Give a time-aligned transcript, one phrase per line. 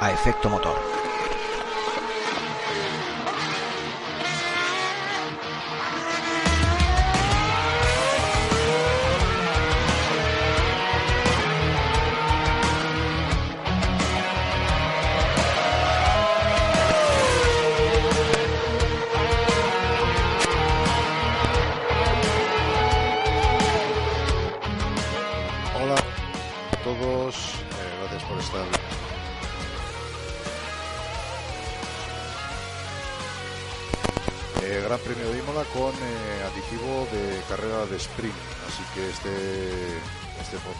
[0.00, 1.01] A Efecto Motor.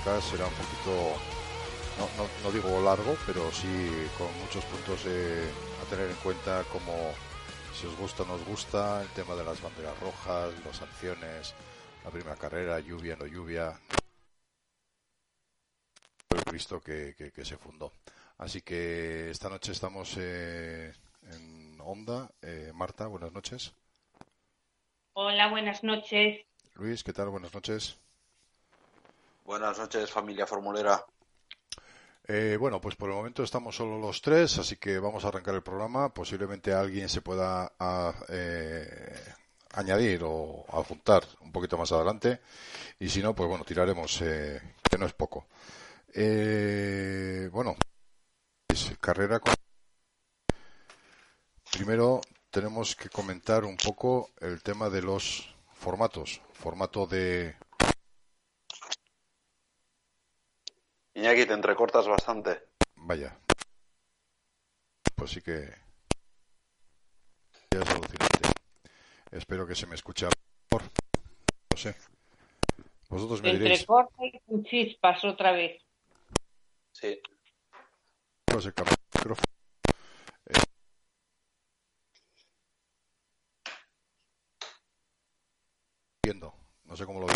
[0.05, 1.17] Podcast será un poquito,
[1.99, 3.69] no, no, no digo largo, pero sí
[4.19, 5.51] con muchos puntos eh,
[5.83, 6.93] a tener en cuenta como
[7.75, 11.55] si os gusta o no os gusta, el tema de las banderas rojas, las sanciones,
[12.05, 13.79] la primera carrera, lluvia, no lluvia,
[16.31, 17.93] el que, que- que se fundó.
[18.39, 20.93] Así que esta noche estamos eh,
[21.31, 22.31] en Onda.
[22.43, 23.73] Eh, Marta, buenas noches.
[25.15, 26.45] Hola, buenas noches.
[26.75, 27.29] Luis, ¿qué tal?
[27.29, 27.99] Buenas noches.
[29.45, 31.05] Buenas noches, familia formulera.
[32.29, 35.57] Eh, bueno, pues por el momento estamos solo los tres, así que vamos a arrancar
[35.57, 36.15] el programa.
[36.15, 37.73] Posiblemente alguien se pueda
[38.29, 39.35] eh,
[39.73, 42.41] añadir o adjuntar un poquito más adelante.
[43.01, 45.47] Y si no, pues bueno, tiraremos, eh, que no es poco.
[46.15, 47.75] Bueno,
[48.69, 49.41] es carrera.
[51.73, 52.21] Primero
[52.51, 56.41] tenemos que comentar un poco el tema de los formatos.
[56.53, 57.57] Formato de...
[61.15, 62.69] Iñaki, te entrecortas bastante.
[62.97, 63.37] Vaya.
[65.15, 65.69] Pues sí que...
[67.71, 68.49] Ya es alucinante.
[69.31, 70.27] Espero que se me escuche
[70.71, 70.89] mejor.
[71.71, 71.97] No sé.
[73.09, 73.87] Vosotros me Entre diréis.
[73.87, 75.83] corta y con chispas otra vez.
[76.93, 77.21] Sí.
[78.47, 78.73] Pues el
[79.15, 79.47] micrófono.
[80.47, 80.59] Eh,
[86.23, 86.55] Entiendo.
[86.85, 87.27] No sé cómo lo.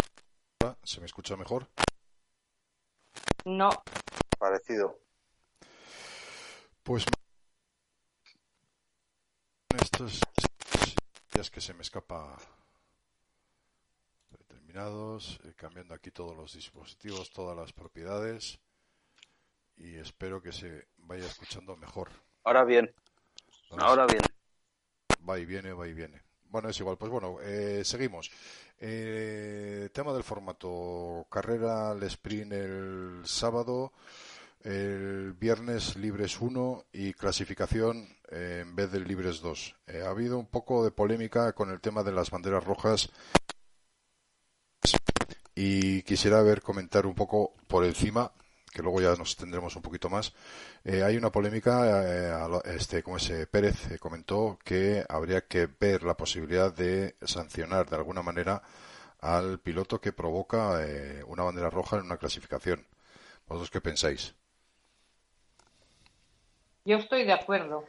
[0.82, 1.68] ¿Se me escucha mejor?
[3.46, 3.70] No,
[4.40, 4.98] Parecido.
[6.82, 7.04] Pues
[9.80, 10.20] estos
[11.32, 12.36] días que se me escapa
[14.30, 18.58] determinados, eh, cambiando aquí todos los dispositivos, todas las propiedades
[19.76, 22.10] y espero que se vaya escuchando mejor.
[22.42, 22.92] Ahora bien,
[23.70, 24.22] ¿Dónde ahora bien.
[25.28, 26.25] Va y viene, va y viene.
[26.50, 26.96] Bueno, es igual.
[26.96, 28.30] Pues bueno, eh, seguimos.
[28.78, 31.26] Eh, tema del formato.
[31.30, 33.92] Carrera al sprint el sábado.
[34.62, 39.76] El viernes libres 1 y clasificación eh, en vez del libres 2.
[39.86, 43.08] Eh, ha habido un poco de polémica con el tema de las banderas rojas
[45.54, 48.32] y quisiera ver comentar un poco por encima
[48.76, 50.34] que luego ya nos tendremos un poquito más.
[50.84, 56.02] Eh, hay una polémica, eh, este, como ese Pérez eh, comentó que habría que ver
[56.02, 58.62] la posibilidad de sancionar de alguna manera
[59.20, 60.78] al piloto que provoca
[61.26, 62.86] una bandera roja en una clasificación.
[63.48, 64.34] ¿Vosotros qué pensáis?
[66.84, 67.84] yo estoy de acuerdo.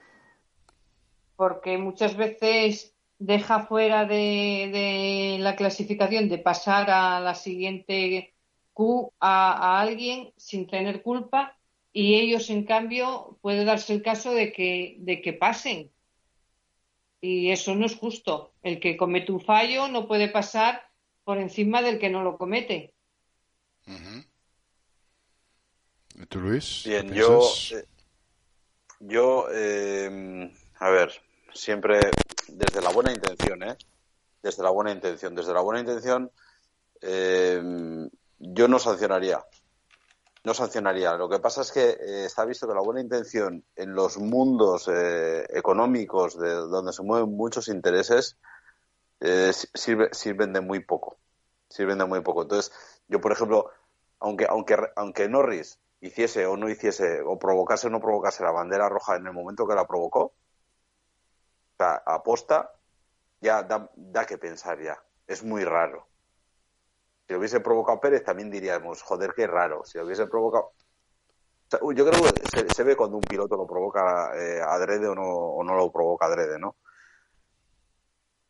[1.36, 8.37] Porque muchas veces deja fuera de, de la clasificación de pasar a la siguiente
[9.19, 11.57] a, a alguien sin tener culpa
[11.99, 15.91] y ellos, en cambio, puede darse el caso de que, de que pasen.
[17.21, 18.53] Y eso no es justo.
[18.61, 20.88] El que comete un fallo no puede pasar
[21.23, 22.93] por encima del que no lo comete.
[26.15, 26.81] ¿Y tú, Luis?
[26.83, 27.85] ¿Qué Bien, yo, eh,
[28.99, 31.11] yo, eh, a ver,
[31.51, 31.99] siempre
[32.47, 33.75] desde la buena intención, ¿eh?
[34.44, 36.31] Desde la buena intención, desde la buena intención,
[37.01, 38.07] eh,
[38.40, 39.46] yo no sancionaría.
[40.44, 41.16] No sancionaría.
[41.16, 44.88] Lo que pasa es que eh, está visto que la buena intención en los mundos
[44.88, 48.38] eh, económicos de donde se mueven muchos intereses
[49.20, 51.18] eh, sirve, sirven de muy poco.
[51.69, 52.44] Sirven de muy poco.
[52.44, 52.72] Entonces,
[53.07, 53.72] yo, por ejemplo,
[54.19, 58.88] aunque, aunque, aunque Norris hiciese o no hiciese, o provocase o no provocase la bandera
[58.88, 60.33] roja en el momento que la provocó,
[61.80, 62.72] o aposta,
[63.42, 65.01] ya da, da que pensar ya.
[65.28, 66.07] Es muy raro.
[67.27, 69.83] Si lo hubiese provocado Pérez, también diríamos, joder, qué raro.
[69.83, 70.71] Si lo hubiese provocado.
[71.94, 75.25] Yo creo que se, se ve cuando un piloto lo provoca eh, adrede o no,
[75.25, 76.77] o no lo provoca adrede, ¿no?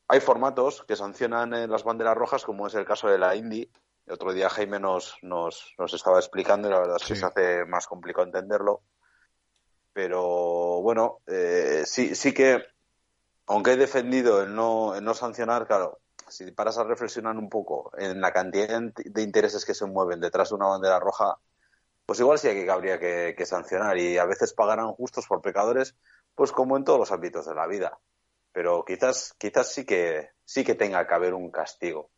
[0.07, 3.69] Hay formatos que sancionan eh, las banderas rojas, como es el caso de la Indy.
[4.05, 7.25] El otro día Jaime nos, nos, nos estaba explicando y la verdad es que se
[7.25, 8.83] hace más complicado entenderlo.
[9.91, 12.63] Pero bueno, eh, sí, sí que,
[13.47, 15.97] aunque he defendido el no, el no sancionar, claro,
[16.29, 20.49] si paras a reflexionar un poco en la cantidad de intereses que se mueven detrás
[20.49, 21.37] de una bandera roja,
[22.05, 25.95] pues igual sí que habría que, que sancionar y a veces pagarán justos por pecadores,
[26.35, 27.99] pues como en todos los ámbitos de la vida.
[28.51, 32.09] Pero quizás, quizás sí que, sí que tenga que haber un castigo.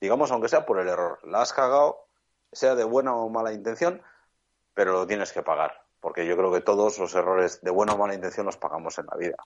[0.00, 1.18] Digamos, aunque sea por el error.
[1.24, 2.08] La has cagado,
[2.52, 4.02] sea de buena o mala intención,
[4.74, 5.84] pero lo tienes que pagar.
[6.00, 9.06] Porque yo creo que todos los errores de buena o mala intención los pagamos en
[9.06, 9.36] la vida.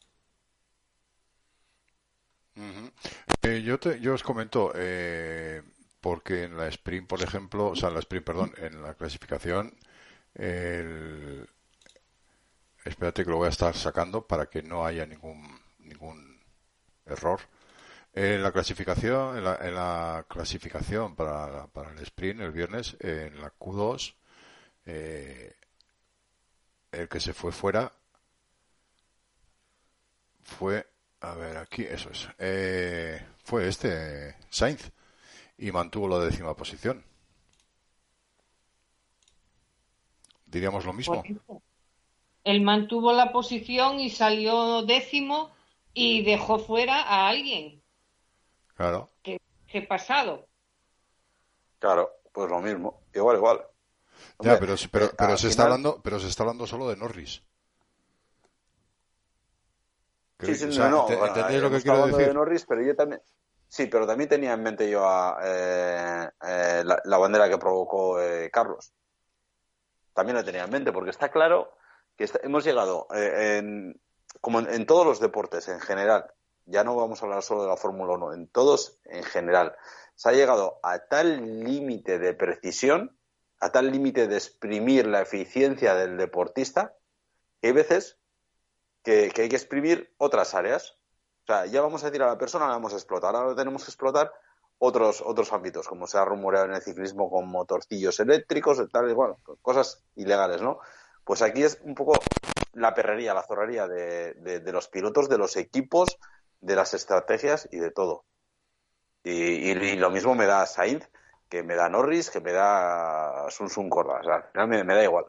[3.63, 5.63] Yo, te, yo os comento, eh,
[6.01, 9.75] porque en la sprint, por ejemplo, o sea, en la sprint, perdón, en la clasificación,
[10.35, 11.49] el...
[12.85, 16.41] espérate que lo voy a estar sacando para que no haya ningún ningún
[17.07, 17.41] error.
[18.15, 24.15] En la clasificación, en la, clasificación para, para, el sprint el viernes, en la Q2,
[24.87, 25.57] eh,
[26.93, 27.93] el que se fue fuera
[30.43, 30.87] fue,
[31.23, 34.91] a ver, aquí, eso es, eh, fue este Sainz
[35.57, 37.05] y mantuvo la décima posición.
[40.47, 41.23] Diríamos lo mismo.
[42.43, 45.53] Él mantuvo la posición y salió décimo
[45.95, 47.81] y dejó fuera a alguien.
[48.75, 49.09] Claro.
[49.23, 50.49] ¿Qué, qué pasado?
[51.79, 53.61] Claro, pues lo mismo, igual, igual.
[54.41, 57.43] ya, pero, pero, eh, pero se está hablando, pero se está hablando solo de Norris.
[60.43, 62.27] Sí, sí, no, no, ¿entendéis lo que quiero decir?
[62.29, 63.21] de Norris, pero yo también,
[63.69, 68.19] sí, pero también tenía en mente yo a, eh, eh, la, bandera que provocó
[68.53, 68.93] Carlos.
[70.13, 71.73] También lo tenía en mente, porque está claro
[72.17, 74.01] que hemos llegado en,
[74.41, 76.33] como en, todos los deportes en general,
[76.67, 79.75] ya no vamos a hablar solo de la Fórmula 1, en todos en general,
[80.15, 83.17] se ha llegado a tal límite de precisión,
[83.61, 86.95] a tal límite de exprimir la eficiencia del deportista,
[87.61, 88.19] que hay veces
[89.03, 90.97] que, hay que exprimir otras áreas.
[91.45, 93.85] O sea, ya vamos a decir a la persona, la vamos a explotar, ahora tenemos
[93.85, 94.33] que explotar
[94.79, 99.39] otros, otros ámbitos, como se ha rumoreado en el ciclismo con motorcillos eléctricos, tal, bueno,
[99.61, 100.81] cosas ilegales, ¿no?
[101.25, 102.15] Pues aquí es un poco
[102.73, 106.19] la perrería, la zorrería de, de, los pilotos, de los equipos,
[106.61, 108.25] de las estrategias y de todo.
[109.25, 111.09] Y, lo mismo me da Sainz,
[111.49, 114.21] que me da Norris, que me da Sun Sun Corda.
[114.21, 115.27] O sea, al final me, da igual.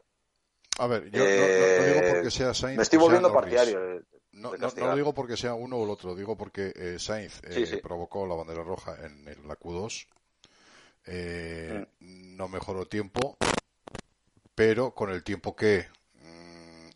[0.78, 2.76] A ver, yo no, digo eh, porque sea Sainz.
[2.76, 4.02] Me estoy volviendo partidario.
[4.32, 8.26] No, lo digo porque sea uno o el otro, digo porque eh, Sainz eh, provocó
[8.26, 10.06] la bandera roja en, la Q2.
[11.06, 12.36] Mm.
[12.36, 13.36] No mejoró tiempo,
[14.54, 15.86] pero con el tiempo que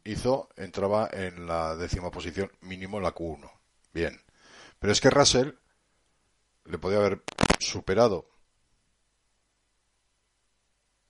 [0.04, 3.50] hizo, entraba en la décima posición, mínimo en la Q1.
[3.92, 4.20] Bien.
[4.78, 5.52] Pero es que Russell
[6.64, 7.22] le podía haber
[7.58, 8.28] superado.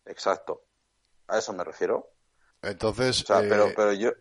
[0.05, 0.64] Exacto.
[1.29, 2.11] A eso me refiero.
[2.63, 4.13] Entonces, eh, pero yo...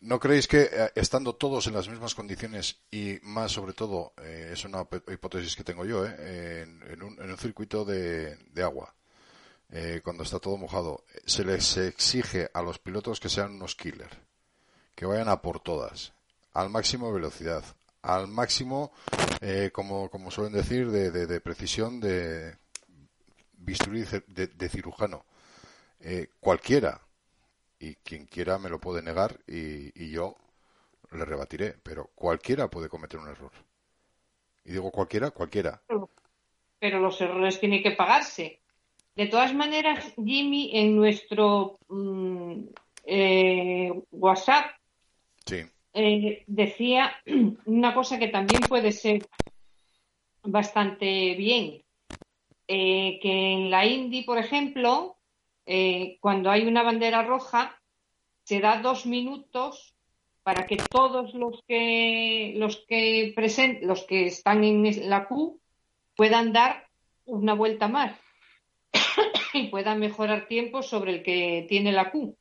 [0.00, 4.50] ¿no creéis que eh, estando todos en las mismas condiciones y más sobre todo, eh,
[4.52, 8.94] es una hipótesis que tengo yo, en, un, circuito de agua,
[9.70, 14.16] eh, cuando está todo mojado, se les exige a los pilotos que sean unos killers,
[14.94, 16.12] que vayan a por todas,
[16.52, 17.64] al máximo de velocidad,
[18.02, 18.92] al máximo,
[19.40, 22.56] eh, como, como suelen decir, de, de, precisión de
[23.54, 25.24] bisturí de, cirujano.
[25.98, 27.00] Eh, cualquiera,
[27.84, 30.36] y quien quiera me lo puede negar y, y yo
[31.12, 33.52] le rebatiré, pero cualquiera puede cometer un error.
[34.64, 35.82] Y digo cualquiera, cualquiera.
[36.78, 38.60] Pero los errores tienen que pagarse.
[39.14, 42.64] De todas maneras, Jimmy, en nuestro mm,
[43.04, 44.72] eh, WhatsApp
[45.92, 47.14] eh, decía
[47.66, 49.26] una cosa que también puede ser
[50.42, 51.82] bastante bien,
[52.66, 55.16] eh, que en la Indy, por ejemplo,
[56.20, 57.80] cuando hay una bandera roja,
[58.44, 59.94] se da dos minutos
[60.42, 63.34] para que todos los que los que
[63.82, 65.58] los que están en la Q
[66.14, 66.88] puedan dar
[67.24, 68.12] una vuelta más
[69.54, 72.36] y pueda mejorar tiempo sobre el que tiene la Q.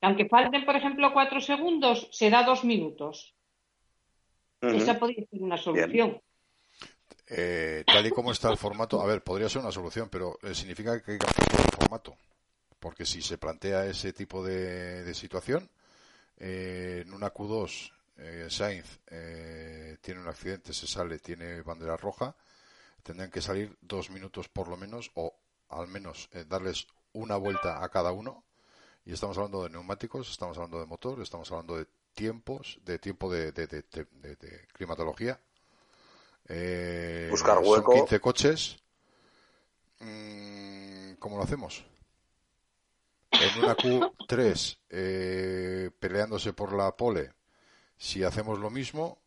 [0.00, 3.34] Aunque falten, por ejemplo, cuatro segundos, se da dos minutos.
[4.60, 6.20] Esa podría ser una solución.
[7.28, 10.54] Eh, tal y como está el formato, a ver, podría ser una solución, pero eh,
[10.54, 12.16] significa que hay que cambiar el formato.
[12.82, 15.70] Porque si se plantea ese tipo de, situación,
[16.36, 17.92] eh, en una Q2,
[18.50, 18.98] Sainz
[20.00, 22.34] tiene un accidente, se sale, tiene bandera roja,
[23.02, 25.34] tendrían que salir dos minutos por lo menos o
[25.68, 28.44] al menos eh, darles una vuelta a cada uno
[29.04, 33.32] y estamos hablando de neumáticos, estamos hablando de motor, estamos hablando de tiempos, de tiempo
[33.32, 33.52] de,
[34.72, 35.40] climatología.
[36.48, 37.92] Eh, Buscar hueco.
[37.92, 38.76] Son 15 coches.
[40.00, 41.84] Mm, ¿Cómo lo hacemos?
[43.42, 47.32] En una Q3 eh, peleándose por la pole,
[47.96, 49.22] si hacemos lo mismo,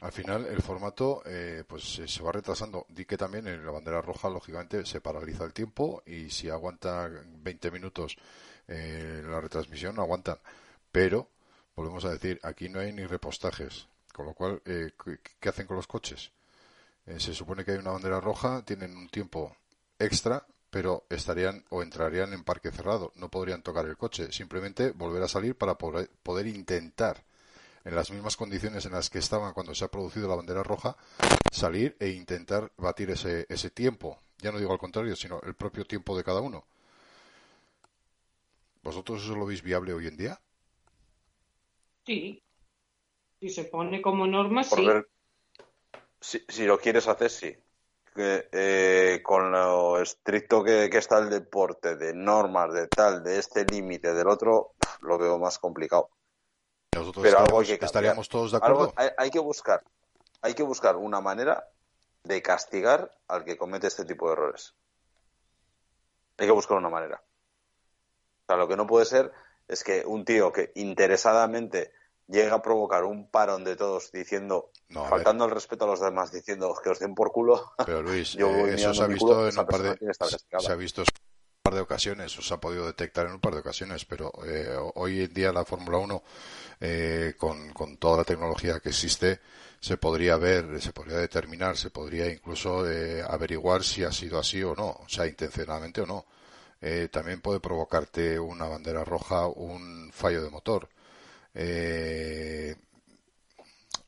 [0.00, 2.86] Al final, el formato eh, pues se va retrasando.
[2.88, 7.08] Di que también en la bandera roja, lógicamente, se paraliza el tiempo y si aguanta
[7.08, 8.16] 20 minutos
[8.68, 10.38] eh, la retransmisión, aguantan.
[10.92, 11.30] Pero,
[11.74, 13.88] volvemos a decir, aquí no hay ni repostajes.
[14.12, 14.92] Con lo cual, eh,
[15.40, 16.32] ¿qué hacen con los coches?
[17.16, 19.56] se supone que hay una bandera roja, tienen un tiempo
[19.98, 23.12] extra, pero estarían o entrarían en parque cerrado.
[23.16, 24.32] No podrían tocar el coche.
[24.32, 27.24] Simplemente volver a salir para poder intentar
[27.84, 30.96] en las mismas condiciones en las que estaban cuando se ha producido la bandera roja,
[31.50, 34.18] salir e intentar batir ese, ese tiempo.
[34.38, 36.64] Ya no digo al contrario, sino el propio tiempo de cada uno.
[38.82, 40.40] ¿Vosotros eso lo veis viable hoy en día?
[42.06, 42.42] Sí.
[43.40, 44.86] Si se pone como norma, sí.
[46.20, 47.56] si, lo quieres hacer, sí.
[48.20, 53.64] Eh, con lo estricto que, que, está el deporte, de normas, de tal, de este
[53.64, 54.72] límite, del otro,
[55.02, 56.10] lo veo más complicado.
[56.96, 58.92] Nosotros pero estaríamos, todos de acuerdo.
[59.16, 59.84] hay, que buscar,
[60.42, 61.68] hay que buscar una manera
[62.24, 64.74] de castigar al que comete este tipo de errores.
[66.38, 67.22] Hay que buscar una manera.
[68.42, 69.32] O sea, lo que no puede ser
[69.68, 71.92] es que un tío que interesadamente
[72.28, 76.74] llega a provocar un parón de todos diciendo, faltando el respeto a los demás, diciendo
[76.82, 77.72] que os den por culo.
[77.84, 79.98] Pero Luis, eh, eso se ha visto en un par de,
[80.58, 81.02] se ha visto
[81.68, 84.74] par de ocasiones, o se ha podido detectar en un par de ocasiones, pero eh,
[84.94, 86.22] hoy en día la Fórmula 1,
[86.80, 89.40] eh, con, con, toda la tecnología que existe,
[89.78, 94.62] se podría ver, se podría determinar, se podría incluso eh, averiguar si ha sido así
[94.62, 96.24] o no, o sea, intencionalmente o no.
[97.10, 100.88] también puede provocarte una bandera roja, un fallo de motor.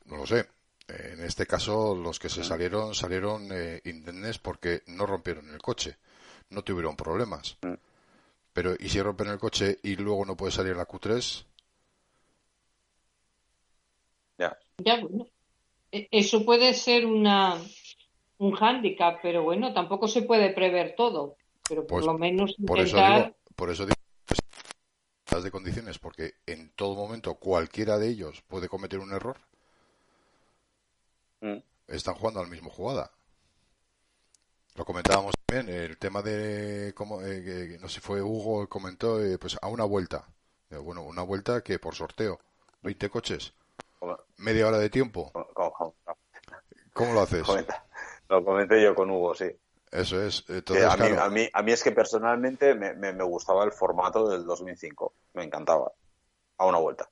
[0.05, 0.47] No lo sé.
[0.87, 3.49] En este caso, los que se salieron, salieron
[3.85, 5.97] indemnes porque no rompieron el coche
[6.51, 7.57] no tuvieron problemas.
[7.63, 7.73] Mm.
[8.53, 11.45] Pero, ¿y si rompen el coche y luego no puede salir la Q3?
[14.37, 14.57] Ya.
[14.77, 15.25] Ya, bueno.
[15.91, 17.57] E, eso puede ser una,
[18.37, 21.35] un hándicap, pero bueno, tampoco se puede prever todo.
[21.67, 23.95] Pero por pues, lo menos por Eso digo, por eso digo
[25.39, 29.37] de condiciones, porque en todo momento cualquiera de ellos puede cometer un error.
[31.39, 31.57] Mm.
[31.87, 33.11] Están jugando al mismo jugada.
[34.75, 39.57] Lo comentábamos también, el tema de, como, eh, no sé, fue Hugo, comentó, eh, pues
[39.61, 40.25] a una vuelta.
[40.69, 42.39] Eh, bueno, una vuelta que por sorteo,
[42.81, 43.53] 20 coches,
[44.37, 45.31] media hora de tiempo.
[46.93, 47.47] ¿Cómo, lo haces?
[48.29, 49.49] Lo comenté yo con Hugo, sí.
[49.91, 50.45] Eso es.
[50.49, 55.13] a, mí, a, mí, es que personalmente me, me gustaba el formato del 2005.
[55.33, 55.91] Me encantaba.
[56.57, 57.09] A una vuelta.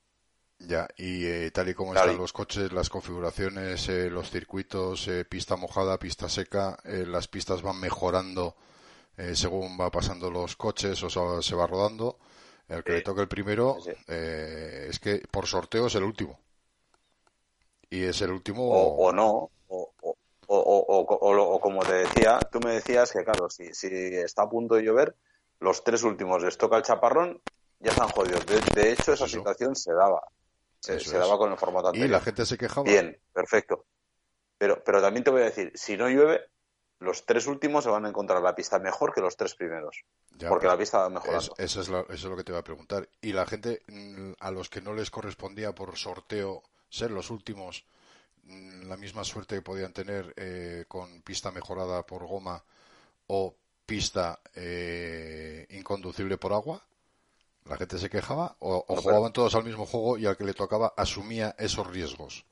[0.60, 5.24] Ya, y eh, tal y como están los coches, las configuraciones, eh, los circuitos, eh,
[5.24, 8.56] pista mojada, pista seca, las pistas van mejorando
[9.34, 12.18] según va pasando los coches o se va rodando.
[12.68, 16.38] El que le toque el primero es que por sorteo es el último.
[17.90, 18.66] Y es el último.
[18.70, 19.50] O, no,
[20.58, 24.74] o, o, como te decía, tú me decías que, claro, si, si está a punto
[24.74, 25.14] de llover,
[25.60, 27.40] los tres últimos les toca el chaparrón,
[27.78, 28.44] ya están jodidos.
[28.74, 30.22] De, hecho, esa situación se daba
[30.80, 32.08] se, daba con el formato anterior.
[32.08, 32.84] Y la gente se quejaba.
[32.84, 33.84] Bien, perfecto.
[34.58, 36.40] Pero, pero también te voy a decir, si no llueve,
[36.98, 40.04] los tres últimos se van a encontrar la pista mejor que los tres primeros.
[40.48, 41.54] porque la pista va mejorando.
[41.58, 43.08] eso, es lo, eso es lo que te voy a preguntar.
[43.20, 47.86] Y la gente, mm, a los que no les correspondía por sorteo ser los últimos,
[48.44, 52.62] la misma suerte que podían tener eh, con pista mejorada por goma
[53.28, 53.54] o
[53.86, 56.82] pista eh, inconducible por agua,
[57.66, 60.92] ¿La gente se quejaba o, jugaban todos al mismo juego y al que le tocaba
[60.96, 62.44] asumía esos riesgos?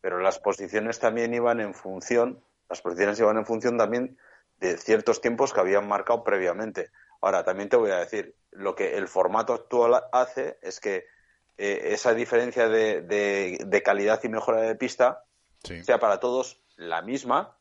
[0.00, 4.18] Pero las posiciones también iban en función, las posiciones iban en función también
[4.60, 6.90] de ciertos tiempos que habían marcado previamente.
[7.22, 11.06] Ahora, también te voy a decir, lo que el formato actual hace es que
[11.56, 15.24] eh, esa diferencia de, calidad y mejora de pista
[15.82, 17.56] sea para todos la misma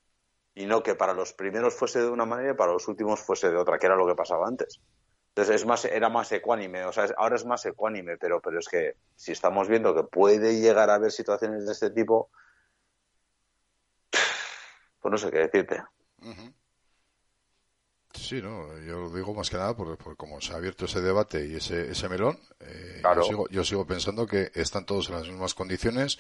[0.56, 3.50] y no que para los primeros fuese de una manera y para los últimos fuese
[3.50, 4.82] de otra, que era lo que pasaba antes.
[5.30, 8.68] Entonces es más, era más ecuánime, o sea, ahora es más ecuánime, pero, pero es
[8.68, 12.30] que si estamos viendo que puede llegar a haber situaciones de este tipo,
[15.00, 15.84] pues no sé qué decirte.
[18.14, 21.46] Sí, no, yo lo digo más que nada porque, como se ha abierto ese debate
[21.48, 25.28] y ese, ese melón, eh, yo, sigo, yo sigo pensando que están todos en las
[25.28, 26.20] mismas condiciones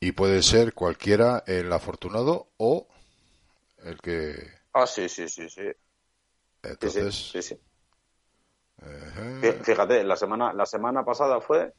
[0.00, 2.86] y puede ser cualquiera el afortunado o
[3.84, 4.34] el que...
[4.74, 5.62] Ah, sí, sí, sí, sí.
[6.62, 7.58] Entonces, sí, sí.
[9.64, 11.72] Fíjate, la semana, la semana pasada fue,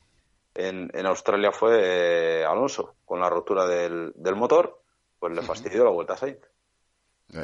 [0.56, 4.82] en, en Australia fue eh, Alonso, con la rotura del, del motor,
[5.20, 6.40] pues le fastidió la vuelta a Sainz.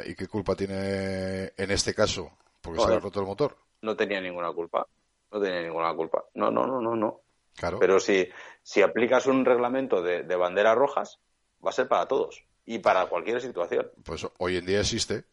[0.04, 2.32] ¿Y qué culpa tiene en este caso?
[2.60, 3.56] Porque se le ha roto el motor.
[3.82, 4.86] No tenía ninguna culpa.
[5.30, 6.24] No tenía ninguna culpa.
[6.34, 7.20] No, no, no, no, no.
[7.54, 7.78] Claro.
[7.78, 8.28] Pero si,
[8.62, 11.20] si aplicas un reglamento de, de banderas rojas,
[11.64, 13.90] va a ser para todos y para cualquier situación.
[14.04, 15.24] Pues hoy en día existe.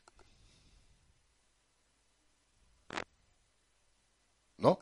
[4.57, 4.79] ¿No?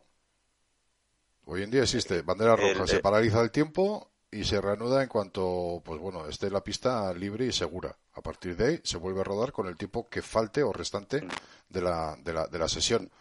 [1.45, 5.81] Hoy en día existe bandera roja, se paraliza el tiempo y se reanuda en cuanto,
[5.83, 7.95] pues bueno, esté la pista libre y segura.
[8.13, 11.27] A partir de ahí se vuelve a rodar con el tiempo que falte o restante
[11.69, 13.11] de la, de la, de la sesión.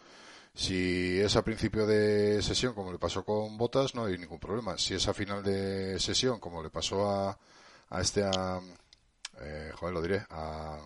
[0.53, 4.77] Si es a principio de sesión, como le pasó con Botas, no hay ningún problema.
[4.77, 7.37] Si es a final de sesión, como le pasó a,
[7.89, 8.59] a este, a,
[9.41, 10.77] eh, joder, lo diré, a,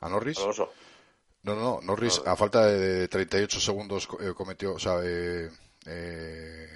[0.00, 0.38] a Norris.
[1.42, 5.50] No, no, no, Norris, a falta de 38 segundos eh, cometió, o sea, eh,
[5.86, 6.68] eh,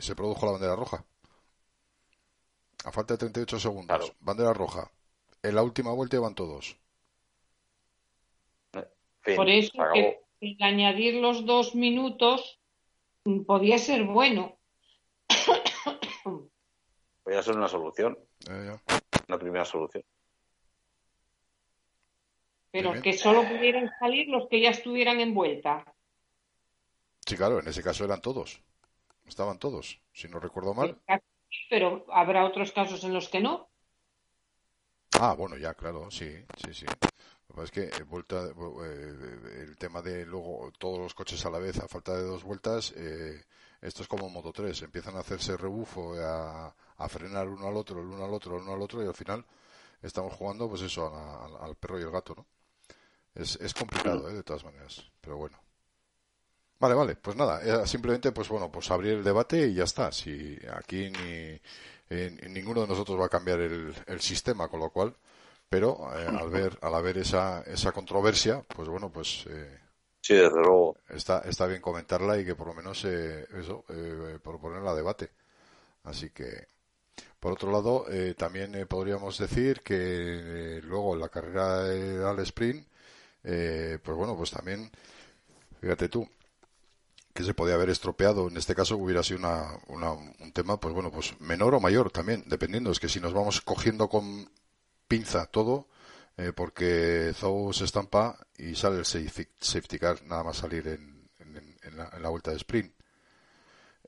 [0.00, 1.04] se, produjo la bandera roja.
[2.84, 4.90] A falta de 38 segundos, bandera roja.
[5.42, 6.76] En la última vuelta iban todos.
[9.36, 12.60] Por eso que añadir los dos minutos
[13.46, 14.58] podía ser bueno.
[17.22, 18.18] Podría ser una solución.
[19.28, 20.04] Una primera solución.
[22.72, 25.84] Pero que solo pudieran salir los que ya estuvieran en vuelta.
[27.24, 28.60] Sí, claro, en ese caso eran todos.
[29.26, 31.00] Estaban todos, si no recuerdo mal.
[31.70, 33.68] Pero habrá otros casos en los que no.
[35.20, 36.86] Ah, bueno, ya, claro, sí, sí, sí.
[37.48, 41.50] Lo que es que eh, vuelta, eh, el tema de luego todos los coches a
[41.50, 43.44] la vez a falta de dos vueltas, eh,
[43.80, 48.00] esto es como Moto 3, empiezan a hacerse rebufo, a, a frenar uno al otro,
[48.00, 49.44] el uno al otro, el uno al otro y al final
[50.02, 51.06] estamos jugando pues eso
[51.60, 52.46] al perro y el gato, ¿no?
[53.34, 54.34] Es, es complicado, ¿eh?
[54.34, 55.58] de todas maneras, pero bueno.
[56.82, 60.10] Vale, vale, pues nada, simplemente pues bueno, pues abrir el debate y ya está.
[60.10, 61.60] Si aquí ni,
[62.48, 65.14] ninguno de nosotros va a cambiar el, el sistema, con lo cual,
[65.68, 69.78] pero eh, al ver al haber esa, esa controversia, pues bueno, pues eh,
[70.20, 74.38] sí, desde luego está está bien comentarla y que por lo menos eh, eso eh,
[74.42, 75.30] proponerla a debate.
[76.04, 76.68] Así que
[77.40, 82.38] por otro lado, eh, también eh, podríamos decir que eh, luego en la carrera al
[82.40, 82.86] sprint,
[83.42, 84.90] pues bueno, pues también,
[85.80, 86.28] fíjate tú,
[87.32, 88.48] que se podía haber estropeado.
[88.48, 92.44] En este caso hubiera sido una, un tema, pues bueno, pues menor o mayor también,
[92.46, 92.90] dependiendo.
[92.90, 94.50] Es que si nos vamos cogiendo con
[95.08, 95.88] pinza todo,
[96.54, 101.12] porque Zou se estampa y sale el safety car nada más salir en,
[101.96, 102.92] la, vuelta de sprint.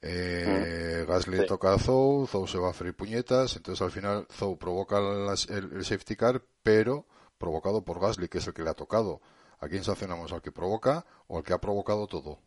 [0.00, 4.58] Eh, Gasly toca a Zou, Zou se va a freír puñetas, entonces al final Zou
[4.58, 7.06] provoca el, safety car, pero
[7.38, 9.20] provocado por Gasly, que es el que le ha tocado.
[9.60, 10.32] ¿A quién sancionamos?
[10.32, 12.38] ¿Al que provoca o al que ha provocado todo?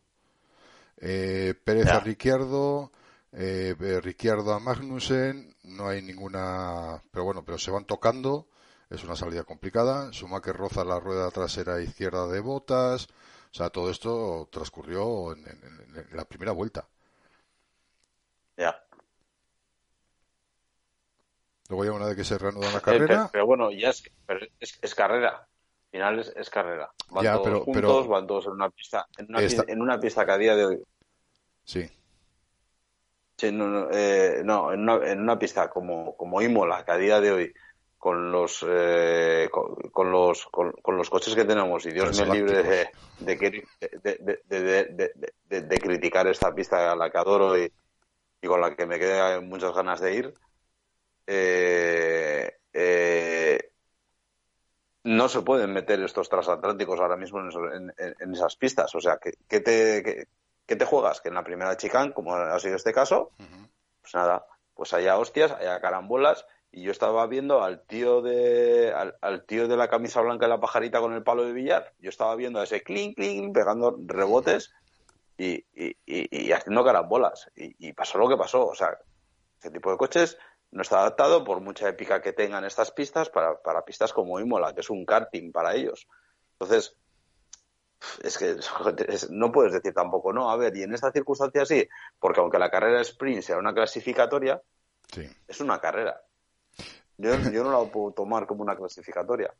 [1.00, 2.92] Eh, Pérez a Ricciardo,
[3.32, 8.48] eh, Ricciardo a Magnussen, no hay ninguna, pero bueno, pero se van tocando,
[8.90, 10.10] es una salida complicada,
[10.42, 13.08] que roza la rueda trasera izquierda de botas,
[13.50, 15.44] o sea, todo esto transcurrió en
[16.12, 16.86] la primera vuelta.
[18.56, 18.76] Ya.
[21.68, 23.28] Luego ya una vez que se reanuda la carrera.
[23.30, 24.02] Pero, bueno, ya es,
[24.58, 25.46] es, carrera.
[25.88, 26.90] Al final es, carrera.
[27.10, 29.06] Van todos pero, juntos, van todos en una pista.
[29.16, 30.82] En una, pista, en una pista que a día de hoy.
[31.64, 31.90] Sí.
[33.36, 36.96] sí no, no, eh, no en, una, en, una, pista como, como Imola, que a
[36.96, 37.54] día de hoy
[37.96, 42.88] con los eh, con, los con, los coches que tenemos y Dios me libre de,
[43.18, 43.36] de,
[45.48, 47.72] de, de, criticar esta pista a la que adoro y,
[48.40, 50.34] y con la que me queda muchas ganas de ir,
[51.26, 53.47] eh, eh,
[55.04, 58.94] no se pueden meter estos transatlánticos ahora mismo en, esas pistas.
[58.94, 60.26] O sea, ¿qué, te,
[60.66, 61.20] te juegas?
[61.20, 63.30] Que en la primera chicane, como ha sido este caso,
[64.00, 66.46] pues nada, pues haya hostias, haya carambolas.
[66.70, 70.60] Y yo estaba viendo al tío de al, tío de la camisa blanca y la
[70.60, 71.94] pajarita con el palo de billar.
[71.98, 74.74] Yo estaba viendo a ese clink, clink, pegando rebotes
[75.38, 77.50] y, y, y, haciendo carambolas.
[77.56, 78.66] Y, pasó lo que pasó.
[78.66, 78.98] O sea,
[79.56, 80.36] este tipo de coches
[80.70, 84.74] no está adaptado por mucha épica que tengan estas pistas para, para pistas como Imola,
[84.74, 86.06] que es un karting para ellos.
[86.52, 86.96] Entonces,
[88.22, 88.56] es que
[89.30, 92.70] no puedes decir tampoco, no, a ver, y en esta circunstancia sí, porque aunque la
[92.70, 94.60] carrera sprint sea una clasificatoria,
[95.46, 96.20] es una carrera.
[97.16, 99.52] Yo, yo no la puedo tomar como una clasificatoria.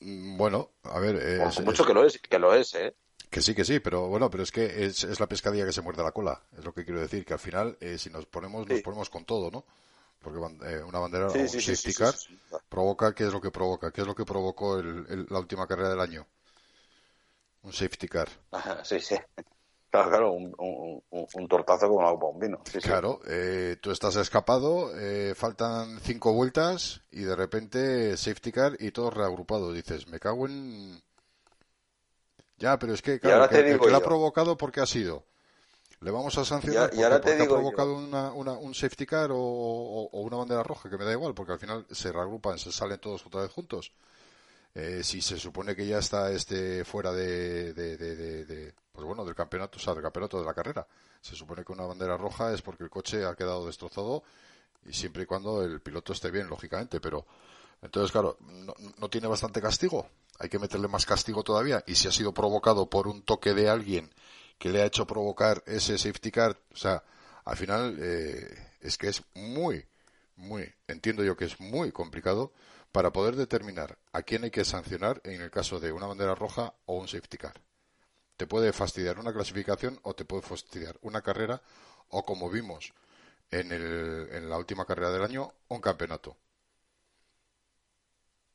[0.00, 2.96] Mm, bueno, a ver, es, mucho que lo es, que lo es, ¿eh?
[3.30, 5.82] Que sí, que sí, pero bueno, pero es que es, es la pescadilla que se
[5.82, 8.68] muerde la cola, es lo que quiero decir, que al final, eh, si nos ponemos,
[8.68, 9.64] nos ponemos con todo, ¿no?
[10.20, 12.14] Porque eh, una bandera o un safety car
[12.68, 13.92] provoca, ¿qué es lo que provoca?
[13.92, 16.26] ¿Qué es lo que provocó el, la última carrera del año?
[17.62, 18.28] Un safety car.
[18.82, 19.16] sí, sí.
[19.90, 22.62] Claro, claro, un, un, un, tortazo como la bombino.
[22.80, 28.92] claro, eh, tú estás escapado, eh, faltan cinco vueltas y de repente safety car y
[28.92, 29.72] todo reagrupado.
[29.72, 31.02] Dices, me cago en
[32.60, 35.24] ya, pero es que, claro, que, el que lo ha provocado, ¿por qué ha sido?
[36.00, 39.04] le vamos a sancionar y ahora te porque digo ha provocado una, una, un safety
[39.04, 42.72] car o, una bandera roja, que me da igual, porque al final se reagrupan, se
[42.72, 43.92] salen todos otra vez juntos.
[44.74, 49.34] Eh, si se supone que ya está este fuera de, de, de, pues bueno, del
[49.34, 50.86] campeonato, o sea, del campeonato de la carrera,
[51.20, 54.22] se supone que una bandera roja es porque el coche ha quedado destrozado
[54.86, 57.26] y siempre y cuando el piloto esté bien, lógicamente, pero
[57.82, 60.06] entonces, claro, no, no, tiene bastante castigo.
[60.40, 61.84] Hay que meterle más castigo todavía.
[61.86, 64.10] Y si ha sido provocado por un toque de alguien
[64.58, 67.04] que le ha hecho provocar ese safety car, o sea,
[67.44, 69.86] al final eh, es que es muy,
[70.36, 72.52] muy, entiendo yo que es muy complicado
[72.90, 76.72] para poder determinar a quién hay que sancionar en el caso de una bandera roja
[76.86, 77.60] o un safety car.
[78.38, 81.60] Te puede fastidiar una clasificación o te puede fastidiar una carrera
[82.08, 82.94] o como vimos
[83.50, 86.36] en, el, en la última carrera del año, un campeonato.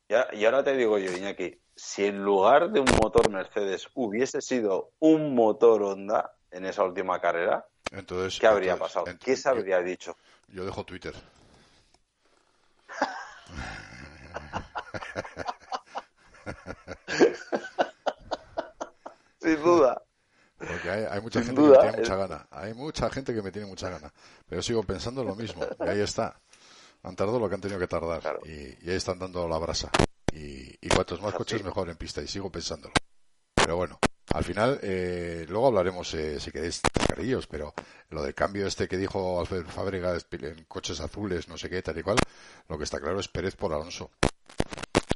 [0.07, 4.93] Y ahora te digo yo, Iñaki, si en lugar de un motor Mercedes hubiese sido
[4.99, 9.05] un motor Honda en esa última carrera, entonces, ¿qué habría pasado?
[9.19, 10.15] ¿Qué se habría dicho?
[10.47, 11.13] Yo dejo Twitter.
[19.41, 20.01] Sin duda.
[20.57, 22.47] Porque hay, mucha gente que me tiene mucha gana.
[22.49, 24.11] Hay mucha gente que me tiene mucha gana.
[24.47, 25.65] Pero sigo pensando lo mismo.
[25.79, 26.39] Y ahí está.
[27.05, 28.39] Han tardado lo que han tenido que tardar.
[28.45, 29.89] Y, ahí están dando la brasa.
[30.33, 32.21] Y, y cuantos más coches mejor en pista.
[32.21, 32.93] Y sigo pensándolo.
[33.53, 33.99] Pero bueno,
[34.33, 37.73] al final, eh, luego hablaremos, eh, si queréis, carillos, pero
[38.09, 41.97] lo del cambio este que dijo Alfred Fábrega en coches azules, no sé qué, tal
[41.97, 42.17] y cual,
[42.67, 44.11] lo que está claro es Pérez por Alonso.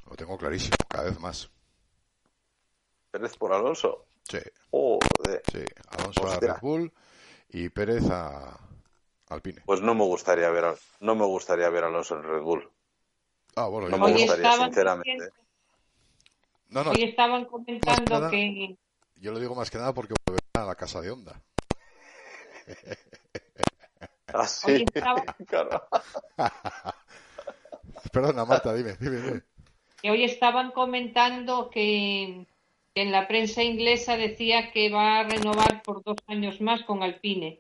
[0.10, 1.50] Lo tengo clarísimo, cada vez más.
[3.12, 4.06] ¿Pérez por Alonso?
[4.24, 4.40] Sí.
[5.52, 6.94] Sí, Alonso a Red Bull
[7.50, 8.58] y Pérez a
[9.30, 9.62] Alpine.
[9.66, 12.70] Pues no me gustaría ver, no me gustaría ver a Alonso en Red Bull.
[13.56, 15.30] Ah, bueno, no me gustaría, sinceramente.
[16.70, 18.78] No, no, Hoy estaban comentando que...
[19.16, 20.14] Yo lo digo más que nada porque
[20.54, 21.42] a la casa de Onda.
[24.32, 24.86] Ah, sí,
[28.12, 29.42] Perdona, Marta, dime, dime, dime.
[30.02, 32.46] Que hoy estaban comentando que,
[32.96, 37.60] en la prensa inglesa decía que va a renovar por dos años más con Alpine.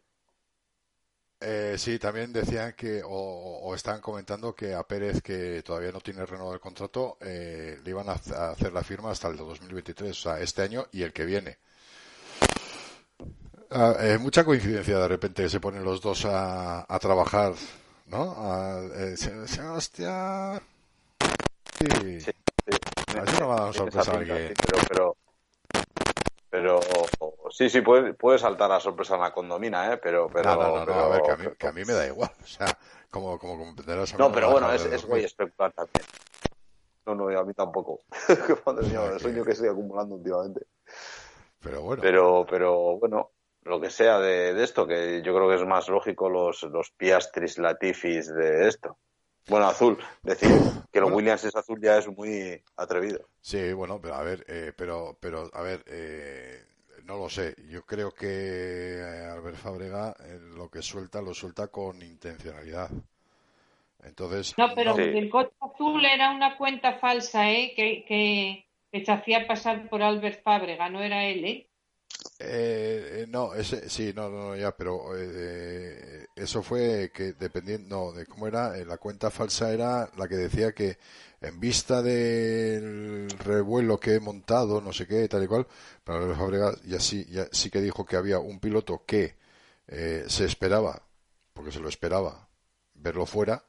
[1.41, 6.01] Eh, sí, también decían que, o, o, están comentando que a Pérez, que todavía no
[6.01, 10.13] tiene renovado el contrato, eh, le iban a, hacer la firma hasta el 2023, o
[10.13, 11.57] sea, este año y el que viene.
[13.71, 17.53] Ah, eh, mucha coincidencia de repente se ponen los dos a, a trabajar,
[18.07, 18.33] ¿no?
[18.37, 19.15] A, eh,
[19.71, 20.61] hostia.
[21.79, 22.19] Sí.
[22.19, 22.31] sí,
[23.39, 25.17] no va a dar sorpresa pero, pero,
[26.49, 26.79] pero
[27.51, 29.97] sí, sí, puede, puede saltar la sorpresa en la condomina, ¿eh?
[29.97, 32.31] Pero, pero, no, no, a ver, que a, mí, que a mí me da igual.
[32.43, 32.77] O sea,
[33.11, 34.17] como, como comprenderás.
[34.17, 36.05] No, pero bueno, es, es muy especular también.
[37.05, 38.01] No, no, a mí tampoco.
[38.65, 40.61] Madre mía, el sueño que estoy acumulando últimamente.
[41.59, 42.01] Pero bueno.
[42.01, 43.31] Pero, pero bueno,
[43.63, 47.57] lo que sea de, esto, que yo creo que es más lógico los, los Piastris
[47.57, 48.97] Latifis de esto.
[49.49, 50.49] Bueno, azul, decir
[50.91, 53.27] que los Williams es azul ya es muy atrevido.
[53.41, 56.63] Sí, bueno, pero a ver, eh, pero, pero a ver, eh,
[57.05, 57.55] no lo sé.
[57.67, 60.15] Yo creo que eh, Albert Fábrega
[60.55, 62.89] lo que suelta lo suelta con intencionalidad.
[64.03, 64.55] Entonces.
[64.57, 67.73] No, pero el coche azul era una cuenta falsa, ¿eh?
[67.75, 71.69] Que, que, que se hacía pasar por Albert Fábrega, no era él, ¿eh?
[72.39, 78.47] Eh, no, ese, sí, no, no, ya, pero eh, eso fue que dependiendo de cómo
[78.47, 80.97] era, eh, la cuenta falsa era la que decía que
[81.41, 85.67] en vista del revuelo que he montado, no sé qué, tal y cual,
[86.03, 89.35] para Fabregas ya sí, ya sí que dijo que había un piloto que
[89.87, 91.01] eh, se esperaba,
[91.53, 92.49] porque se lo esperaba,
[92.95, 93.63] verlo fuera,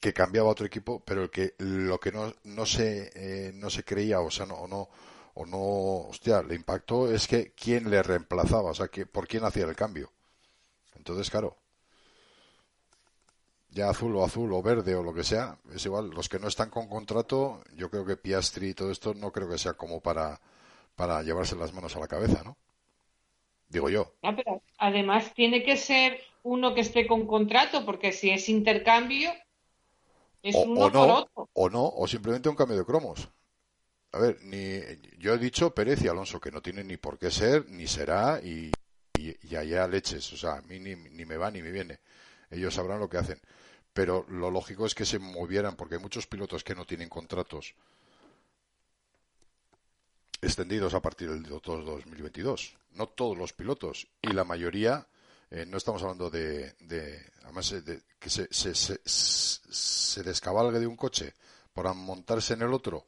[0.00, 3.84] que cambiaba a otro equipo, pero el que lo que no, no se no se
[3.84, 4.88] creía, o sea, no, no
[5.36, 9.44] o no, hostia, le impactó es que quién le reemplazaba, o sea, que, por quién
[9.44, 10.10] hacía el cambio.
[11.06, 11.56] Entonces, claro,
[13.70, 16.10] ya azul o azul o verde o lo que sea, es igual.
[16.10, 19.48] Los que no están con contrato, yo creo que Piastri y todo esto no creo
[19.48, 20.40] que sea como para,
[20.96, 22.56] para llevarse las manos a la cabeza, ¿no?
[23.68, 24.14] Digo yo.
[24.24, 29.30] Ah, pero además tiene que ser uno que esté con contrato, porque si es intercambio,
[30.42, 31.48] es uno no, por otro.
[31.52, 33.28] O no, o simplemente un cambio de cromos.
[34.10, 34.80] A ver, ni,
[35.18, 38.40] yo he dicho Pérez y Alonso, que no tienen ni por qué ser, ni será,
[38.42, 38.72] y,
[39.18, 40.32] y, allá leches.
[40.32, 42.00] O sea, a mí ni, ni me va ni me viene.
[42.50, 43.40] Ellos sabrán lo que hacen.
[43.92, 47.74] Pero lo lógico es que se movieran, porque hay muchos pilotos que no tienen contratos
[50.40, 52.76] extendidos a partir del 2022.
[52.92, 54.06] No todos los pilotos.
[54.22, 55.06] Y la mayoría,
[55.50, 60.78] eh, no estamos hablando de, de además, eh, de, que se, se, se, se descabalgue
[60.78, 61.34] de un coche
[61.72, 63.06] para montarse en el otro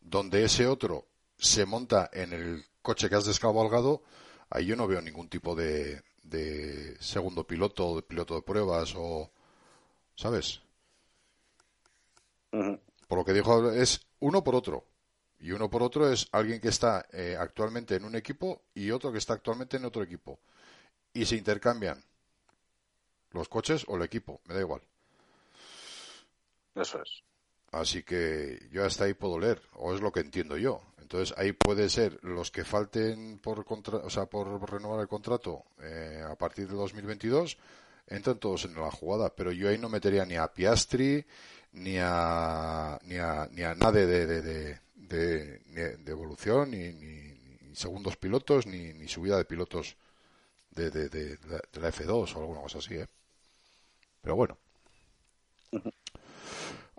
[0.00, 1.06] donde ese otro
[1.38, 4.02] se monta en el coche que has descabalgado,
[4.50, 9.30] ahí yo no veo ningún tipo de, de segundo piloto, de piloto de pruebas o,
[10.16, 10.60] ¿sabes?
[13.08, 14.84] Por lo que dijo es uno por otro.
[15.40, 19.12] Y uno por otro es alguien que está eh, actualmente en un equipo y otro
[19.12, 20.40] que está actualmente en otro equipo.
[21.12, 22.02] Y se intercambian
[23.30, 24.82] los coches o el equipo, me da igual.
[26.74, 27.22] Eso es.
[27.72, 30.82] Así que yo hasta ahí puedo leer, o es lo que entiendo yo.
[31.00, 35.64] Entonces ahí puede ser los que falten por, contra, o sea, por renovar el contrato
[35.80, 37.56] eh, a partir de 2022,
[38.08, 39.34] entran todos en la jugada.
[39.34, 41.24] Pero yo ahí no metería ni a Piastri,
[41.72, 44.42] ni a, ni a, ni a nadie de, de,
[44.94, 45.58] de,
[45.96, 49.96] de, evolución, ni, ni, segundos pilotos, ni, ni subida de pilotos
[50.70, 51.38] de, de, de,
[51.80, 52.94] la F2 o alguna cosa así.
[52.94, 53.06] ¿eh?
[54.20, 54.58] Pero bueno.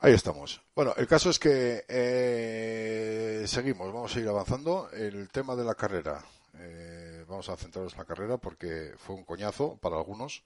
[0.01, 0.61] Ahí estamos.
[0.73, 4.89] Bueno, el caso es que eh, seguimos, vamos a ir avanzando.
[4.91, 6.23] El tema de la carrera,
[6.57, 10.41] eh, vamos a centrarnos en la carrera porque fue un coñazo para algunos,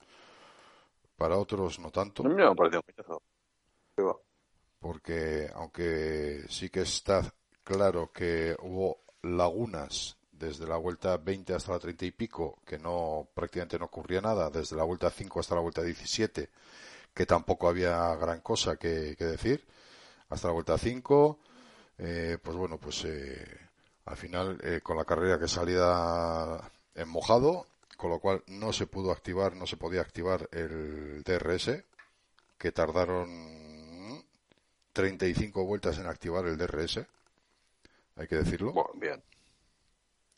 [1.15, 2.23] para otros no tanto.
[2.23, 3.21] me un coñazo.
[4.79, 7.21] Porque aunque sí que está
[7.63, 13.29] claro que hubo lagunas desde la vuelta 20 hasta la 30 y pico, que no
[13.35, 16.49] prácticamente no ocurría nada, desde la vuelta 5 hasta la vuelta 17
[17.13, 19.63] que tampoco había gran cosa que, decir.
[20.29, 21.39] Hasta la vuelta 5,
[21.99, 23.45] eh, pues bueno, pues eh,
[24.05, 26.59] al final eh, con la carrera que salía
[26.95, 31.83] en mojado, con lo cual no se pudo activar, no se podía activar el DRS,
[32.57, 34.23] que tardaron
[34.93, 37.01] 35 vueltas en activar el DRS,
[38.15, 38.73] hay que decirlo.
[38.95, 39.21] bien.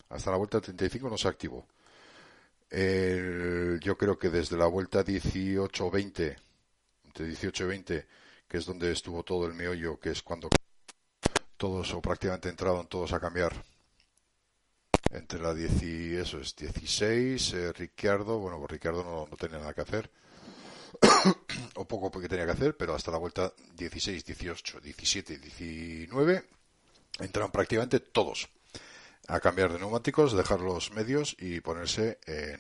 [0.10, 1.66] Hasta la vuelta 35 no se activó.
[2.70, 6.36] yo creo que desde la vuelta 18-20
[7.16, 8.08] entre 18 y 20,
[8.46, 10.50] que es donde estuvo todo el meollo, que es cuando
[11.56, 13.64] todos o prácticamente entraron todos a cambiar.
[15.12, 19.74] Entre la 10 y eso es 16, eh, Ricciardo, bueno, pues no, no tenía nada
[19.74, 20.12] que hacer,
[21.76, 26.44] o poco porque tenía que hacer, pero hasta la vuelta 16, 18, 17, 19
[27.20, 28.50] entraron prácticamente todos
[29.30, 32.60] a cambiar de neumáticos, dejar los medios y ponerse en,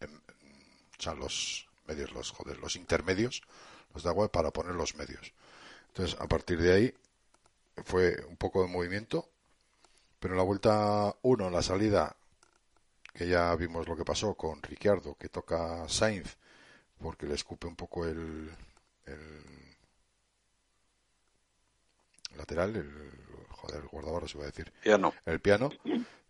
[0.00, 3.42] en o sea, los medios, los joder, los intermedios
[4.02, 5.32] de agua para poner los medios.
[5.88, 6.94] Entonces, a partir de ahí
[7.84, 9.28] fue un poco de movimiento,
[10.18, 12.16] pero en la vuelta 1, la salida,
[13.12, 16.36] que ya vimos lo que pasó con Ricciardo, que toca Sainz,
[17.00, 18.50] porque le escupe un poco el,
[19.06, 19.44] el
[22.36, 22.90] lateral, el,
[23.50, 24.72] joder, el guardabarro se va a decir.
[24.82, 25.14] Piano.
[25.24, 25.70] El piano.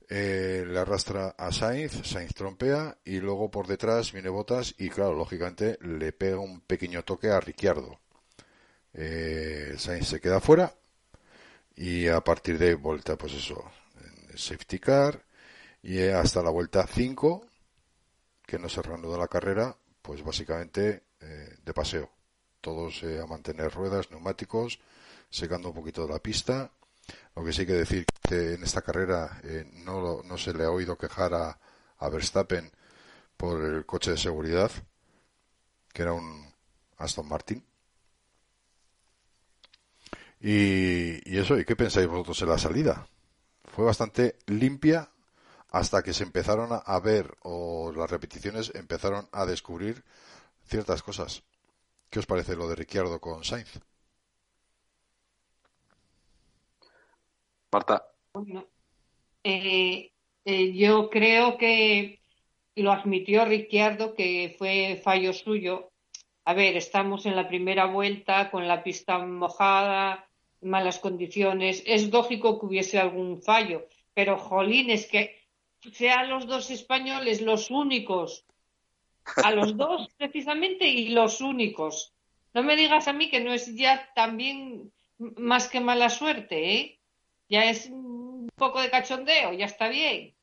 [0.09, 5.15] Eh, le arrastra a Sainz, Sainz trompea y luego por detrás viene Botas y claro,
[5.15, 7.99] lógicamente le pega un pequeño toque a Ricciardo.
[8.95, 10.73] Eh, Sainz se queda fuera
[11.75, 13.65] y a partir de vuelta, pues eso,
[14.35, 15.25] safety car
[15.83, 17.47] y hasta la vuelta 5,
[18.47, 22.11] que no se reanuda la carrera, pues básicamente eh, de paseo.
[22.61, 24.81] Todos a mantener ruedas, neumáticos,
[25.31, 26.73] secando un poquito de la pista
[27.35, 30.71] lo que sí que decir que en esta carrera eh, no, no se le ha
[30.71, 31.59] oído quejar a,
[31.99, 32.71] a Verstappen
[33.37, 34.71] por el coche de seguridad,
[35.93, 36.53] que era un
[36.99, 37.65] Aston Martin.
[40.41, 43.07] Y, y, eso, ¿y qué pensáis vosotros en la salida?
[43.65, 45.11] Fue bastante limpia
[45.71, 50.05] hasta que se empezaron a ver o las repeticiones empezaron a descubrir
[50.67, 51.43] ciertas cosas.
[52.11, 53.81] ¿Qué os parece lo de Ricciardo con Sainz?
[57.77, 58.09] Marta.
[59.45, 60.11] Eh,
[60.47, 62.21] eh, yo creo que
[62.75, 65.91] lo admitió Ricciardo que fue fallo suyo.
[66.47, 70.27] A ver, estamos en la primera vuelta con la pista mojada,
[70.63, 71.83] malas condiciones.
[71.85, 75.43] Es lógico que hubiese algún fallo, pero jolín, es que
[75.93, 78.47] sean los dos españoles los únicos,
[79.37, 82.15] a los dos precisamente y los únicos.
[82.55, 86.96] No me digas a mí que no es ya también más que mala suerte, ¿eh?
[87.49, 90.35] Ya es un poco de cachondeo, ya está bien.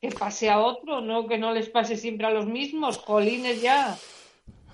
[0.00, 3.96] Que pase a otro, no que no les pase siempre a los mismos, jolines ya.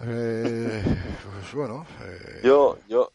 [0.01, 0.83] Eh,
[1.23, 1.87] pues bueno.
[2.03, 2.41] Eh...
[2.45, 3.11] Yo, yo,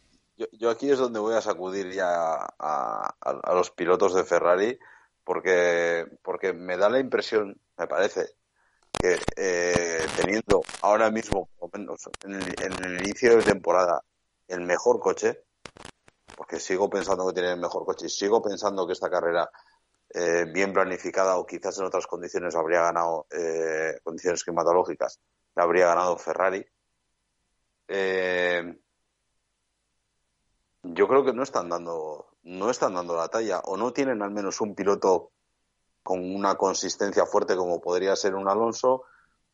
[0.52, 3.14] yo, aquí es donde voy a sacudir ya a,
[3.52, 4.78] los pilotos de Ferrari,
[5.24, 8.26] porque, porque me da la impresión, me parece,
[8.92, 14.04] que eh, teniendo ahora mismo, menos en el inicio de temporada,
[14.46, 15.42] el mejor coche,
[16.36, 19.48] porque sigo pensando que tiene el mejor coche sigo pensando que esta carrera
[20.10, 25.20] eh, bien planificada o quizás en otras condiciones habría ganado eh, condiciones climatológicas
[25.54, 26.64] la habría ganado Ferrari.
[27.88, 28.78] Eh,
[30.82, 34.30] yo creo que no están dando no están dando la talla o no tienen al
[34.30, 35.32] menos un piloto
[36.02, 39.04] con una consistencia fuerte como podría ser un Alonso,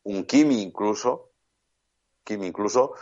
[0.03, 1.31] un Kimi incluso,
[2.25, 2.93] Kimi incluso,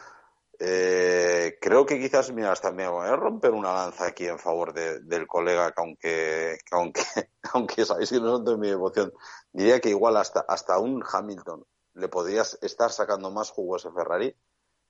[0.60, 4.74] eh, creo que quizás, mira, hasta me voy a romper una lanza aquí en favor
[4.74, 7.02] del colega, que aunque, aunque,
[7.54, 9.14] aunque sabéis que no son de mi devoción,
[9.54, 14.36] diría que igual hasta, hasta un Hamilton le podrías estar sacando más jugos a Ferrari.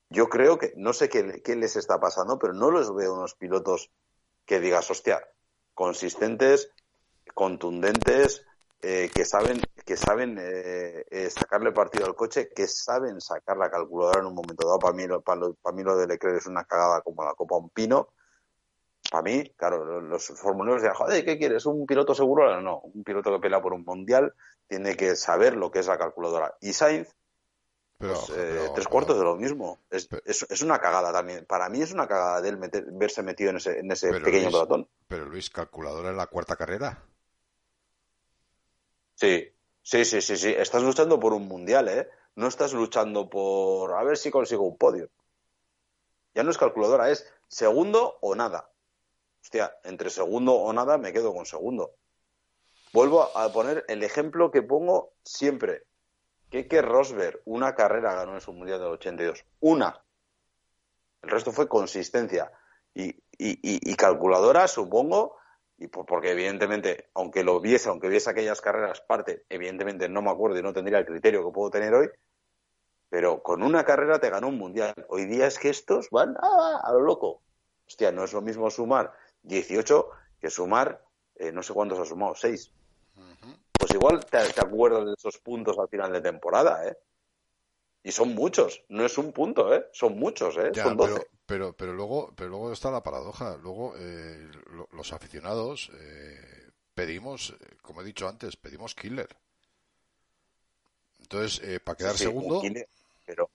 [0.09, 3.35] Yo creo que, no sé qué, qué les está pasando, pero no los veo unos
[3.35, 3.91] pilotos
[4.45, 5.21] que digas, hostia,
[5.75, 6.71] consistentes,
[7.35, 8.43] contundentes,
[8.81, 13.69] eh, que saben que saben eh, eh, sacarle partido al coche, que saben sacar la
[13.69, 14.79] calculadora en un momento dado.
[14.79, 17.69] Para mí, para, para mí lo de Leclerc es una cagada como la copa un
[17.69, 18.09] pino.
[19.11, 21.65] Para mí, claro, los formuleros de joder, ¿qué quieres?
[21.65, 22.61] ¿Un piloto seguro?
[22.61, 24.33] No, un piloto que pelea por un mundial
[24.67, 26.55] tiene que saber lo que es la calculadora.
[26.61, 27.09] Y Sainz,
[27.97, 28.31] pues,
[28.75, 29.79] tres cuartos de lo mismo.
[29.89, 31.45] Es, es, una cagada también.
[31.45, 32.59] Para mí es una cagada de él
[32.93, 34.87] verse metido en ese, en ese pequeño pelotón.
[35.07, 37.03] Pero Luis, calculadora en la cuarta carrera.
[39.19, 40.55] Sí, sí, sí, sí, sí.
[40.57, 42.09] Estás luchando por un mundial, ¿eh?
[42.35, 45.09] No estás luchando por a ver si consigo un podio.
[46.33, 48.71] Ya no es calculadora, es segundo o nada.
[49.41, 51.95] Hostia, entre segundo o nada me quedo con segundo.
[52.93, 55.83] Vuelvo a poner el ejemplo que pongo siempre.
[56.49, 59.43] que Rosberg, una carrera ganó en su mundial del 82.
[59.59, 60.01] Una.
[61.23, 62.53] El resto fue consistencia.
[62.93, 63.19] Y, y,
[63.91, 65.38] y calculadora, supongo,
[65.79, 70.59] y porque evidentemente, aunque lo viese, aunque viese aquellas carreras parte, evidentemente no me acuerdo
[70.59, 72.09] y no tendría el criterio que puedo tener hoy,
[73.09, 74.93] pero con una carrera te ganó un mundial.
[75.07, 77.41] Hoy día es que estos van a, lo loco.
[77.87, 79.13] Hostia, no es lo mismo sumar
[79.43, 80.09] 18
[80.41, 81.01] que sumar,
[81.35, 82.73] eh, no sé cuántos ha sumado, 6.
[83.79, 86.97] Pues igual te, te, acuerdas de esos puntos al final de temporada, ¿eh?
[88.03, 89.85] Y son muchos, no es un punto, ¿eh?
[89.91, 90.71] Son muchos, ¿eh?
[90.73, 91.27] son 12.
[91.45, 93.57] Pero, pero, luego, pero luego está la paradoja.
[93.57, 94.49] Luego eh,
[94.91, 99.35] los aficionados eh, pedimos, eh, como he dicho antes, pedimos killer.
[101.19, 102.61] Entonces, eh, para quedar segundo.
[103.25, 103.49] pero,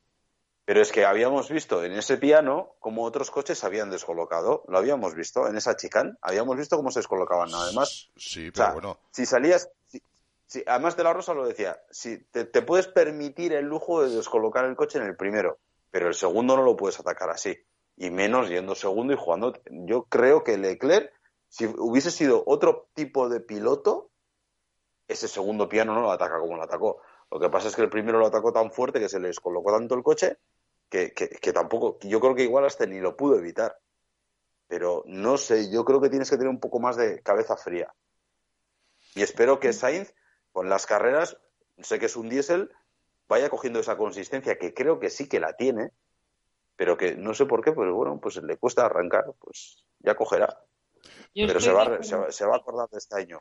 [0.64, 4.64] pero es que habíamos visto en ese piano cómo otros coches se habían descolocado.
[4.68, 6.14] Lo habíamos visto en esa chicane.
[6.22, 7.52] Habíamos visto cómo se descolocaban.
[7.54, 8.98] Además, sí, pero bueno.
[9.10, 9.68] Si salías,
[10.46, 14.64] Sí, además de la Rosa lo decía, si te, puedes permitir el lujo de descolocar
[14.66, 15.58] el coche en el primero,
[15.90, 17.56] pero el segundo no lo puedes atacar así,
[17.96, 19.54] y menos yendo segundo y jugando.
[19.70, 21.12] Yo creo que Leclerc,
[21.48, 24.10] si hubiese sido otro tipo de piloto,
[25.08, 27.00] ese segundo piano no lo ataca como lo atacó.
[27.30, 29.72] Lo que pasa es que el primero lo atacó tan fuerte que se le descolocó
[29.72, 30.38] tanto el coche
[30.88, 33.78] que, que tampoco, yo creo que igual hasta ni lo pudo evitar.
[34.68, 37.92] Pero no sé, yo creo que tienes que tener un poco más de cabeza fría.
[39.14, 40.12] Y espero que Sainz
[40.54, 41.36] con las carreras,
[41.78, 42.70] sé que es un diésel,
[43.28, 45.90] vaya cogiendo esa consistencia que creo que sí que la tiene,
[46.76, 50.56] pero que no sé por qué, pues bueno, pues le cuesta arrancar, pues ya cogerá.
[51.34, 53.40] pero se va, se va, a acordar de este año.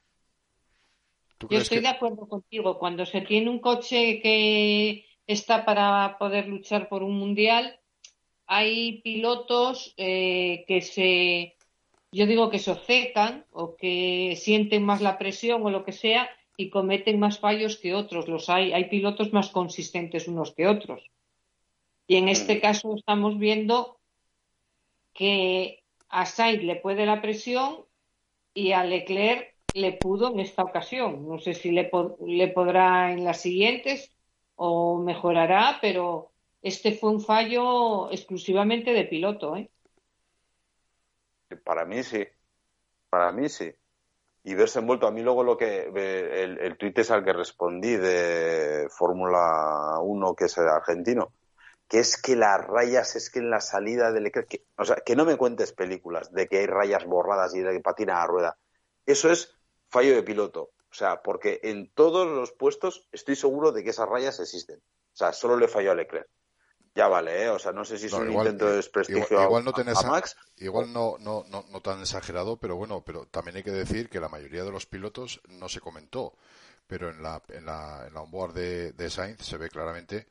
[1.47, 2.80] Yo estoy de acuerdo contigo.
[2.80, 7.80] Cuando se tiene un coche que está para poder luchar por un mundial,
[8.47, 11.58] hay pilotos eh, que se,
[12.12, 16.28] yo digo que se obcecan o que sienten más la presión o lo que sea
[16.57, 18.27] y cometen más fallos que otros.
[18.27, 21.09] Los hay, hay pilotos más consistentes unos que otros.
[22.07, 23.99] Y en este caso estamos viendo
[25.13, 27.85] que a Sainz le puede la presión
[28.53, 31.27] y a Leclerc le pudo en esta ocasión.
[31.27, 31.89] No sé si le,
[32.25, 34.15] le podrá en las siguientes
[34.55, 39.55] o mejorará, pero este fue un fallo exclusivamente de piloto.
[39.55, 39.69] ¿eh?
[41.63, 42.25] Para mí sí.
[43.09, 43.73] Para mí sí
[44.43, 45.08] y verse envuelto.
[45.08, 50.36] A mí luego lo que el, el tuit es al que respondí de Fórmula 1,
[50.36, 51.34] que es el argentino,
[51.88, 55.15] que es que las rayas, es que en la salida del que, o sea, que
[55.15, 58.58] no me cuentes películas de que hay rayas borradas y de que patina a rueda.
[59.06, 59.56] Eso es
[59.89, 60.71] fallo de piloto.
[60.91, 64.77] O sea, porque en todos los puestos estoy seguro de que esas rayas existen.
[64.77, 66.27] O sea, solo le falló a Leclerc
[66.95, 67.49] ya vale, ¿eh?
[67.49, 70.38] O sea, no sé si es un intento de desprestigio igual, no a, Max.
[70.58, 74.19] Igual no, no, no, no, tan exagerado, pero bueno, pero también hay que decir que
[74.19, 76.34] la mayoría de los pilotos no se comentó,
[76.86, 80.28] pero en la, en la, en la onboard de, de Sainz se ve claramente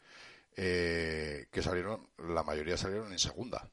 [0.57, 3.69] eh, que salieron, la mayoría salieron en segunda.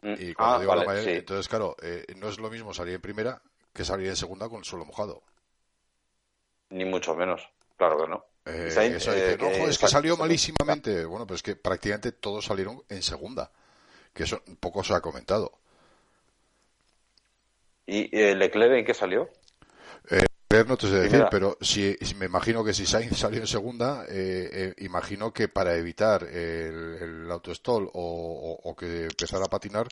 [0.00, 0.14] Mm.
[0.18, 3.00] Y cuando ah, digo la mayoría, entonces claro, eh, no es lo mismo salir en
[3.00, 3.40] primera
[3.72, 5.22] que salir en segunda con el suelo mojado.
[6.70, 8.31] Ni mucho menos, claro que no.
[8.44, 11.04] Eh, eh, es que salió malísimamente.
[11.04, 13.50] Bueno, pues es que prácticamente todos salieron en segunda,
[14.12, 15.52] que eso poco se ha comentado.
[17.86, 19.28] ¿Y eh, Leclerc en qué salió?
[20.08, 24.04] Leclerc no te sé decir, pero si, me imagino que si Sainz salió en segunda,
[24.78, 29.86] imagino que para evitar el, el autostall o, o, que empezara a patinar,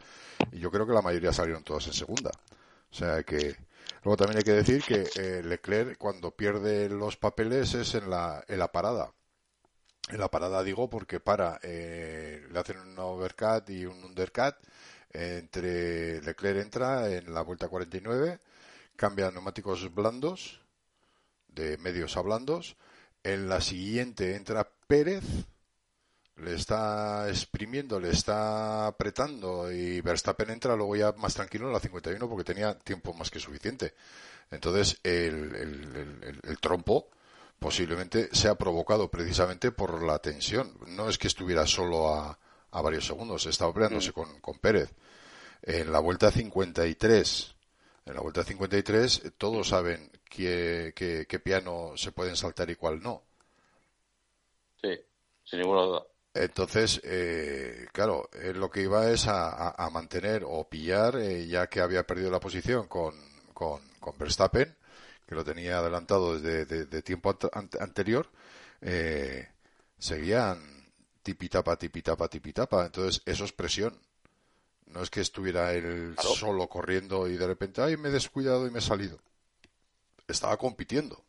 [0.53, 2.31] yo creo que la mayoría salieron todos en segunda.
[2.91, 3.57] O sea que
[4.03, 8.43] Luego también hay que decir que eh, Leclerc cuando pierde los papeles es en la,
[8.49, 9.13] en la parada.
[10.09, 14.57] En la parada digo porque para, eh, le hacen un overcut y un undercut.
[15.13, 18.39] entre Leclerc entra en la vuelta 49,
[18.97, 20.61] cambia neumáticos blandos,
[21.49, 22.77] de medios a blandos.
[23.23, 25.25] En la siguiente entra Pérez,
[26.43, 31.81] le está exprimiendo, le está apretando y Verstappen entra luego ya más tranquilo en la
[31.81, 33.95] 51 porque tenía tiempo más que suficiente.
[34.51, 35.55] Entonces el,
[36.43, 37.09] el, trompo
[37.59, 40.73] posiblemente sea provocado precisamente por la tensión.
[40.89, 42.39] No es que estuviera solo a,
[42.71, 44.15] a varios segundos, estaba peleándose mm.
[44.15, 44.93] con, con Pérez.
[45.63, 47.55] En la vuelta 53,
[48.07, 53.23] en la vuelta 53 todos saben qué, qué piano se pueden saltar y cuál no.
[54.81, 54.99] Sí,
[55.45, 56.10] sin ninguna duda.
[56.35, 62.07] Entonces, eh, claro, lo que iba es a, mantener o pillar, eh, ya que había
[62.07, 63.15] perdido la posición con,
[63.53, 63.81] con,
[64.19, 64.77] Verstappen,
[65.27, 67.37] que lo tenía adelantado desde de, tiempo
[67.81, 68.29] anterior,
[68.81, 69.49] eh,
[69.99, 72.87] seguían tipitapa, tipitapa, tipitapa.
[72.87, 73.99] Entonces, eso es presión.
[74.87, 78.71] No es que estuviera él solo corriendo y de repente, ay, me he descuidado y
[78.71, 79.21] me he salido.
[80.27, 81.25] Estaba compitiendo.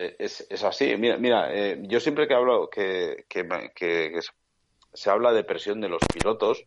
[0.00, 0.96] Eh, es, así.
[0.96, 4.20] Mira, mira eh, yo siempre que hablo que, que,
[4.94, 6.64] se habla de presión de los pilotos,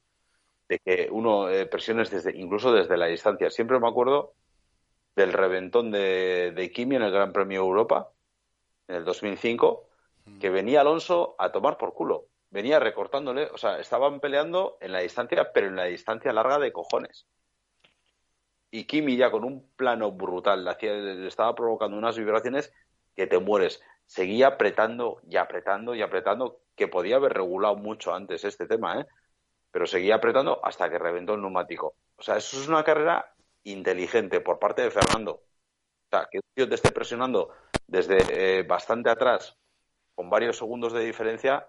[0.70, 3.50] de que uno eh, presiones desde, incluso desde la distancia.
[3.50, 4.36] Siempre me acuerdo
[5.16, 8.12] del reventón de, de Kimi en el Gran Premio Europa
[8.88, 9.90] en el 2005,
[10.26, 10.40] mm.
[10.40, 12.28] que venía Alonso a tomar por culo.
[12.52, 16.72] Venía recortándole, o sea, estaban peleando en la distancia, pero en la distancia larga de
[16.72, 17.26] cojones.
[18.70, 22.72] Y Kimi ya con un plano brutal, le estaba provocando unas vibraciones
[23.16, 23.82] que te mueres.
[24.06, 29.06] Seguía apretando y apretando y apretando, que podía haber regulado mucho antes este tema, ¿eh?
[29.72, 31.96] pero seguía apretando hasta que reventó el neumático.
[32.16, 33.34] O sea, eso es una carrera
[33.64, 35.32] inteligente por parte de Fernando.
[35.32, 37.50] O sea, que un tío te esté presionando
[37.88, 39.58] desde eh, bastante atrás,
[40.16, 41.68] con varios segundos de diferencia,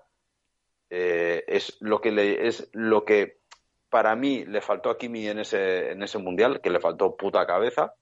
[0.91, 3.41] eh, es lo que le, es lo que
[3.89, 7.47] para mí le faltó a Kimi en ese, en ese mundial, que le faltó puta
[7.47, 7.95] cabeza,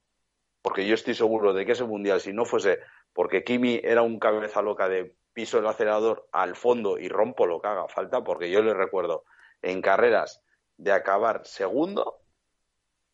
[0.61, 2.79] porque yo estoy seguro de que ese mundial, si no fuese
[3.13, 7.61] porque Kimi era un cabeza loca de piso el acelerador al fondo y rompo lo
[7.61, 9.23] que haga falta, porque yo le recuerdo
[9.61, 10.41] en carreras
[10.77, 12.19] de acabar segundo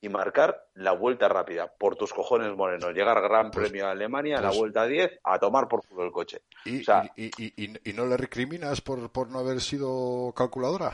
[0.02, 1.74] y marcar la vuelta rápida.
[1.78, 2.92] Por tus cojones, Moreno.
[2.92, 6.12] Llegar Gran pues Premio a Alemania, la pues vuelta 10, a tomar por culo el
[6.12, 6.42] coche.
[6.66, 6.84] ¿Y,
[7.18, 10.94] y, no le recriminas por, por no haber sido calculadora?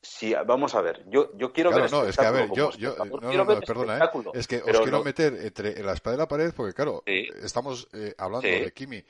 [0.00, 1.90] Sí, vamos a ver, yo, yo quiero ver.
[1.90, 4.10] No, es que a ver, yo, yo no, perdona, ¿eh?
[4.34, 8.14] es que os quiero meter entre la espada y la pared porque, claro, estamos eh,
[8.16, 9.02] hablando de Kimi,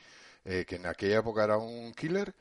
[0.44, 2.32] eh, que en aquella época era un killer,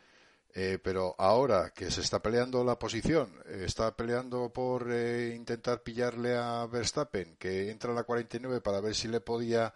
[0.53, 6.65] eh, pero ahora que se está peleando la posición, está peleando por intentar pillarle a
[6.67, 9.73] Verstappen, que entra a la 49 para ver si le podía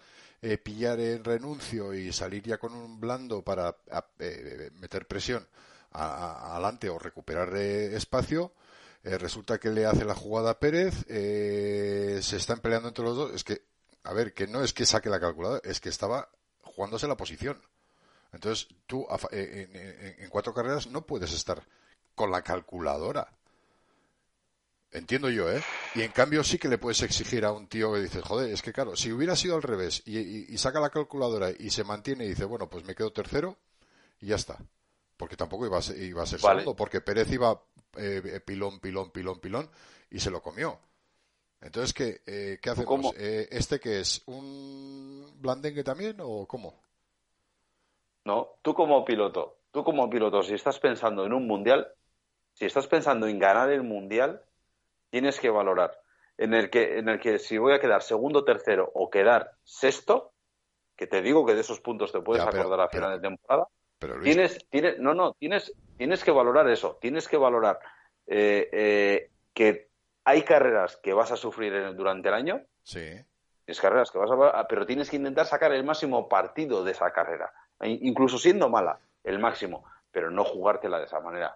[0.64, 3.76] pillar en renuncio y salir ya con un blando para
[4.80, 5.46] meter presión
[5.92, 8.54] adelante o recuperar espacio
[9.04, 13.16] eh, resulta que le hace la jugada a Pérez, eh, se están peleando entre los
[13.16, 13.34] dos.
[13.34, 13.64] Es que,
[14.04, 16.30] a ver, que no es que saque la calculadora, es que estaba
[16.62, 17.62] jugándose la posición.
[18.32, 21.64] Entonces, tú eh, en, cuatro carreras no puedes estar
[22.16, 23.34] con la calculadora.
[24.92, 25.64] Entiendo yo, ¿eh?
[25.96, 28.62] Y en cambio sí que le puedes exigir a un tío que dice, joder, es
[28.62, 32.30] que claro, si hubiera sido al revés y, saca la calculadora y se mantiene y
[32.30, 33.58] dice, bueno, pues me quedo tercero
[34.20, 34.58] y ya está.
[35.22, 37.62] Porque tampoco iba a ser, iba a ser segundo, porque Pérez iba
[37.96, 39.70] eh, pilón, pilón, pilón, pilón,
[40.10, 40.80] y se lo comió.
[41.62, 43.14] Entonces, ¿qué, eh, ¿qué hacemos?
[43.16, 44.24] Eh, ¿Este que es?
[44.26, 46.74] ¿Un blandengue también o cómo?
[48.26, 51.88] No, tú como piloto, tú como piloto, si estás pensando en un mundial,
[52.54, 54.44] si estás pensando en ganar el mundial,
[55.12, 56.02] tienes que valorar
[56.40, 60.34] en el que, en el que si voy a quedar segundo, tercero o quedar sexto,
[60.96, 63.68] que te digo que de esos puntos te puedes acordar a final de temporada,
[64.24, 67.80] tienes, tienes, no, no, tienes, tienes que valorar eso, tienes que valorar
[68.28, 69.90] eh, eh, que
[70.24, 72.62] hay carreras que vas a sufrir durante el año.
[72.84, 73.08] Sí.
[73.68, 77.12] Es carreras que vas a, pero tienes que intentar sacar el máximo partido de esa
[77.12, 81.56] carrera, incluso siendo mala, el máximo, pero no jugártela de esa manera.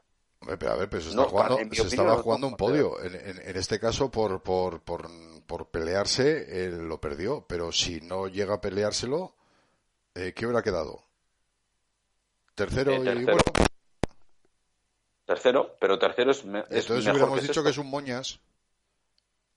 [0.59, 3.01] pero a ver, pero se, estaba jugando un podio.
[3.01, 5.09] En, este caso, por, por, por,
[5.45, 7.45] por pelearse, lo perdió.
[7.47, 9.33] Pero si no llega a peleárselo,
[10.13, 11.03] eh, ¿qué hubiera quedado?
[12.55, 13.41] Tercero, y bueno.
[15.25, 18.39] Tercero, pero tercero es, Entonces hubiéramos dicho que es un Moñas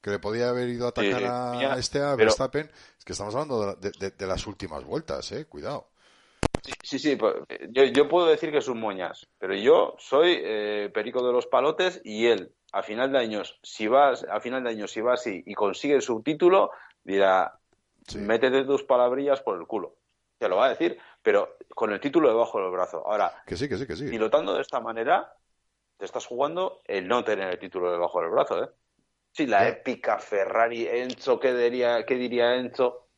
[0.01, 2.71] que le podía haber ido a atacar a este a Verstappen.
[2.99, 5.47] Es que estamos hablando de, las últimas vueltas, eh.
[5.47, 5.89] Cuidado.
[6.83, 7.35] Sí, sí, pues,
[7.71, 12.01] yo, puedo decir que es un moñas, pero yo soy eh, perico de los palotes
[12.05, 15.43] y él a final de años, si vas, a final de años, si vas y,
[15.47, 16.71] y consigues su título,
[17.03, 17.59] dirá,
[18.17, 19.97] métete tus palabrillas por el culo.
[20.39, 20.99] Te lo va a decir,
[21.29, 23.07] pero con el título debajo del brazo.
[23.07, 24.09] Ahora, que sí, que sí, que sí.
[24.09, 25.31] pilotando de esta manera,
[25.99, 28.71] te estás jugando el no tener el título debajo del brazo, ¿eh?
[29.33, 33.09] Sí, la épica Ferrari, Enzo, ¿qué diría, ¿qué diría Enzo?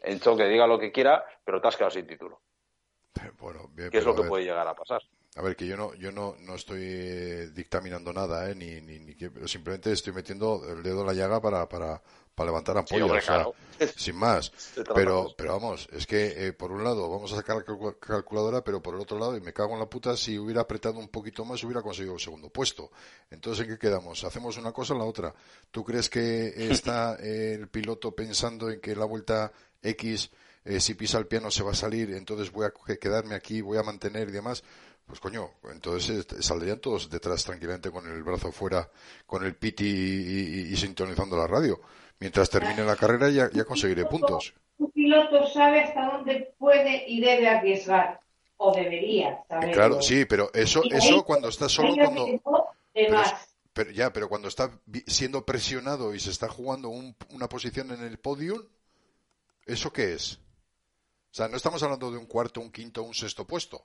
[0.00, 2.40] Enzo que diga lo que quiera, pero te has quedado sin título.
[3.40, 5.02] Bueno, bien, ¿Qué es lo que puede llegar a pasar?
[5.34, 8.54] A ver, que yo no, yo no, no estoy dictaminando nada, ¿eh?
[8.54, 9.16] ni, ni, ni
[9.48, 12.00] simplemente estoy metiendo el dedo en la llaga para, para,
[12.34, 13.24] para levantar ampollas,
[13.96, 14.52] sin más.
[14.94, 17.64] Pero, pero vamos, es que eh, por un lado vamos a sacar la
[17.98, 20.98] calculadora, pero por el otro lado, y me cago en la puta, si hubiera apretado
[20.98, 22.90] un poquito más hubiera conseguido el segundo puesto.
[23.30, 24.24] Entonces, ¿en qué quedamos?
[24.24, 25.34] ¿Hacemos una cosa o la otra?
[25.70, 30.30] ¿Tú crees que está el piloto pensando en que la vuelta X,
[30.64, 33.78] eh, si pisa el piano se va a salir, entonces voy a quedarme aquí, voy
[33.78, 34.64] a mantener y demás?
[35.06, 38.88] Pues coño, entonces eh, saldrían todos detrás tranquilamente con el brazo fuera,
[39.26, 41.80] con el piti y, sintonizando la radio.
[42.20, 44.54] Mientras termine la carrera ya, ya conseguiré puntos.
[44.78, 48.20] Un piloto sabe hasta dónde puede y debe arriesgar,
[48.56, 49.72] o debería saber.
[49.72, 52.26] Claro, sí, pero eso, eso cuando está solo, cuando...
[53.72, 54.70] Pero, ya, pero cuando está
[55.06, 58.62] siendo presionado y se está jugando una posición en el podium,
[59.66, 60.34] ¿eso qué es?
[61.32, 63.84] O sea, no estamos hablando de un cuarto, un quinto, un sexto puesto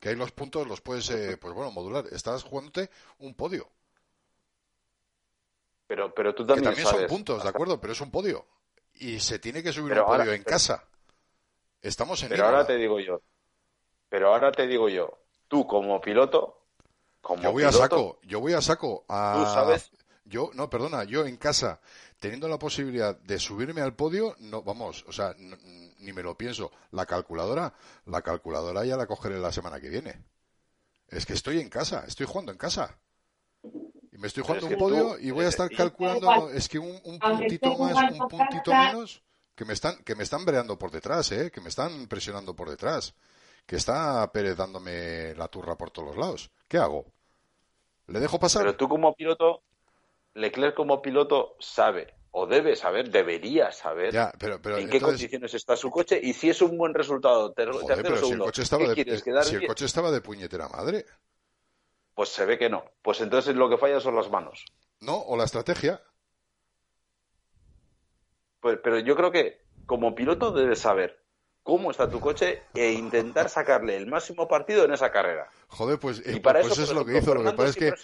[0.00, 2.06] que ahí los puntos los puedes, eh, pues bueno, modular.
[2.10, 3.68] Estás jugándote un podio.
[5.90, 8.46] Pero, pero tú también, que también son puntos, de acuerdo, pero es un podio.
[8.94, 10.84] Y se tiene que subir un podio en casa.
[11.82, 13.20] Estamos en Pero ahora te digo yo.
[14.08, 15.18] Pero ahora te digo yo.
[15.48, 16.62] Tú como piloto.
[17.20, 18.20] Como yo voy a saco.
[18.22, 19.04] Yo voy a saco.
[19.08, 19.34] A...
[19.36, 19.90] Tú sabes.
[20.26, 21.80] Yo, no, perdona, yo en casa,
[22.20, 26.70] teniendo la posibilidad de subirme al podio, no, vamos, o sea, ni me lo pienso.
[26.92, 27.74] La calculadora,
[28.06, 30.22] la calculadora ya la cogeré la semana que viene.
[31.08, 32.96] Es que estoy en casa, estoy jugando en casa.
[34.20, 38.12] Me estoy jugando un podio y voy a estar calculando, es que un, puntito más,
[38.12, 39.22] un puntito menos,
[39.54, 42.68] que me están, que me están breando por detrás, eh, que me están presionando por
[42.68, 43.14] detrás.
[43.64, 46.50] Que está Pérez dándome la turra por todos los lados.
[46.68, 47.06] ¿Qué hago?
[48.08, 48.62] ¿Le dejo pasar?
[48.62, 49.62] Pero tú como piloto,
[50.34, 56.20] Leclerc como piloto sabe o debe saber, debería saber en qué condiciones está su coche
[56.22, 57.52] y si es un buen resultado.
[57.52, 61.06] tercero, si el coche estaba de, si el coche estaba de puñetera madre.
[62.14, 62.84] Pues se ve que no.
[63.02, 64.64] Pues entonces lo que falla son las manos.
[65.00, 66.02] No, o la estrategia.
[68.60, 71.20] Pues, pero yo creo que como piloto debes saber
[71.62, 75.48] cómo está tu coche e intentar sacarle el máximo partido en esa carrera.
[75.68, 77.34] Joder, pues, eh, pues eso, es lo que hizo.
[77.34, 77.94] Lo que pasa es que,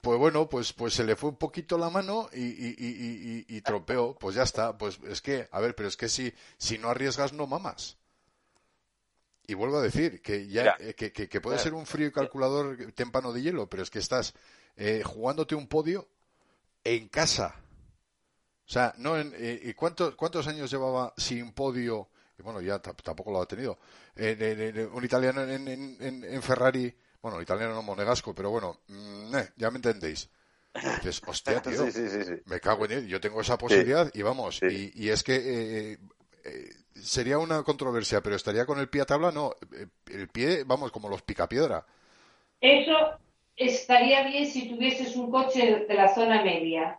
[0.00, 3.60] pues bueno, pues, pues se le fue un poquito la mano y, y, y, y,
[3.60, 4.16] trompeó.
[4.16, 4.76] Pues ya está.
[4.78, 7.98] Pues es que, a ver, pero es que si, si no arriesgas, no mamas.
[9.46, 13.32] Y vuelvo a decir que ya eh, que, que, puede ser un frío calculador témpano
[13.32, 14.34] de hielo, pero es que estás
[14.76, 16.08] eh, jugándote un podio
[16.82, 17.54] en casa.
[18.66, 23.30] O sea, no en, ¿y cuántos, cuántos años llevaba sin podio y bueno, ya tampoco
[23.30, 23.78] lo ha tenido.
[24.16, 30.28] un italiano en, Ferrari, bueno, italiano no monegasco, pero bueno, mm, eh, ya me entendéis.
[30.74, 31.86] Dices, hostia, tío,
[32.46, 35.98] me cago en él, yo tengo esa posibilidad y vamos, y, es que eh,
[36.44, 39.54] eh, sería una controversia, pero estaría con el pie a tabla, no,
[40.06, 41.84] el pie, vamos, como los picapiedra.
[42.60, 43.18] Eso
[43.56, 46.98] estaría bien si tuvieses un coche de la zona media,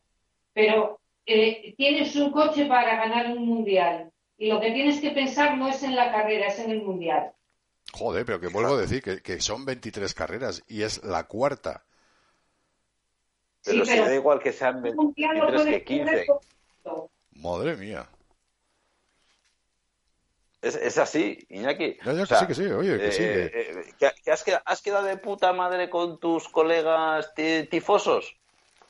[0.54, 5.70] pero tienes un coche para ganar un mundial y lo que tienes que pensar no
[5.70, 7.32] es en la carrera, es en el mundial.
[7.94, 11.86] Joder, pero que vuelvo a decir que, son 23 carreras y es la cuarta.
[13.64, 16.26] Pero, si da igual que sean 23 que 15.
[17.32, 18.08] Madre mía.
[20.66, 21.98] Es, así, Iñaki.
[22.04, 23.24] Ya, que sí, que sí, oye, que sí.
[23.24, 27.34] Eh, eh, que, has, quedado, has, quedado, de puta madre con tus colegas
[27.70, 28.36] tifosos?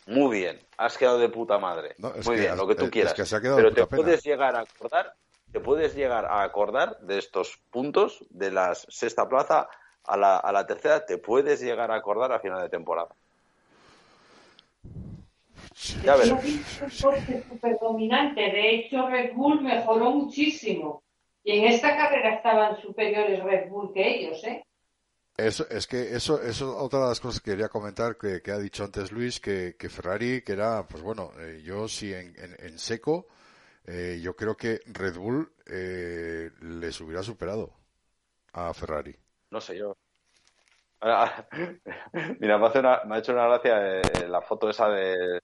[0.08, 1.96] Muy bien, has quedado de puta madre.
[1.98, 3.14] Muy bien, lo que tú quieras.
[3.42, 5.14] Pero te puedes llegar a acordar
[5.52, 9.70] te puedes llegar a acordar de estos puntos de la sexta plaza
[10.04, 13.16] a la, a la tercera, te puedes llegar a acordar a final de temporada.
[16.04, 16.44] Ya verás.
[16.90, 18.42] súper dominante.
[18.42, 21.02] De hecho, Red Bull mejoró muchísimo.
[21.46, 24.66] Y en esta carrera estaban superiores Red Bull que ellos, ¿eh?
[25.38, 28.58] Eso, es que eso, eso es otra de las cosas que quería comentar que, ha
[28.58, 32.80] dicho antes Luis, que, que, Ferrari, que era, pues bueno, eh, yo sí en, en
[32.80, 33.28] seco,
[33.88, 37.72] eh, yo creo que Red Bull eh, les hubiera superado
[38.54, 39.16] a Ferrari.
[39.52, 39.96] No sé yo.
[42.40, 45.40] Mira, me, ha hecho una gracia eh, la foto esa de,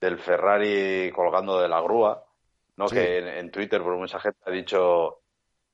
[0.00, 2.24] del Ferrari colgando de la grúa,
[2.80, 2.88] ¿no?
[2.88, 5.20] Que en, Twitter por un mensaje ha dicho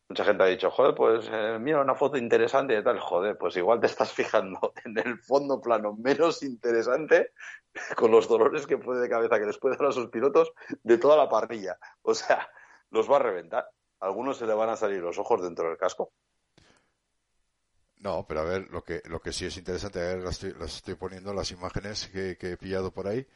[0.08, 3.56] mucha gente ha dicho, joder, pues eh, mira una foto interesante y tal, joder, pues
[3.56, 7.32] igual te estás fijando en el fondo plano menos interesante
[7.96, 10.52] con los dolores que puede de cabeza que les puede dar a sus pilotos
[10.82, 11.78] de toda la parrilla.
[12.02, 12.48] O sea,
[12.90, 13.68] los va a reventar.
[14.00, 16.12] algunos se le van a salir los ojos dentro del casco.
[17.98, 20.94] No, pero a ver, lo que, lo que sí es interesante, a ver, las estoy,
[20.94, 23.26] poniendo, las imágenes que, he pillado por ahí,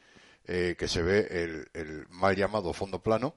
[0.45, 3.35] eh, que se ve el, el mal llamado fondo plano,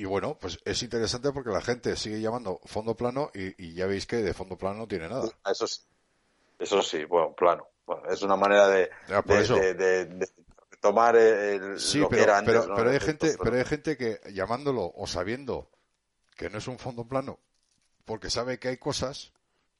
[0.00, 4.06] y bueno, pues es interesante porque la gente sigue llamando fondo plano y, ya veis
[4.06, 5.28] que de fondo plano no tiene nada.
[5.44, 5.82] Eso sí,
[6.58, 7.66] eso sí, bueno, plano.
[7.84, 8.88] Bueno, es una manera de,
[10.80, 13.98] tomar el, sí, lo pero, que era antes, pero, pero hay gente, pero hay gente
[13.98, 15.68] que llamándolo o sabiendo
[16.34, 17.38] que no es un fondo plano,
[18.06, 19.34] porque sabe que hay cosas,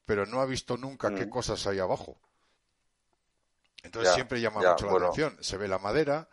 [0.05, 1.31] pero no ha visto nunca qué mm.
[1.31, 2.15] cosas hay abajo.
[3.81, 5.35] Entonces siempre llama mucho la atención.
[5.41, 6.29] Se ve la madera,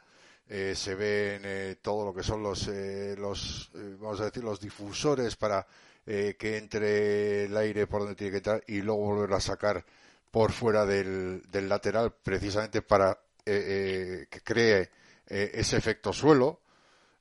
[0.49, 4.61] eh, se ven eh, todo lo que son los, eh, los vamos a decir, los
[4.61, 5.67] difusores para
[6.07, 9.85] que entre el aire por donde tiene que entrar y luego volverlo a sacar
[10.31, 14.91] por fuera del, del lateral precisamente para que cree
[15.27, 16.63] ese efecto suelo.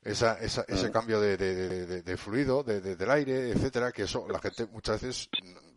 [0.02, 0.92] Esa, esa, ese mm.
[0.94, 5.30] cambio de, de, de, fluido del aire, etcétera, que eso la gente muchas veces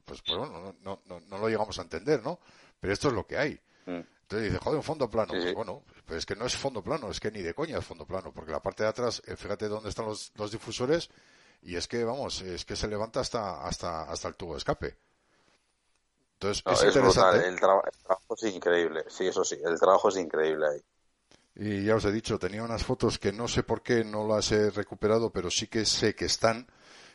[0.05, 2.39] pues, pues bueno, no, no, no, lo llegamos a entender, ¿no?
[2.79, 3.61] Pero esto es lo que hay.
[4.31, 5.33] Entonces dice, joder, un fondo plano.
[5.33, 7.85] Pues bueno, pues es que no es fondo plano, es que ni de coña es
[7.85, 11.11] fondo plano, porque la parte de atrás, eh, fíjate dónde están los, los, difusores,
[11.63, 14.97] y es que, vamos, es que se levanta hasta, hasta, hasta el tubo de escape.
[16.35, 17.49] Entonces, es, interesante.
[17.49, 20.81] El, trabajo es increíble, sí, eso sí, el trabajo es increíble ahí.
[21.57, 24.53] Y ya os he dicho, tenía unas fotos que no sé por qué no las
[24.53, 26.69] he recuperado, pero sí que sé que están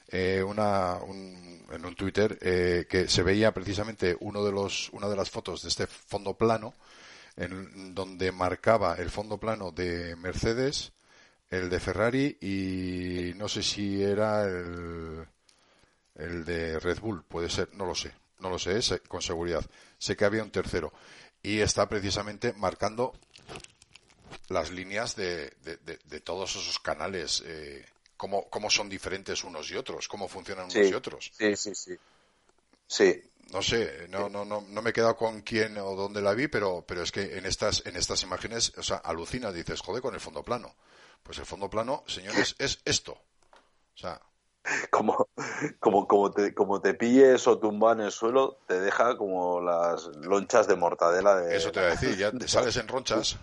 [0.10, 5.16] eh, una, en un Twitter eh, que se veía precisamente uno de los, una de
[5.16, 6.74] las fotos de este fondo plano
[7.38, 10.94] en donde marcaba el fondo plano de Mercedes,
[11.50, 15.26] el de Ferrari y no sé si era el,
[16.16, 19.66] el de Red Bull, puede ser, no lo sé, no lo sé, con seguridad.
[19.98, 20.94] Sé que había un tercero
[21.44, 23.14] y está precisamente marcando
[24.50, 27.86] las líneas de, de, todos esos canales, eh,
[28.18, 31.32] cómo, cómo son diferentes unos y otros, cómo funcionan unos y otros.
[31.38, 31.98] Sí, sí, sí.
[32.88, 33.22] Sí,
[33.52, 36.48] no sé, no, no, no, no me he quedado con quién o dónde la vi,
[36.48, 40.14] pero, pero es que en estas, en estas imágenes, o sea, alucinas, dices, joder, con
[40.14, 40.76] el fondo plano.
[41.24, 43.14] Pues el fondo plano, señores, es esto.
[43.14, 44.20] O sea.
[44.90, 45.30] Como,
[45.80, 50.08] como, como te, como te pilles o tumba en el suelo, te deja como las
[50.18, 51.56] lonchas de mortadela de.
[51.56, 53.38] Eso te voy a decir, ya te sales en ronchas,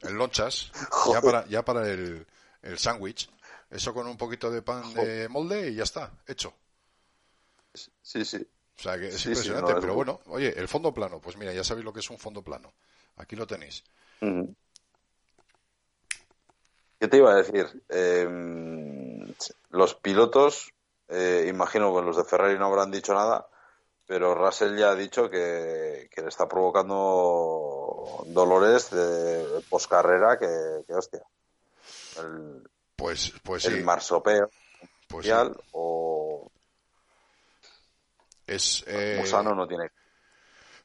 [0.00, 0.70] en lonchas,
[1.12, 2.26] ya para, ya para el,
[2.62, 3.28] el sándwich,
[3.70, 6.54] eso con un poquito de pan de molde y ya está, hecho.
[7.74, 8.46] Sí, sí.
[8.78, 11.84] O sea que es impresionante, pero bueno, oye, el fondo plano, pues mira, ya sabéis
[11.84, 12.72] lo que es un fondo plano.
[13.16, 13.84] Aquí lo tenéis.
[16.98, 17.82] ¿Qué te iba a decir?
[17.88, 19.32] Em,
[19.70, 20.72] los pilotos,
[21.08, 23.46] eh, imagino que los de Ferrari no habrán dicho nada,
[24.06, 31.22] pero Russell ya ha dicho que, le está provocando dolores de poscarrera que, que hostia.
[32.18, 34.48] El, pues, pues el marsopeo
[35.12, 35.30] pues
[35.72, 36.21] o
[38.46, 39.90] es, eh, no tiene.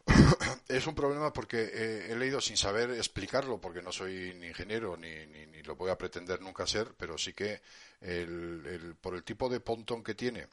[0.68, 4.96] es un problema porque eh, he leído sin saber explicarlo, porque no soy ni ingeniero
[4.98, 7.62] ni, ni, lo voy a pretender nunca ser, pero sí que
[8.00, 10.48] el, por el tipo de pontón que tiene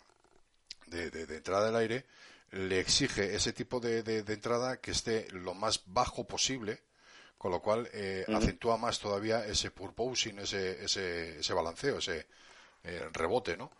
[0.86, 2.06] de, de, entrada del aire,
[2.50, 6.82] le exige ese tipo de, de, entrada que esté lo más bajo posible,
[7.38, 12.26] con lo cual eh, acentúa más todavía ese purposing, ese, ese, ese balanceo, ese
[12.82, 13.70] eh, rebote, ¿no?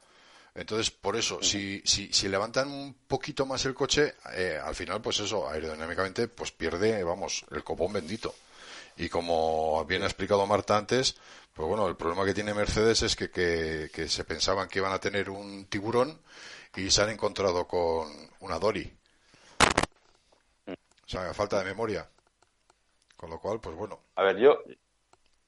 [0.55, 5.03] Entonces, por eso, si, si, si levantan un poquito más el coche, eh, al final,
[5.03, 8.35] pues eso, aerodinámicamente, pues pierde, vamos, el copón bendito.
[8.97, 11.17] Y como bien ha explicado Marta antes,
[11.53, 15.01] pues bueno, el problema que tiene Mercedes es que, que, se pensaban que iban a
[15.01, 16.21] tener un tiburón
[16.77, 18.09] y se han encontrado con
[18.41, 18.93] una Dory.
[20.69, 22.09] O sea, falta de memoria.
[23.17, 23.99] Con lo cual, pues bueno.
[24.17, 24.63] A ver, yo,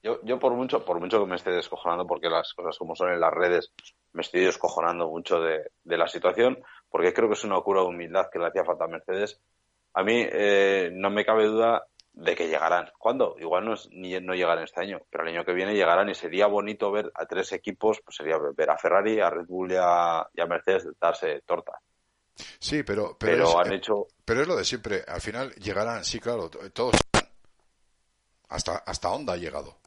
[0.03, 3.11] yo, yo por mucho, por mucho que me esté descojonando, porque las cosas como son
[3.11, 3.71] en las redes,
[4.13, 8.29] me estoy descojonando mucho de, la situación, porque creo que es una cura de humildad
[8.31, 9.39] que le hacía falta a Mercedes.
[9.93, 12.89] A mí eh, no me cabe duda de que llegarán.
[12.97, 13.35] ¿Cuándo?
[13.39, 16.47] Igual no, ni, no llegarán este año, pero el año que viene llegarán y sería
[16.47, 20.27] bonito ver a tres equipos, pues sería ver a Ferrari, a Red Bull y a,
[20.47, 21.73] Mercedes darse torta.
[22.59, 24.07] Sí, pero, pero, han hecho...
[24.23, 25.03] pero es lo de siempre.
[25.07, 26.95] Al final llegarán, sí, claro, todos.
[28.49, 29.77] Hasta, hasta Honda ha llegado.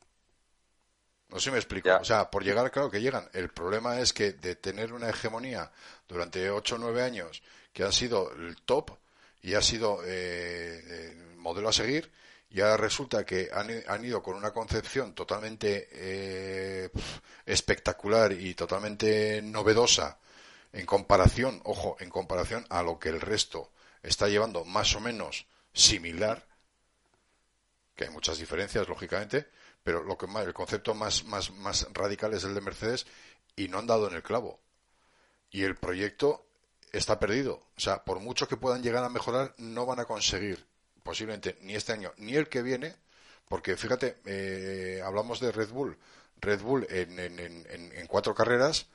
[1.30, 1.90] No sé si me explico.
[2.00, 3.28] O sea, por llegar, claro que llegan.
[3.32, 5.70] El problema es que de tener una hegemonía
[6.08, 8.90] durante 8 o 9 años que ha sido el top
[9.42, 12.10] y ha sido eh, el modelo a seguir,
[12.50, 16.90] y ahora resulta que han, ido con una concepción totalmente eh,
[17.46, 20.18] espectacular y totalmente novedosa
[20.72, 23.70] en comparación, ojo, en comparación a lo que el resto
[24.02, 26.44] está llevando más o menos similar,
[28.00, 29.46] que hay muchas diferencias, lógicamente,
[29.82, 33.06] pero lo que más, el concepto más, más, más radical es el de Mercedes
[33.56, 34.58] y no han dado en el clavo.
[35.50, 36.46] Y el proyecto
[36.92, 37.62] está perdido.
[37.76, 40.64] O sea, por mucho que puedan llegar a mejorar, no van a conseguir
[41.02, 42.96] posiblemente ni este año ni el que viene,
[43.50, 45.98] porque fíjate, eh, hablamos de Red Bull.
[46.40, 48.86] Red Bull en, en, en, en, cuatro carreras,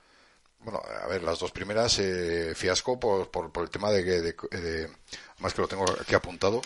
[0.61, 4.57] bueno, a ver, las dos primeras eh, fiasco por, por, por, el tema de que,
[4.57, 4.89] de,
[5.37, 6.59] más que lo tengo aquí apuntado,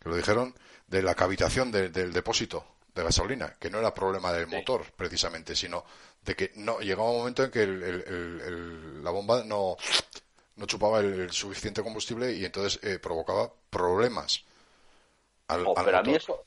[0.00, 0.54] que lo dijeron,
[0.94, 2.64] de la cavitación de, del depósito
[2.94, 4.54] de gasolina, que no era problema del sí.
[4.54, 5.84] motor precisamente, sino
[6.24, 9.76] de que no llegaba un momento en que el, el, la bomba no,
[10.54, 14.44] no chupaba el, suficiente combustible y entonces eh, provocaba problemas.
[15.48, 15.96] Al, oh, al pero motor.
[15.96, 16.44] a mí eso,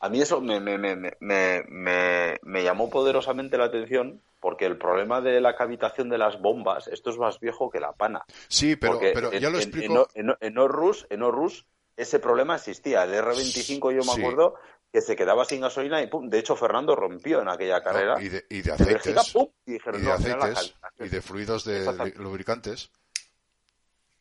[0.00, 5.20] a mí eso me, me, me, me, me llamó poderosamente la atención porque el problema
[5.20, 8.24] de la cavitación de las bombas, esto es más viejo que la pana.
[8.48, 10.08] Sí, pero, pero en, ya lo explico.
[10.14, 11.64] En, en, en, Orrus, en Orrus
[11.98, 13.02] ese problema existía.
[13.02, 14.20] El R25 yo me sí.
[14.20, 14.54] acuerdo
[14.92, 18.14] que se quedaba sin gasolina y pum, de hecho Fernando rompió en aquella carrera.
[18.14, 19.04] No, y, de, y de aceites.
[19.04, 22.90] Bélgica, pum, y, dijeron, y, de, aceites y de fluidos de lubricantes.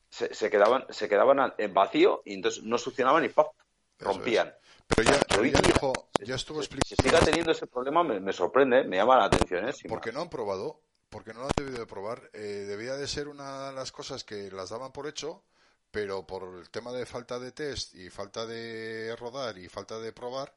[0.09, 3.53] Se, se, quedaban, se quedaban en vacío y entonces no succionaban y ¡pop!
[3.99, 4.47] rompían.
[4.47, 4.53] Es.
[4.88, 6.88] Pero ya, pero ya dijo, ya estuvo explicando.
[6.88, 9.67] Si siga teniendo ese problema me, me, sorprende, me llama la atención.
[9.67, 9.73] ¿eh?
[9.88, 12.30] porque no han probado, porque no lo han debido de probar.
[12.34, 15.43] Eh, debía de ser una de las cosas que las daban por hecho,
[15.91, 20.11] pero por el tema de falta de test y falta de rodar y falta de
[20.11, 20.53] probar,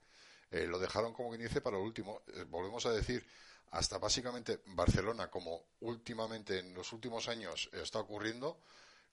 [0.50, 2.22] eh, lo dejaron como quien dice para el último.
[2.34, 3.26] Eh, volvemos a decir,
[3.70, 8.58] hasta básicamente Barcelona, como últimamente en los últimos años está ocurriendo,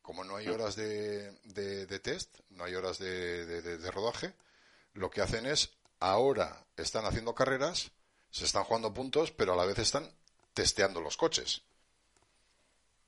[0.01, 4.33] como no hay horas de, de, test, no hay horas de, de rodaje,
[4.93, 7.91] lo que hacen es, ahora están haciendo carreras,
[8.31, 10.09] se están jugando puntos, pero a la vez están
[10.53, 11.61] testeando los coches.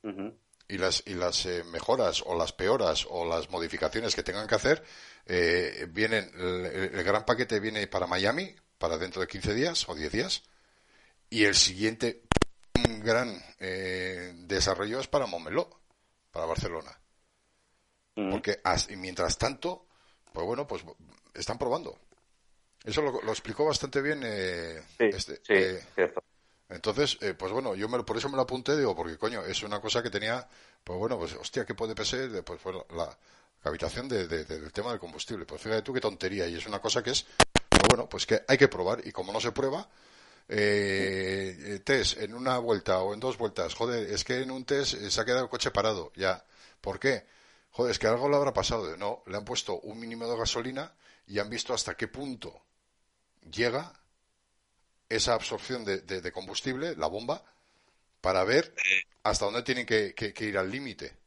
[0.02, 0.30] Uh.
[0.70, 4.54] Y las, y las eh, mejoras o las peoras o las modificaciones que tengan que
[4.54, 4.84] hacer,
[5.26, 9.94] eh, vienen, el, el, gran paquete viene para Miami, para dentro de 15 días o
[9.94, 10.42] 10 días,
[11.28, 12.22] y el siguiente
[13.02, 15.80] gran eh, desarrollo es para Montmeló,
[16.30, 16.98] para Barcelona.
[18.16, 18.30] Uh -huh.
[18.30, 19.86] Porque y mientras tanto,
[20.32, 20.84] pues bueno, pues
[21.34, 21.98] están probando.
[22.84, 25.36] Eso lo, lo explicó bastante bien eh, sí, este.
[25.36, 26.22] Sí, eh, cierto.
[26.70, 29.62] Entonces, eh, pues bueno, yo me, por eso me lo apunté, digo, porque coño, es
[29.62, 30.46] una cosa que tenía,
[30.84, 32.28] pues bueno, pues hostia, ¿qué puede pesar?
[32.44, 33.16] Pues bueno, la
[33.62, 35.44] cavitación de, de, de, del tema del combustible.
[35.46, 37.26] Pues fíjate tú qué tontería, y es una cosa que es,
[37.68, 39.88] pues bueno, pues que hay que probar, y como no se prueba,
[40.48, 44.94] eh, test en una vuelta o en dos vueltas, joder, es que en un test
[44.96, 46.44] se ha quedado el coche parado, ya.
[46.80, 47.26] ¿Por qué?
[47.72, 48.96] Joder, es que algo le habrá pasado.
[48.96, 50.92] No, le han puesto un mínimo de gasolina
[51.26, 52.62] y han visto hasta qué punto
[53.50, 53.99] llega
[55.10, 57.42] esa absorción de, de, de combustible, la bomba,
[58.22, 58.72] para ver
[59.22, 61.18] hasta dónde tienen que, que, que ir al límite.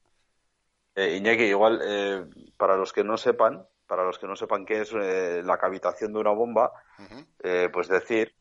[0.96, 2.26] Eh, Iñaki, igual, eh,
[2.58, 6.14] para los que no sepan, para los que no sepan qué es eh, la cavitación
[6.14, 7.72] de una bomba, uh -huh.
[7.72, 8.34] pues decir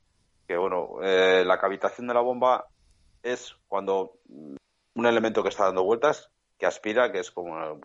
[0.47, 2.67] que, bueno, eh, la cavitación de la bomba
[3.23, 4.19] es cuando
[4.95, 7.81] un elemento que está dando vueltas, que aspira, que es como,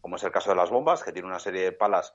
[0.00, 2.14] como es el caso de las bombas, que tiene una serie de palas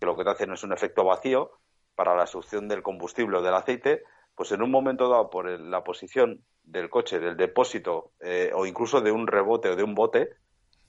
[0.00, 1.52] que lo que te hacen es un efecto vacío
[1.94, 4.02] para la succión del combustible o del aceite,
[4.34, 8.66] pues en un momento dado por el, la posición del coche, del depósito eh, o
[8.66, 10.30] incluso de un rebote o de un bote,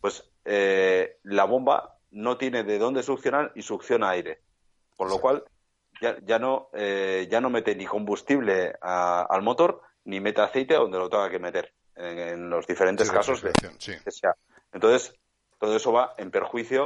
[0.01, 4.39] pues eh, la bomba no tiene de dónde succionar y succiona aire.
[4.95, 5.43] Con lo cual
[6.01, 10.75] ya, ya, no, eh, ya no mete ni combustible a, al motor ni mete aceite
[10.75, 13.93] donde lo tenga que meter, en, en los diferentes sí, casos de, sí.
[14.03, 14.35] que sea.
[14.71, 15.13] Entonces,
[15.59, 16.85] todo eso va en perjuicio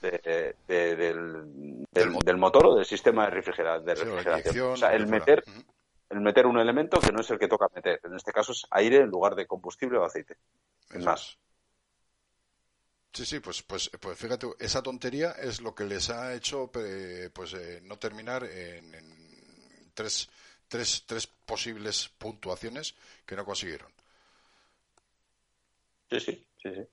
[0.00, 4.72] de, de, del, del, del, motor o del sistema de, refrigera, de refrigeración.
[4.72, 5.64] O sea, el meter, uh -huh.
[6.10, 8.00] El meter un elemento que no es el que toca meter.
[8.04, 10.36] En este caso es aire en lugar de combustible o aceite.
[10.90, 11.38] Es más.
[13.12, 17.54] Sí, sí, pues, pues, pues fíjate, esa tontería es lo que les ha hecho pues
[17.54, 20.28] eh, no terminar en, en tres,
[20.68, 22.94] tres, tres posibles puntuaciones
[23.26, 23.92] que no consiguieron.
[26.10, 26.88] Sí, sí, sí, sí.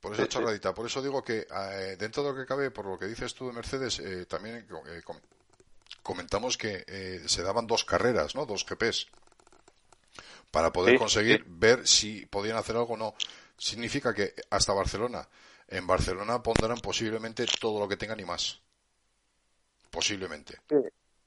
[0.00, 0.70] Por esa sí, chorradita.
[0.70, 0.74] Sí.
[0.74, 3.46] Por eso digo que eh, dentro de lo que cabe, por lo que dices tú
[3.46, 5.02] de Mercedes, eh, también eh,
[6.02, 8.46] comentamos que eh, se daban dos carreras, ¿no?
[8.46, 9.06] Dos GPs.
[10.50, 13.14] Para poder sí, conseguir ver si podían hacer algo o no.
[13.56, 15.26] Significa que hasta Barcelona.
[15.68, 18.60] En Barcelona pondrán posiblemente todo lo que tengan y más.
[19.90, 20.58] Posiblemente.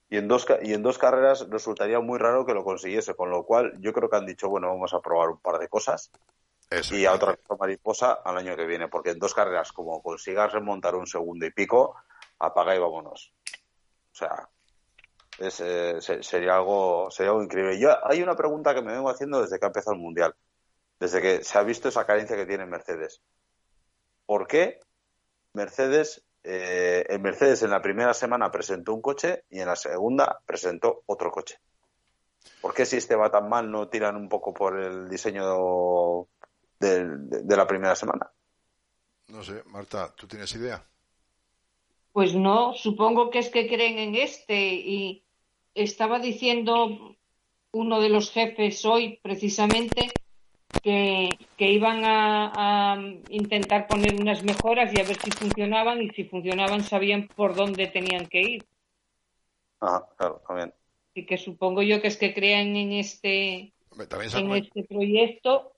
[0.09, 3.43] Y en, dos, y en dos carreras resultaría muy raro que lo consiguiese, con lo
[3.43, 6.11] cual yo creo que han dicho, bueno, vamos a probar un par de cosas
[6.69, 10.51] eso, y a otra mariposa al año que viene, porque en dos carreras, como consigas
[10.51, 11.95] remontar un segundo y pico,
[12.39, 13.34] apaga y vámonos.
[14.15, 14.49] O sea,
[15.39, 17.77] es, eh, sería algo sería algo increíble.
[17.77, 20.33] Yo hay una pregunta que me vengo haciendo desde que ha empezado el mundial.
[20.97, 23.21] desde que se ha visto esa carencia que tiene Mercedes.
[24.25, 24.79] ¿Por qué
[25.51, 31.03] Mercedes, eh, Mercedes en la primera semana presentó un coche y en la segunda presentó
[31.07, 31.59] otro coche?
[32.61, 36.29] ¿Por qué si este va tan mal no tiran un poco por el diseño
[36.79, 38.31] de la primera semana?
[39.27, 40.81] No sé, Marta, ¿tú tienes idea?
[42.15, 45.25] Pues no, supongo que es que creen en este y
[45.73, 47.17] estaba diciendo
[47.73, 50.13] uno de los jefes hoy precisamente
[50.81, 52.95] que, iban a,
[53.27, 57.87] intentar poner unas mejoras y a ver si funcionaban y si funcionaban sabían por dónde
[57.87, 58.65] tenían que ir.
[59.81, 60.73] Ah, claro, también.
[61.15, 63.73] Y que supongo yo que es que crean en este,
[64.37, 65.73] en este proyecto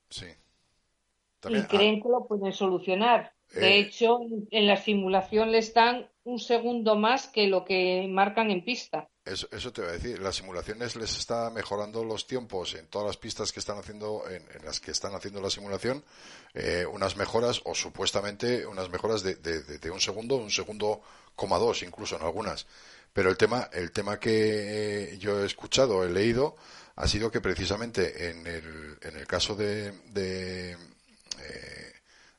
[1.48, 3.32] y creen que lo pueden solucionar.
[3.52, 4.20] De eh, hecho,
[4.52, 9.08] en la simulación les dan un segundo más que lo que marcan en pista.
[9.24, 10.18] Eso, eso, te voy a decir.
[10.20, 14.44] Las simulaciones les está mejorando los tiempos en todas las pistas que están haciendo, en,
[14.64, 16.04] las que están haciendo la simulación,
[16.52, 21.00] eh, unas mejoras o supuestamente unas mejoras de, de, un segundo, un segundo
[21.34, 22.66] coma dos, incluso en algunas.
[23.14, 26.56] Pero el tema, el tema que yo he escuchado, he leído,
[26.96, 31.87] ha sido que precisamente en el, en el caso de, de eh,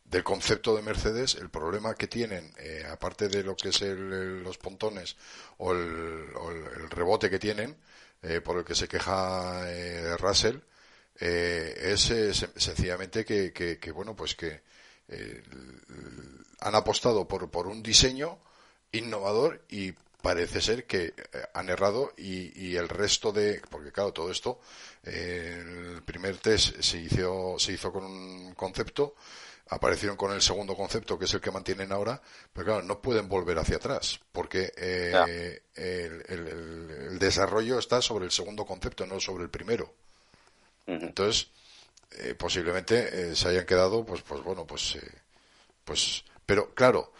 [0.09, 4.57] del concepto de Mercedes, el problema que tienen, eh, aparte de lo que es los
[4.57, 5.15] pontones
[5.57, 7.77] o el, rebote que tienen,
[8.23, 10.57] eh, por el que se queja eh, Russell,
[11.15, 12.01] es
[12.55, 14.61] sencillamente que, bueno, pues que
[16.59, 18.39] han apostado por, por un diseño
[18.93, 19.91] innovador y
[20.21, 21.13] parece ser que
[21.53, 24.59] han errado y, y, el resto de porque claro todo esto
[25.03, 29.15] el primer test se hizo se hizo con un concepto
[29.69, 32.19] aparecieron con el segundo concepto, que es el que mantienen ahora,
[32.51, 38.65] pero claro, no pueden volver hacia atrás, porque eh, el, desarrollo está sobre el segundo
[38.65, 39.93] concepto, no sobre el primero.
[40.87, 41.49] Entonces,
[42.17, 44.97] eh, posiblemente eh, se hayan quedado, pues, pues bueno, pues,
[45.83, 47.13] pues, pero claro,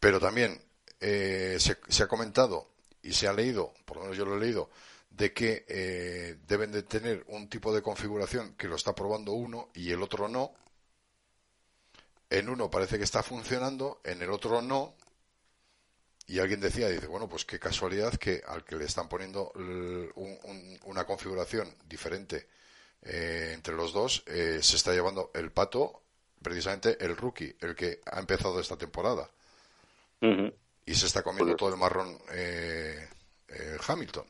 [0.00, 0.60] pero también
[0.98, 2.70] se, se, ha comentado
[3.02, 4.68] y se ha leído, por lo menos yo lo he leído,
[5.10, 9.92] de que deben de tener un tipo de configuración que lo está probando uno y
[9.92, 10.54] el otro no,
[12.30, 14.94] en uno parece que está funcionando, en el otro no.
[16.26, 19.52] Y alguien decía, dice, bueno, pues qué casualidad que al que le están poniendo
[20.84, 22.48] una configuración diferente
[23.02, 26.02] eh, entre los dos, eh, se está llevando el pato,
[26.42, 29.28] precisamente el rookie, el que ha empezado esta temporada.
[30.86, 33.06] Y se está comiendo todo el marrón eh,
[33.86, 34.24] Hamilton.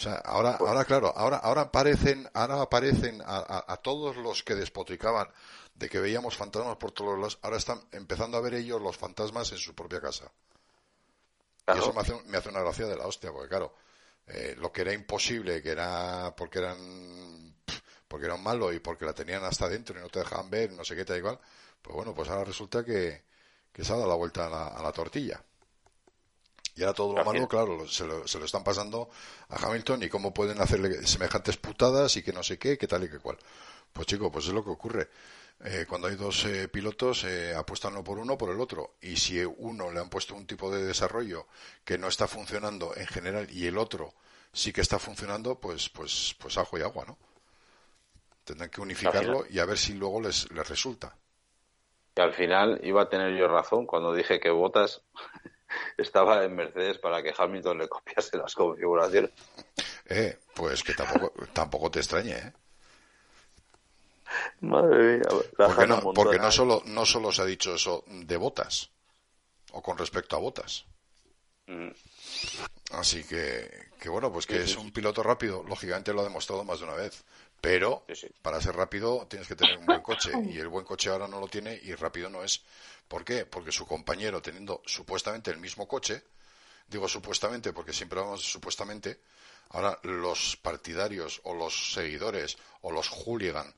[0.00, 4.54] O sea, ahora, ahora claro, ahora, ahora aparecen, ahora aparecen a, a todos los que
[4.54, 5.28] despotricaban
[5.74, 9.52] de que veíamos fantasmas por todos lados, ahora están empezando a ver ellos los fantasmas
[9.52, 10.30] en su propia casa.
[11.74, 13.74] Y eso me hace, me hace, una gracia de la hostia, porque claro,
[14.26, 17.54] eh, lo que era imposible, que era porque eran
[18.08, 20.82] porque eran malos y porque la tenían hasta dentro y no te dejaban ver, no
[20.82, 21.38] sé qué, tal igual,
[21.80, 23.22] pues bueno, pues ahora resulta que,
[23.72, 25.44] que se ha dado la vuelta a la, tortilla.
[26.76, 29.10] Y ahora todo lo malo, claro, se lo, se lo, están pasando
[29.48, 33.04] a Hamilton y cómo pueden hacerle semejantes putadas y que no sé qué, qué tal
[33.04, 33.38] y qué cual.
[33.92, 35.08] Pues chico, pues es lo que ocurre.
[35.62, 38.94] Eh, cuando hay dos eh, pilotos, eh, apuestan uno por uno por el otro.
[39.02, 41.46] Y si uno le han puesto un tipo de desarrollo
[41.84, 44.14] que no está funcionando en general y el otro
[44.52, 47.18] sí que está funcionando, pues, pues, pues ajo y agua, ¿no?
[48.44, 51.14] Tendrán que unificarlo y a ver si luego les, les resulta.
[52.16, 55.02] Y al final iba a tener yo razón cuando dije que Botas
[55.96, 59.30] estaba en Mercedes para que Hamilton le copiase las configuraciones.
[60.06, 62.52] Eh, pues que tampoco, tampoco te extrañe, ¿eh?
[64.60, 65.28] Madre mía.
[65.56, 68.90] Porque, no, porque no, solo, no solo se ha dicho eso de botas,
[69.72, 70.84] o con respecto a botas.
[71.66, 71.90] Mm.
[72.92, 76.80] Así que, que bueno, pues que es un piloto rápido, lógicamente lo ha demostrado más
[76.80, 77.24] de una vez.
[77.60, 78.04] Pero
[78.42, 81.40] para ser rápido tienes que tener un buen coche y el buen coche ahora no
[81.40, 82.62] lo tiene y rápido no es.
[83.06, 83.44] ¿Por qué?
[83.44, 86.22] Porque su compañero teniendo supuestamente el mismo coche,
[86.88, 89.20] digo supuestamente porque siempre vamos supuestamente,
[89.70, 93.74] ahora los partidarios o los seguidores o los hooligan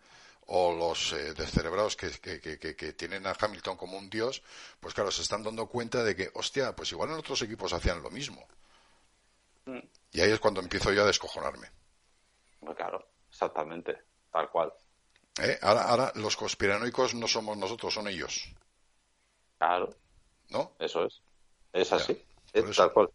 [0.47, 4.43] o los eh, descerebrados que, que, tienen a Hamilton como un dios,
[4.80, 8.03] pues claro, se están dando cuenta de que, hostia, pues igual en otros equipos hacían
[8.03, 8.47] lo mismo.
[9.66, 9.78] Mm.
[10.12, 11.70] Y ahí es cuando empiezo yo a descojonarme.
[12.61, 13.99] Pues claro, exactamente,
[14.30, 14.72] tal cual.
[15.41, 15.59] ¿Eh?
[15.62, 18.53] Ahora, ahora los conspiranoicos no somos nosotros, son ellos.
[19.59, 19.89] Claro.
[20.51, 20.72] ¿No?
[20.78, 21.22] Eso es.
[21.72, 22.22] Es así.
[22.53, 23.11] es tal cual.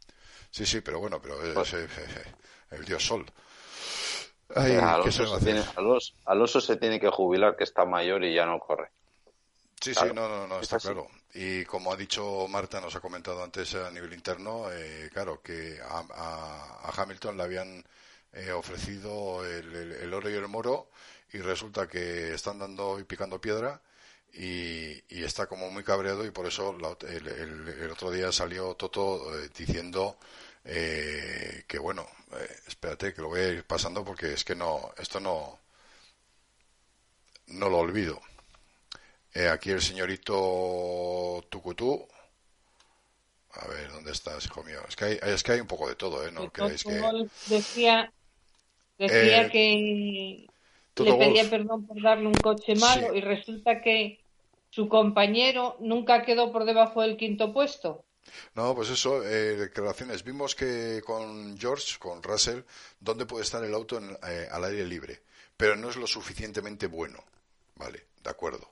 [0.50, 1.88] Sí, sí, pero bueno, pero es, pues eh,
[2.72, 3.26] el dios Sol.
[6.26, 8.90] Alonso, se tiene, que jubilar, que está mayor y ya no corre.
[9.80, 11.08] Sí, sí, no, no, no, está claro.
[11.34, 15.80] Y como ha dicho Marta, nos ha comentado antes a nivel interno, eh, claro, que
[15.84, 17.84] a, Hamilton le habían
[18.34, 20.90] eh, ofrecido el, oro y el moro
[21.34, 23.82] y resulta que están dando y picando piedra
[24.34, 30.18] y, está como muy cabreado y por eso el, otro día salió Toto eh, diciendo
[30.64, 32.08] eh, que bueno,
[32.68, 35.60] espérate que lo voy a ir pasando porque es que no, esto no,
[37.48, 38.22] no lo olvido.
[39.52, 42.08] aquí el señorito Tucutú
[43.60, 44.80] a ver, ¿dónde estás, hijo mío?
[44.88, 46.32] Es que hay, es que hay un poco de todo, ¿eh?
[46.32, 47.02] No creéis que...
[47.48, 48.12] Decía,
[48.98, 50.48] decía eh, que
[51.04, 54.20] le pedía perdón por darle un coche malo y resulta que
[54.70, 58.04] su compañero nunca quedó por debajo del quinto puesto.
[58.56, 60.24] No, pues eso, eh, declaraciones.
[60.24, 62.62] Vimos que con George, con Russell,
[63.00, 65.22] ¿dónde puede estar el auto eh, al aire libre?
[65.56, 67.24] Pero no es lo suficientemente bueno.
[67.76, 68.70] Vale, de acuerdo.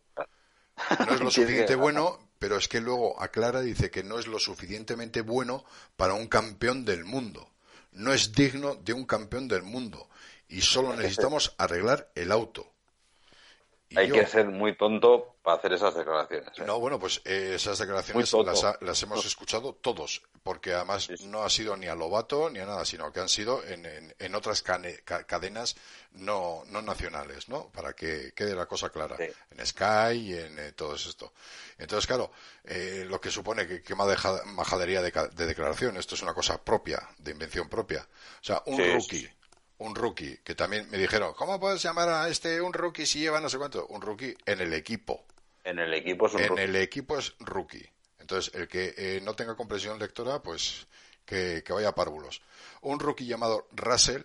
[1.07, 4.39] No es lo suficiente bueno, pero es que luego aclara, dice que no es lo
[4.39, 5.63] suficientemente bueno
[5.95, 7.49] para un campeón del mundo.
[7.93, 10.09] No es digno de un campeón del mundo.
[10.47, 12.75] Y solo necesitamos arreglar el auto.
[13.95, 16.49] Hay que ser muy tonto para hacer esas declaraciones.
[16.57, 16.63] ¿eh?
[16.65, 18.33] No, bueno, pues eh, esas declaraciones
[18.81, 22.83] las, hemos escuchado todos, porque además no ha sido ni a Lobato ni a nada,
[22.83, 25.75] sino que han sido en, otras cadenas
[26.13, 27.69] no, no nacionales, ¿no?
[27.69, 29.17] Para que quede la cosa clara.
[29.19, 31.33] En Sky y en eh, todo esto.
[31.77, 32.31] Entonces, claro,
[33.07, 37.31] lo que supone que, que majadería de, de, declaración, esto es una cosa propia, de
[37.31, 38.01] invención propia.
[38.41, 39.29] O sea, un rookie
[39.85, 43.39] un rookie, que también me dijeron, ¿cómo puedes llamar a este un rookie si lleva
[43.39, 43.85] no sé cuánto?
[43.87, 45.25] Un rookie en el equipo.
[45.63, 47.89] En el equipo es un En el equipo es rookie.
[48.19, 50.87] Entonces, el que eh, no tenga comprensión lectora, pues
[51.25, 52.41] que, vaya a párvulos.
[52.81, 54.23] Un rookie llamado Russell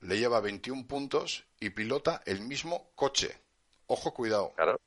[0.00, 3.38] le lleva 21 puntos y pilota el mismo coche.
[3.86, 4.52] Ojo, cuidado.
[4.56, 4.80] Claro.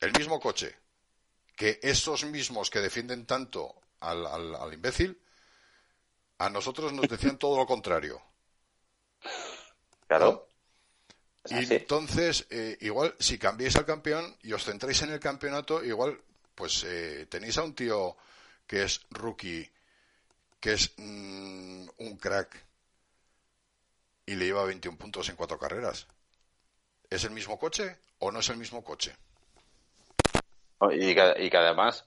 [0.00, 0.76] El mismo coche.
[1.54, 5.18] Que esos mismos que defienden tanto al, al imbécil,
[6.38, 8.20] a nosotros nos decían todo lo contrario.
[10.06, 10.48] Claro.
[11.48, 16.20] Y entonces, eh, igual, si cambiáis al campeón y os centráis en el campeonato, igual,
[16.54, 18.16] pues eh, tenéis a un tío
[18.66, 19.70] que es rookie,
[20.58, 22.64] que es mm, un crack
[24.26, 26.06] y le lleva 21 puntos en cuatro carreras.
[27.08, 29.14] ¿Es el mismo coche o no es el mismo coche?
[30.90, 31.14] Y y
[31.50, 32.04] que además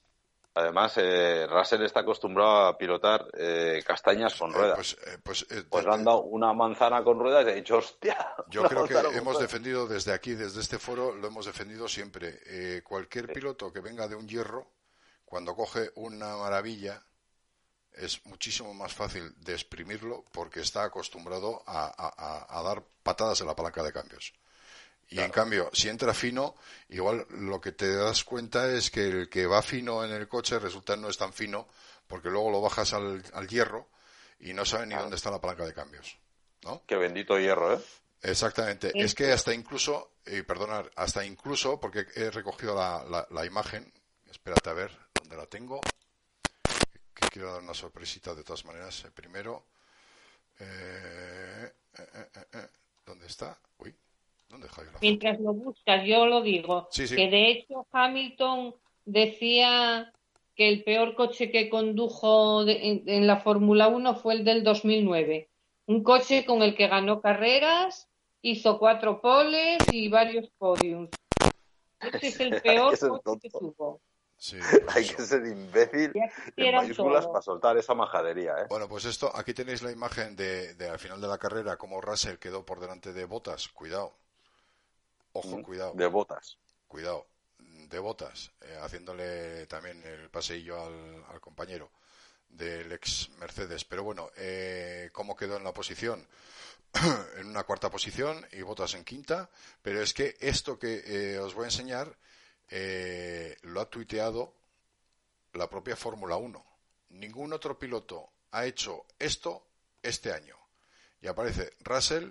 [0.55, 4.75] Además, eh, Russell está acostumbrado a pilotar eh, castañas con eh, ruedas.
[4.75, 8.17] pues, eh, pues, pues le han dado una manzana con ruedas y ha dicho, hostia.
[8.49, 12.81] Yo creo que hemos defendido desde aquí, desde este foro, lo hemos defendido siempre.
[12.83, 14.67] cualquier piloto que venga de un hierro,
[15.25, 17.03] cuando coge una maravilla,
[17.93, 23.83] es muchísimo más fácil de exprimirlo porque está acostumbrado a dar patadas en la palanca
[23.83, 24.33] de cambios.
[25.11, 26.55] Y en cambio, si entra fino,
[26.89, 30.59] igual lo que te das cuenta es que el que va fino en el coche
[30.59, 31.67] resulta no es tan fino,
[32.07, 33.89] porque luego lo bajas al, hierro
[34.39, 36.15] y no sabe ni dónde está la palanca de cambios.
[36.63, 36.83] ¿no?
[36.85, 37.79] Qué bendito hierro, ¿eh?
[38.21, 38.91] Exactamente.
[38.93, 43.91] Es que hasta incluso, y perdonar, hasta incluso, porque he recogido la, la, imagen,
[44.29, 45.79] espérate a ver dónde la tengo,
[47.15, 49.05] que quiero dar una sorpresita de todas maneras.
[49.05, 49.65] Eh, primero,
[50.59, 52.67] eh, eh,
[53.05, 53.57] ¿dónde está?
[53.77, 53.95] Uy,
[55.01, 56.89] Mientras lo buscas, yo lo digo.
[56.93, 58.75] Que de hecho Hamilton
[59.05, 60.11] decía
[60.55, 65.49] que el peor coche que condujo en, la Fórmula 1 fue el del 2009.
[65.85, 68.09] Un coche con el que ganó carreras,
[68.41, 71.09] hizo cuatro poles y varios podiums.
[71.99, 74.01] Ese es el peor coche que tuvo.
[74.95, 76.13] Hay que ser imbécil
[76.55, 78.53] en mayúsculas para soltar esa majadería.
[78.59, 78.65] ¿eh?
[78.69, 81.99] Bueno, pues esto, aquí tenéis la imagen de, de, al final de la carrera, como
[81.99, 83.67] Russell quedó por delante de Botas.
[83.67, 84.13] Cuidado.
[85.33, 85.93] Ojo, cuidado.
[85.93, 86.57] De botas.
[86.87, 87.27] Cuidado,
[87.59, 91.91] de botas, eh, haciéndole también el paseillo al, compañero
[92.47, 93.85] del ex Mercedes.
[93.85, 96.27] Pero bueno, eh, ¿cómo quedó en la posición?
[97.37, 99.49] en una cuarta posición y botas en quinta.
[99.81, 102.17] Pero es que esto que eh, os voy a enseñar
[103.63, 104.53] lo ha tuiteado
[105.53, 106.65] la propia Fórmula 1.
[107.09, 109.65] Ningún otro piloto ha hecho esto
[110.03, 110.55] este año.
[111.21, 112.29] Y aparece Russell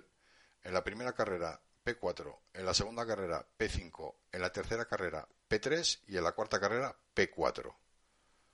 [0.63, 1.59] en la primera carrera
[1.97, 6.59] P4, en la segunda carrera P5, en la tercera carrera P3 y en la cuarta
[6.59, 7.73] carrera P4.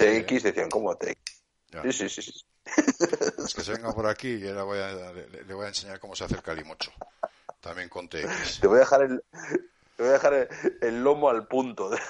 [0.00, 1.16] TX decían, ¿cómo TX?
[1.82, 2.44] Sí, sí, sí, sí.
[3.44, 6.16] Es que se venga por aquí y ahora voy a, le, voy a enseñar cómo
[6.16, 6.90] se hace el calimocho.
[7.60, 8.60] También con TX.
[8.60, 9.22] Te voy a dejar el,
[9.96, 10.48] te voy a dejar
[10.80, 11.90] el, lomo al punto.
[11.92, 12.00] el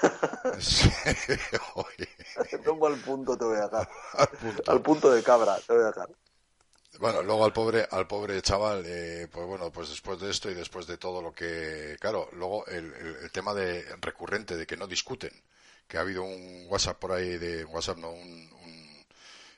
[2.63, 3.89] lomo al punto te voy a dejar.
[4.67, 5.11] Al punto.
[5.11, 6.09] de cabra te voy a dejar.
[6.99, 10.53] Bueno, luego al pobre, al pobre chaval, eh, pues bueno, pues después de esto y
[10.53, 12.93] después de todo lo que, claro, luego el,
[13.31, 15.31] tema de recurrente de que no discuten,
[15.91, 18.49] que ha habido un WhatsApp por ahí de WhatsApp, no, un,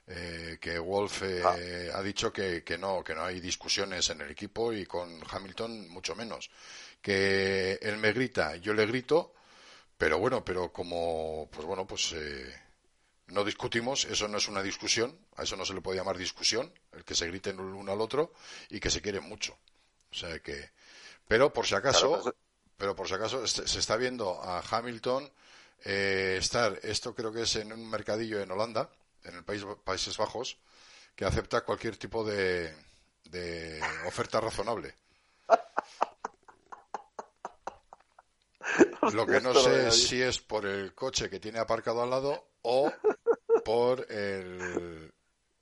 [0.08, 1.44] eh, que Wolf eh,
[1.94, 2.00] ah.
[2.00, 5.88] ha dicho que, que no, que no hay discusiones en el equipo y con Hamilton
[5.90, 6.50] mucho menos
[7.04, 9.36] que él me grita, yo le grito,
[9.96, 12.52] pero bueno, pero como, pues bueno, pues eh,
[13.28, 16.74] no discutimos, eso no es una discusión, a eso no se le puede llamar discusión,
[16.94, 18.34] el que se griten uno al otro
[18.72, 19.56] y que se quieren mucho.
[20.12, 20.72] O sea que,
[21.28, 22.34] pero por si acaso, pues,
[22.76, 25.32] pero por si acaso se está viendo a Hamilton
[25.84, 28.90] eh, estar, esto creo que es en un mercadillo en Holanda,
[29.24, 30.58] en el país, Países Bajos,
[31.16, 32.74] que acepta cualquier tipo de,
[33.26, 34.96] de oferta razonable.
[39.14, 42.54] Lo que no sé es si es por el coche que tiene aparcado al lado
[42.62, 42.92] o
[43.64, 45.14] por el,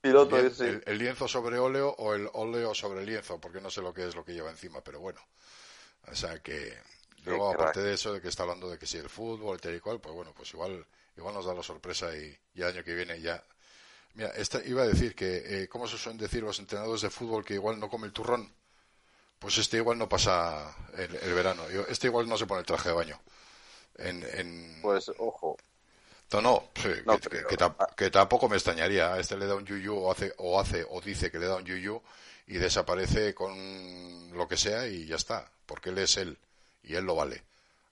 [0.02, 4.08] Piloto el, lienzo sobre óleo o el óleo sobre lienzo, porque no sé lo que
[4.08, 5.20] es lo que lleva encima, pero bueno.
[6.10, 6.76] O sea que
[7.24, 9.80] luego aparte de eso de que está hablando de que si el fútbol tal y
[9.80, 10.84] cual, pues bueno, pues igual
[11.16, 13.42] igual nos da la sorpresa y, el año que viene ya
[14.14, 17.44] Mira, esta, iba a decir que, eh, ¿cómo se suelen decir los entrenadores de fútbol
[17.44, 18.52] que igual no come el turrón?
[19.38, 21.64] Pues este igual no pasa el, verano.
[21.88, 23.20] Este igual no se pone el traje de baño.
[23.96, 25.56] En, Pues ojo.
[26.32, 27.18] No, no,
[27.96, 29.14] que, tampoco me extrañaría.
[29.14, 31.56] A este le da un yuyu o hace, o hace o dice que le da
[31.56, 32.00] un yuyu
[32.46, 35.50] y desaparece con lo que sea y ya está.
[35.66, 36.38] Porque él es él
[36.82, 37.44] y él lo vale.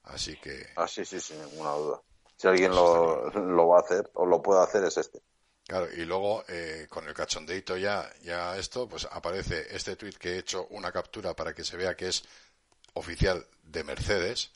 [0.03, 0.67] Así que.
[0.75, 2.01] Ah, sí, sí, sin ninguna duda.
[2.37, 5.21] Si alguien lo, lo va a hacer o lo puede hacer es este.
[5.67, 10.33] Claro, y luego eh, con el cachondeito ya, ya esto, pues aparece este tweet que
[10.33, 12.23] he hecho una captura para que se vea que es
[12.93, 14.51] oficial de Mercedes.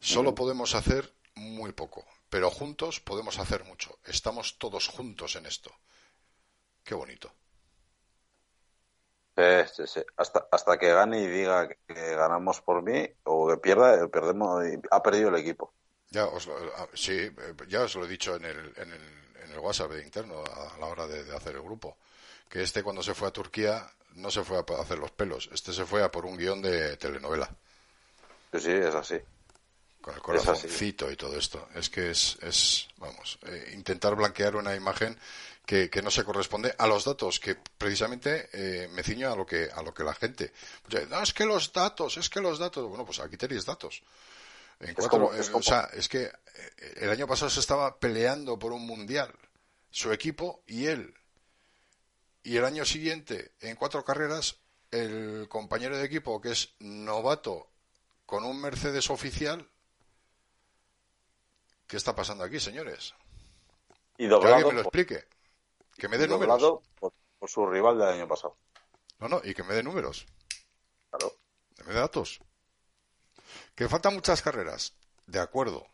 [0.00, 3.98] Solo podemos hacer muy poco, pero juntos podemos hacer mucho.
[4.04, 5.70] Estamos todos juntos en esto.
[6.84, 7.32] Qué bonito.
[9.36, 14.06] Sí, sí, Hasta, hasta que gane y diga que ganamos por mí o que pierda,
[14.08, 15.72] perdemos, ha perdido el equipo.
[16.10, 19.22] Ya os ah, sí, eh, ya os lo he dicho en el, en el
[19.52, 21.96] el WhatsApp interno a la hora de, hacer el grupo.
[22.48, 25.72] Que este cuando se fue a Turquía no se fue a hacer los pelos, este
[25.72, 27.48] se fue a por un guion de telenovela.
[28.52, 29.18] Sí, sí, es así.
[30.02, 31.68] Con el corazoncito y todo esto.
[31.74, 35.18] Es que es, es vamos, eh, intentar blanquear una imagen
[35.64, 39.46] que, que, no se corresponde a los datos, que precisamente eh, me ciño a lo
[39.46, 40.52] que, a lo que la gente.
[41.08, 42.88] No, es que los datos, es que los datos.
[42.88, 44.02] Bueno, pues aquí tenéis datos.
[44.80, 46.32] En cuatro, es O sea, es que eh,
[46.96, 49.32] el año pasado se estaba peleando por un mundial,
[49.90, 51.14] su equipo y él.
[52.42, 54.56] Y el año siguiente, en cuatro carreras,
[54.90, 57.68] el compañero de equipo, que es novato,
[58.26, 59.68] con un Mercedes oficial.
[61.86, 63.14] ¿Qué está pasando aquí, señores?
[64.18, 65.24] Y que alguien me lo explique.
[65.96, 66.82] Que me dé números.
[66.98, 68.56] Por, por, su rival del año pasado.
[69.18, 70.26] No, no, y que me dé números.
[71.10, 71.34] Claro.
[71.76, 72.40] Que me dé datos.
[73.74, 74.94] Que faltan muchas carreras,
[75.26, 75.86] de acuerdo.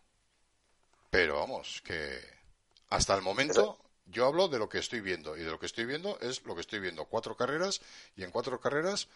[1.11, 2.21] Pero vamos, que
[2.91, 5.85] hasta el momento yo hablo de lo que estoy viendo y de lo que estoy
[5.85, 7.05] viendo es lo que estoy viendo.
[7.07, 7.81] Cuatro carreras
[8.17, 9.09] y en cuatro carreras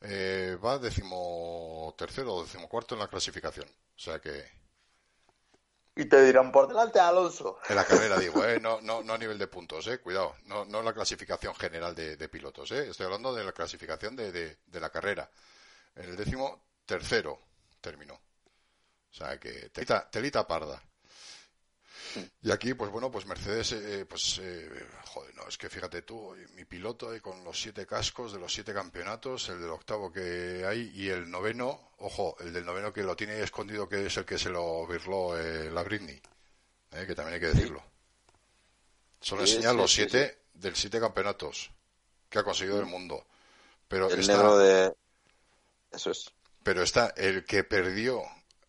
[0.00, 3.68] eh, va décimo tercero o décimo cuarto en la clasificación.
[3.68, 4.61] O sea que.
[5.94, 7.58] Y te dirán por delante Alonso.
[7.68, 10.64] En la carrera digo, eh, no, no, no a nivel de puntos, eh, cuidado, no,
[10.64, 14.88] no la clasificación general de, pilotos, eh, estoy hablando de la clasificación de, de, la
[14.88, 15.30] carrera.
[15.94, 17.38] En el décimo tercero,
[17.80, 18.14] terminó.
[18.14, 20.82] O sea que telita, telita parda.
[22.42, 26.34] Y aquí, pues bueno, pues Mercedes, eh, pues, eh, joder, no, es que fíjate tú,
[26.54, 30.64] mi piloto ahí con los siete cascos de los siete campeonatos, el del octavo que
[30.66, 34.24] hay y el noveno, ojo, el del noveno que lo tiene escondido que es el
[34.24, 36.20] que se lo virló eh, la Britney.
[36.92, 37.82] eh, que también hay que decirlo.
[39.20, 41.70] Solo enseña los siete del siete campeonatos
[42.28, 43.24] que ha conseguido el mundo.
[43.88, 44.92] Pero el está, negro de...
[45.90, 46.32] Eso es.
[46.62, 48.22] Pero está el que perdió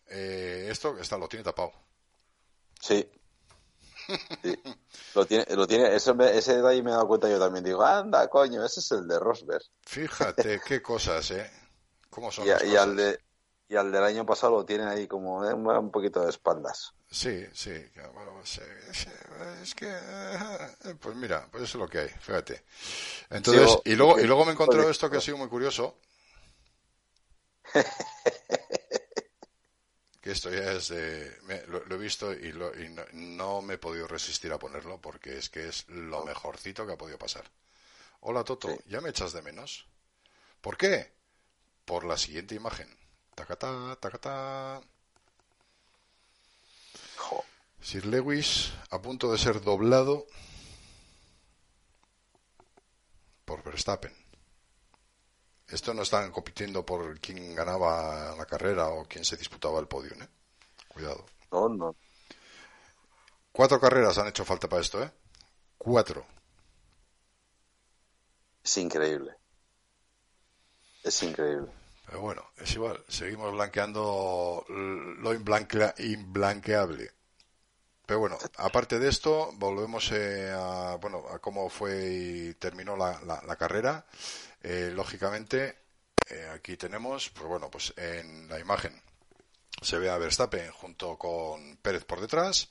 [0.08, 1.72] eh, esto, está, lo tiene tapado.
[2.80, 3.08] Sí.
[4.42, 4.58] Sí.
[5.14, 7.64] Lo tiene, lo tiene, eso me, ese detalle me he dado cuenta yo también.
[7.64, 9.64] Digo, anda, coño, ese es el de Rosberg.
[9.82, 11.50] Fíjate qué cosas, ¿eh?
[12.10, 12.82] ¿Cómo son y, las y cosas?
[12.82, 13.20] al de,
[13.68, 16.94] y al del año pasado lo tienen ahí como eh, un poquito de espaldas.
[17.10, 17.72] Sí, sí.
[18.12, 22.64] Bueno, eh, es que, eh, pues mira, pues eso es lo que hay, fíjate.
[23.30, 25.96] Entonces, y luego, y luego me encontré esto que ha sido muy curioso.
[30.24, 31.36] Que esto ya es de.
[31.42, 34.58] me- lo, lo he visto y, lo- y no, no me he podido resistir a
[34.58, 37.44] ponerlo porque es que es lo mejorcito que ha podido pasar.
[38.20, 38.76] Hola Toto, Sí.
[38.86, 39.86] ¿ya me echas de menos?
[40.62, 41.12] ¿Por qué?
[41.84, 42.88] Por la siguiente imagen.
[43.34, 44.80] Tacatá, tacatá.
[47.18, 47.44] Jo.
[47.82, 50.26] Sir Lewis a punto de ser doblado
[53.44, 54.23] por Verstappen.
[55.68, 60.12] Esto no están compitiendo por quién ganaba la carrera o quién se disputaba el podio,
[60.14, 60.28] ¿eh?
[60.88, 61.26] Cuidado.
[61.52, 61.96] No, no.
[63.52, 65.10] Cuatro carreras han hecho falta para esto, ¿eh?
[65.78, 66.26] Cuatro.
[68.64, 69.36] Es increíble.
[71.04, 71.70] Es increíble.
[72.06, 73.02] Pero bueno, es igual.
[73.08, 77.10] Seguimos blanqueando lo imblanquea- imblanqueable.
[78.06, 83.20] Pero bueno, aparte de esto, volvemos eh, a, bueno, a cómo fue y terminó la,
[83.22, 84.06] la- la carrera.
[84.64, 85.76] Eh, lógicamente,
[86.30, 89.00] eh, aquí tenemos, pues bueno, pues en la imagen
[89.82, 92.70] se ve a Verstappen junto con Pérez por detrás.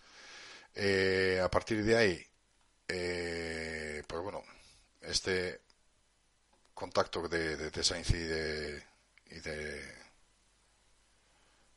[0.75, 2.27] Eh, a partir de ahí,
[2.89, 4.43] eh, pues bueno,
[5.01, 5.61] este
[6.73, 8.83] contacto de, de, de Sainz y de,
[9.27, 9.81] y de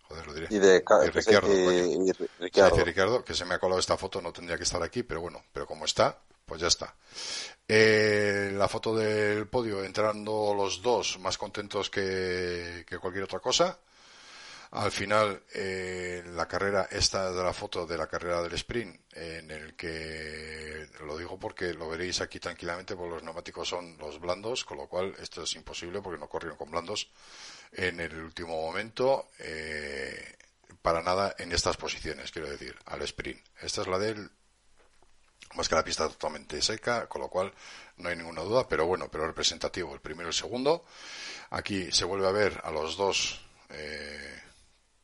[0.09, 0.51] joder lo diré.
[0.99, 1.89] Y de y Ricciardo, y-
[2.59, 5.03] y y Ricciardo, que se me ha colado esta foto no tendría que estar aquí
[5.03, 6.95] pero bueno pero como está pues ya está
[7.69, 13.77] Eh, la foto del podio entrando los dos más contentos que, cualquier otra cosa
[14.71, 19.51] al final, eh, la carrera, esta de la foto de la carrera del sprint, en
[19.51, 24.65] el que lo digo porque lo veréis aquí tranquilamente, porque los neumáticos son los blandos,
[24.65, 27.11] con lo cual esto es imposible porque no corrieron con blandos
[27.73, 30.37] en el último momento, eh,
[30.83, 33.41] para nada en estas posiciones, quiero decir, al sprint.
[33.61, 34.31] Esta es la del
[35.55, 37.53] más que la pista totalmente seca, con lo cual
[37.99, 40.85] no hay ninguna duda, pero bueno, pero representativo el primero y el segundo.
[41.51, 43.41] Aquí se vuelve a ver a los dos,
[43.71, 44.43] eh,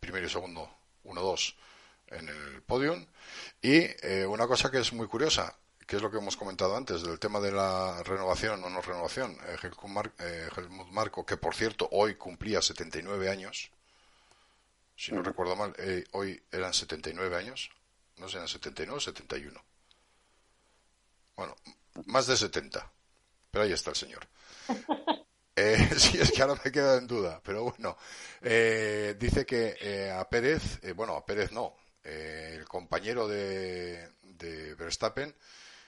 [0.00, 0.68] primero y segundo,
[1.04, 1.56] uno, dos,
[2.08, 3.06] en el podium.
[3.62, 5.56] Y eh, una cosa que es muy curiosa,
[5.86, 9.36] que es lo que hemos comentado antes, del tema de la renovación o no renovación.
[9.46, 13.70] Eh, Helmut, Mar- eh, que por cierto hoy cumplía 79 años,
[14.96, 15.74] si no recuerdo mal,
[16.12, 17.70] hoy eran 79 años,
[18.18, 19.62] no sé, eran 79 o 71.
[21.36, 21.56] Bueno,
[22.06, 22.90] más de 70.
[23.50, 24.26] Pero ahí está el señor.
[25.54, 27.40] Eh, sí, es que ahora me queda en duda.
[27.44, 27.96] Pero bueno,
[28.40, 34.08] eh, dice que eh, a Pérez, eh, bueno, a Pérez no, eh, el compañero de,
[34.22, 35.34] de Verstappen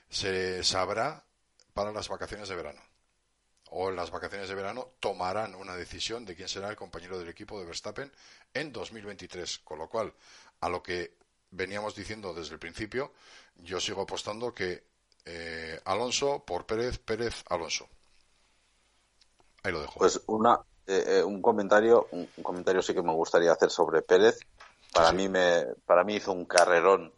[0.09, 1.25] se sabrá
[1.73, 2.81] para las vacaciones de verano.
[3.71, 7.29] O en las vacaciones de verano tomarán una decisión de quién será el compañero del
[7.29, 8.13] equipo de Verstappen
[8.53, 9.59] en 2023.
[9.65, 10.13] Con lo cual,
[10.61, 11.17] a lo que
[11.51, 13.13] veníamos diciendo desde el principio,
[13.57, 14.85] yo sigo apostando que
[15.25, 17.87] eh, Alonso por Pérez, Pérez, Alonso.
[19.63, 19.99] Ahí lo dejo.
[19.99, 24.03] Pues una, eh, eh, un comentario, un, un comentario sí que me gustaría hacer sobre
[24.03, 24.41] Pérez.
[24.93, 25.17] Para Sí.
[25.17, 27.13] mí me, para mí hizo un carrerón,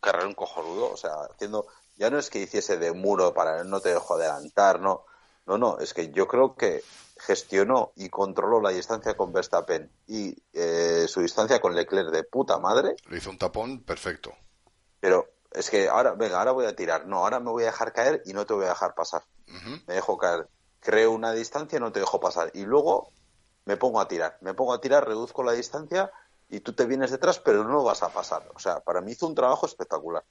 [0.00, 3.90] carrerón cojonudo, o sea, haciendo, ya no es que hiciese de muro para no te
[3.90, 5.04] dejo adelantar, no,
[5.46, 6.82] no, no, es que yo creo que
[7.18, 12.58] gestionó y controló la distancia con Verstappen y eh, su distancia con Leclerc de puta
[12.58, 14.34] madre, Le hizo un tapón perfecto.
[15.00, 17.92] pero es que ahora, venga, ahora voy a tirar, no, ahora me voy a dejar
[17.92, 19.22] caer y no te voy a dejar pasar.
[19.86, 20.48] Me dejo caer,
[20.80, 22.50] creo una distancia, no te dejo pasar.
[22.54, 23.12] Y luego
[23.66, 26.12] me pongo a tirar, me pongo a tirar, reduzco la distancia
[26.48, 28.48] y tú te vienes detrás, pero no vas a pasar.
[28.54, 30.24] O sea, para mí hizo un trabajo espectacular.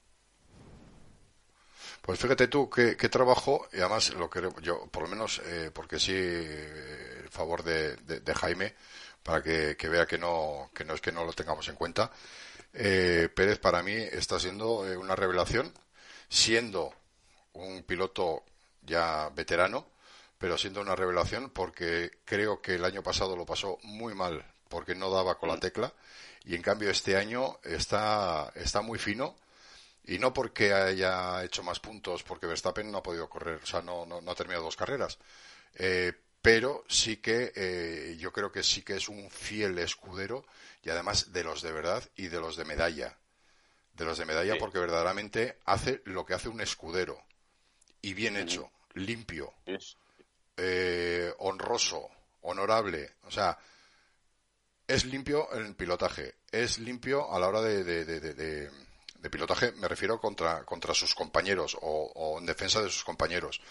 [2.01, 5.71] Pues fíjate tú qué, qué trabajo, y además lo que yo, por lo menos, eh,
[5.73, 8.75] porque sí, eh, favor de, de- de Jaime,
[9.23, 12.11] para que, que vea que no, que no es que no lo tengamos en cuenta,
[12.81, 15.73] eh, Pérez para mí está siendo eh, una revelación,
[16.29, 16.93] siendo
[17.51, 18.45] un piloto
[18.81, 19.85] ya veterano,
[20.37, 24.95] pero siendo una revelación porque creo que el año pasado lo pasó muy mal porque
[24.95, 25.93] no daba con la tecla
[26.45, 29.35] y en cambio este año está, está muy fino
[30.05, 33.81] y no porque haya hecho más puntos, porque Verstappen no ha podido correr, o sea,
[33.81, 35.19] no, no, no ha terminado dos carreras.
[35.75, 40.45] Eh, pero sí que eh, yo creo que sí que es un fiel escudero
[40.81, 43.17] y además de los de verdad y de los de medalla.
[43.93, 47.21] de los de medalla, porque verdaderamente hace lo que hace un escudero.
[48.01, 49.53] Y bien hecho, limpio,
[50.55, 52.09] eh, honroso,
[52.41, 53.15] honorable.
[53.23, 53.57] O sea,
[54.89, 60.19] es limpio en el pilotaje, es limpio a la hora de, de, pilotaje, me refiero
[60.19, 63.61] contra, contra sus compañeros o, en defensa de sus compañeros.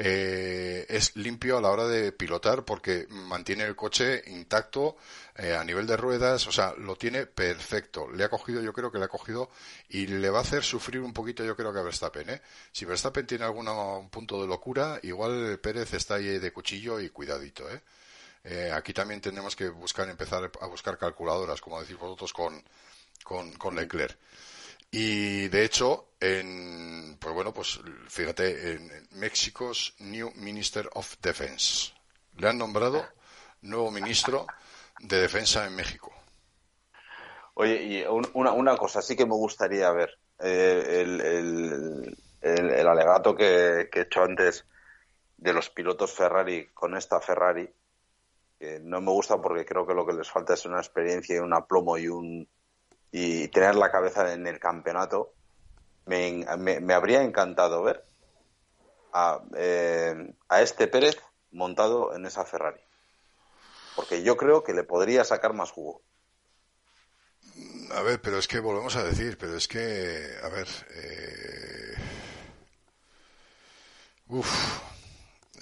[0.00, 4.96] Eh, es limpio a la hora de pilotar porque mantiene el coche intacto
[5.34, 8.08] eh, a nivel de ruedas, o sea, lo tiene perfecto.
[8.08, 9.50] Le ha cogido, yo creo que le ha cogido
[9.88, 12.30] y le va a hacer sufrir un poquito, yo creo que a Verstappen.
[12.30, 12.40] ¿eh?
[12.70, 17.68] Si Verstappen tiene algún punto de locura, igual Pérez está ahí de cuchillo y cuidadito.
[17.68, 17.82] ¿eh?
[18.44, 22.62] Eh, aquí también tenemos que buscar, empezar a buscar calculadoras, como decís vosotros, con,
[23.24, 24.16] con, con Leclerc.
[24.90, 31.92] Y de hecho, en, pues bueno, pues fíjate, en México's New Minister of Defense.
[32.36, 33.04] Le han nombrado
[33.62, 34.46] nuevo ministro
[35.00, 36.12] de Defensa en México.
[37.54, 38.04] Oye, y
[38.34, 40.18] una, una cosa sí que me gustaría ver.
[40.40, 44.64] Eh, el, el, el, alegato que, que he hecho antes
[45.36, 47.68] de los pilotos Ferrari con esta Ferrari,
[48.58, 51.40] que no me gusta porque creo que lo que les falta es una experiencia y
[51.40, 52.48] un aplomo y un
[53.10, 55.32] y tener la cabeza en el campeonato.
[56.06, 58.02] Me, me, habría encantado ver
[59.12, 61.18] a, eh, a este Pérez
[61.50, 62.80] montado en esa Ferrari.
[63.94, 66.02] Porque yo creo que le podría sacar más jugo.
[67.92, 71.94] A ver, pero es que volvemos a decir, pero es que, a ver, eh...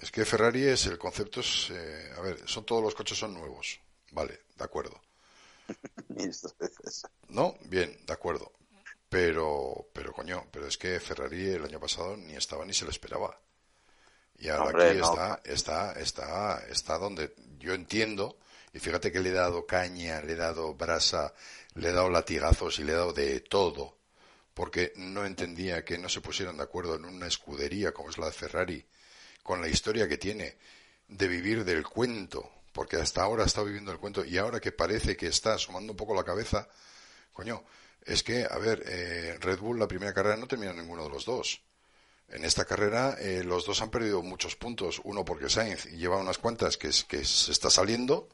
[0.03, 3.33] es que Ferrari es el concepto es, eh, a ver, son todos los coches son
[3.33, 5.01] nuevos, vale, de acuerdo.
[7.29, 8.53] no, bien, de acuerdo.
[9.09, 12.91] Pero, pero coño, pero es que Ferrari el año pasado ni estaba ni se lo
[12.91, 13.39] esperaba.
[14.39, 18.39] Y ahora aquí está, está, está, está donde yo entiendo,
[18.73, 21.33] y fíjate que le he dado caña, le he dado brasa,
[21.75, 23.97] le he dado latigazos y le he dado de todo,
[24.53, 28.27] porque no entendía que no se pusieran de acuerdo en una escudería como es la
[28.27, 28.87] de Ferrari,
[29.43, 30.59] con la historia que tiene
[31.09, 35.17] de vivir del cuento, porque hasta ahora estado viviendo el cuento y ahora que parece
[35.17, 36.69] que está sumando un poco la cabeza,
[37.33, 37.65] coño,
[38.05, 41.25] es que, a ver, eh, Red Bull la primera carrera no terminó ninguno de los
[41.25, 41.63] dos.
[42.29, 46.37] En esta carrera eh, los dos han perdido muchos puntos, uno porque Sainz lleva unas
[46.37, 48.29] cuantas que, que se está saliendo,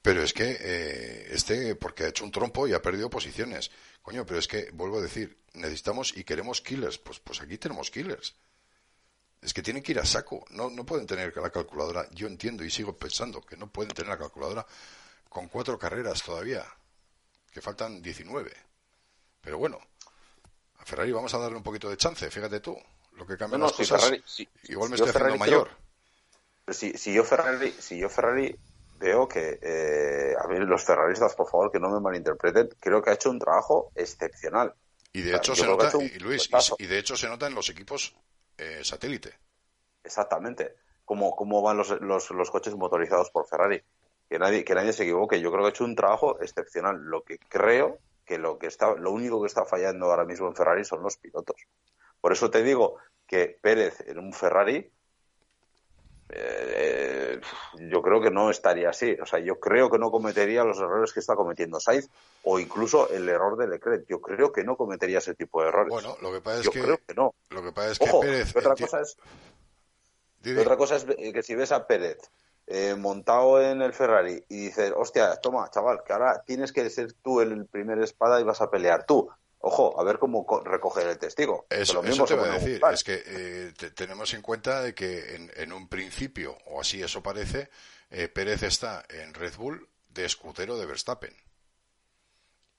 [0.00, 3.70] pero es que eh, este porque ha hecho un trompo y ha perdido posiciones.
[4.00, 7.90] Coño, pero es que, vuelvo a decir, necesitamos y queremos killers, pues, pues aquí tenemos
[7.90, 8.36] killers.
[9.44, 10.46] Es que tienen que ir a saco.
[10.50, 12.08] No, no pueden tener la calculadora.
[12.12, 14.66] Yo entiendo y sigo pensando que no pueden tener la calculadora
[15.28, 16.64] con cuatro carreras todavía.
[17.52, 18.50] Que faltan 19.
[19.42, 19.78] Pero bueno,
[20.78, 22.30] a Ferrari vamos a darle un poquito de chance.
[22.30, 22.74] Fíjate tú.
[23.12, 24.12] Lo que cambia las cosas.
[24.62, 25.68] igual me estoy haciendo mayor.
[26.68, 28.58] si, si, yo Ferrari, si yo Ferrari
[28.98, 33.10] veo que eh, a mí los ferraristas, por favor, que no me malinterpreten, creo que
[33.10, 34.74] ha hecho un trabajo excepcional.
[35.12, 36.48] Y de hecho se nota, y Luis,
[36.78, 38.14] y, de hecho se nota en los equipos
[38.58, 39.38] eh, satélite.
[40.02, 40.76] Exactamente.
[41.04, 43.82] Como, van los, los, los, coches motorizados por Ferrari.
[44.28, 45.40] Que nadie, que nadie se equivoque.
[45.40, 46.96] Yo creo que ha hecho un trabajo excepcional.
[46.96, 50.56] Lo que creo que lo que está, lo único que está fallando ahora mismo en
[50.56, 51.56] Ferrari son los pilotos.
[52.20, 54.90] Por eso te digo que Pérez en un Ferrari
[56.36, 57.40] eh,
[57.78, 59.16] yo creo que no estaría así.
[59.22, 62.08] O sea, yo creo que no cometería los errores que está cometiendo Sainz
[62.42, 64.06] o incluso el error de Leclerc.
[64.08, 65.92] Yo creo que no cometería ese tipo de errores.
[65.92, 67.34] Bueno, lo que pasa es yo que, creo que no.
[67.50, 68.56] Lo que pasa es que Pérez.
[68.56, 69.16] Otra cosa es,
[70.58, 72.18] otra cosa es que si ves a Pérez
[72.66, 77.12] eh, montado en el Ferrari y dices, hostia, toma, chaval, que ahora tienes que ser
[77.12, 79.30] tú el primer espada y vas a pelear tú
[79.64, 81.66] ojo, a ver cómo recoger el testigo.
[81.70, 85.50] Eso, lo mismo te voy a decir, es que eh, tenemos en cuenta de que
[85.56, 87.70] en, un principio, o así eso parece,
[88.10, 91.34] eh, Pérez está en Red Bull de escudero de Verstappen.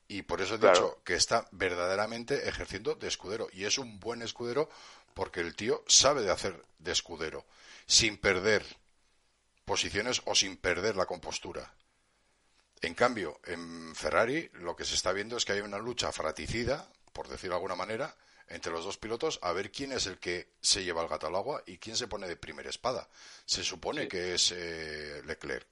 [0.07, 3.47] Y por eso he dicho que está verdaderamente ejerciendo de escudero.
[3.51, 4.69] Y es un buen escudero
[5.15, 7.45] porque el tío sabe de hacer de escudero,
[7.87, 8.63] sin perder
[9.65, 11.73] posiciones o sin perder la compostura.
[12.81, 16.87] En cambio, en Ferrari lo que se está viendo es que hay una lucha fraticida,
[17.13, 18.15] por decirlo de alguna manera,
[18.47, 21.35] entre los dos pilotos a ver quién es el que se lleva el gato al
[21.35, 23.07] agua y quién se pone de primera espada.
[23.45, 25.67] Se supone que es eh, Leclerc.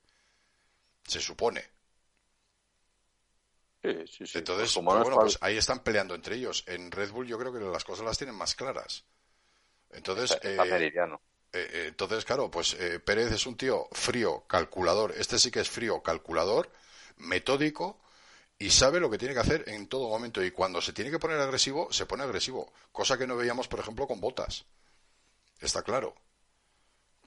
[1.05, 1.63] Se supone.
[3.83, 6.63] Sí, sí, Entonces, pues bueno, pues ahí están peleando entre ellos.
[6.67, 9.03] En Red Bull yo creo que las cosas las tienen más claras.
[9.91, 10.57] Entonces, eh,
[11.51, 12.75] eh, entonces claro, pues
[13.05, 15.13] Pérez es un tío frío, calculador.
[15.17, 16.71] Este sí que es frío, calculador
[17.17, 17.99] metódico
[18.59, 20.43] y sabe lo que tiene que hacer en todo momento.
[20.43, 22.71] Y cuando se tiene que poner agresivo, se pone agresivo.
[22.91, 24.65] Cosa que no veíamos, por ejemplo, con botas.
[25.59, 26.15] Está claro.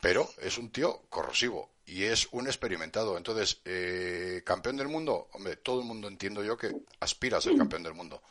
[0.00, 3.16] Pero es un tío corrosivo y es un experimentado.
[3.16, 7.56] Entonces, eh, campeón del mundo, hombre, todo el mundo entiendo yo que aspira a ser
[7.56, 8.22] campeón del mundo.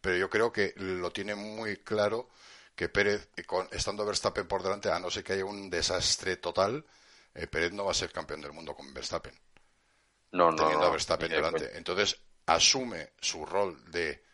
[0.00, 2.28] pero yo creo que lo tiene muy claro
[2.74, 6.84] que Pérez, con, estando Verstappen por delante, a no ser que haya un desastre total,
[7.34, 9.34] eh, Pérez no va a ser campeón del mundo con Verstappen.
[10.32, 10.56] No, no.
[10.56, 11.76] Teniendo a Verstappen delante.
[11.76, 14.24] Entonces, asume su rol de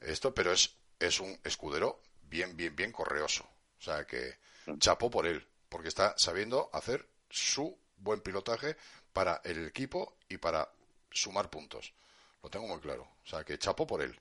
[0.00, 3.44] esto, pero es, es un escudero bien, bien, bien correoso.
[3.78, 4.78] O sea que mm.
[4.78, 8.76] chapó por él, porque está sabiendo hacer su buen pilotaje
[9.12, 10.68] para el equipo y para
[11.10, 11.94] sumar puntos.
[12.42, 13.08] Lo tengo muy claro.
[13.24, 14.18] O sea que chapó por él.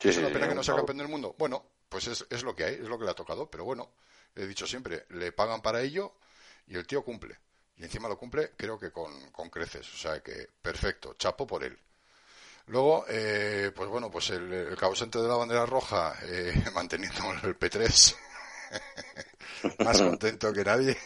[0.00, 1.34] ¿Es una pena que no sea campeón del mundo?
[1.38, 3.90] Bueno, pues es, es lo que hay, es lo que le ha tocado, pero bueno,
[4.36, 6.14] he dicho siempre, le pagan para ello
[6.68, 7.36] y el tío cumple.
[7.78, 9.92] Y encima lo cumple, creo que con, con creces.
[9.94, 11.78] O sea que perfecto, chapo por él.
[12.66, 18.16] Luego, eh, pues bueno, pues el, causante de la bandera roja, eh, manteniendo el P3,
[19.84, 20.96] más contento que nadie.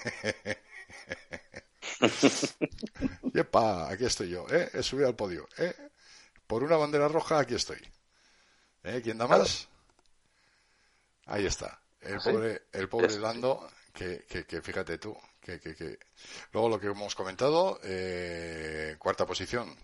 [3.33, 4.71] Yepa, aquí estoy yo, ¿eh?
[4.73, 5.49] he subido al podio.
[5.57, 5.75] ¿eh?
[6.47, 7.81] Por una bandera roja, aquí estoy.
[8.83, 9.01] ¿Eh?
[9.03, 9.69] ¿Quién da más?
[11.27, 11.81] Ahí está.
[12.01, 15.17] El pobre, el pobre Lando, que, que, fíjate tú,
[16.53, 19.77] Luego lo que hemos comentado, eh, cuarta posición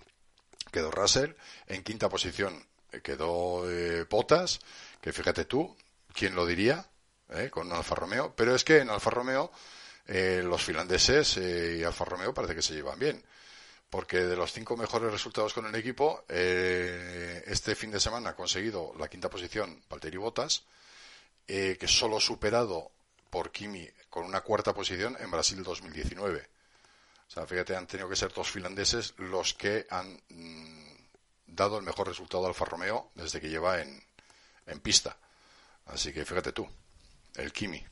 [0.71, 1.33] quedó Russell,
[1.67, 4.61] en quinta posición eh, quedó eh, Potas,
[5.01, 5.77] que fíjate tú,
[6.13, 6.87] ¿quién lo diría?
[7.31, 9.51] Eh, con Alfa Romeo, pero es que en Alfa Romeo
[10.07, 13.23] eh, los finlandeses y Alfa Romeo parece que se llevan bien.
[13.91, 18.93] Porque de los cinco mejores resultados con el equipo, este fin de semana ha conseguido
[18.99, 20.65] la quinta posición Valtteri Bottas,
[21.47, 22.91] que solo superado
[23.31, 26.49] por Kimi con una cuarta posición en Brasil 2019.
[27.27, 30.97] O sea, fíjate, han tenido que ser dos finlandeses los que han mm,
[31.47, 34.03] dado el mejor resultado al Alfa Romeo desde que lleva en,
[34.67, 35.17] en pista.
[35.87, 36.69] Así que fíjate tú,
[37.37, 37.85] el Kimi.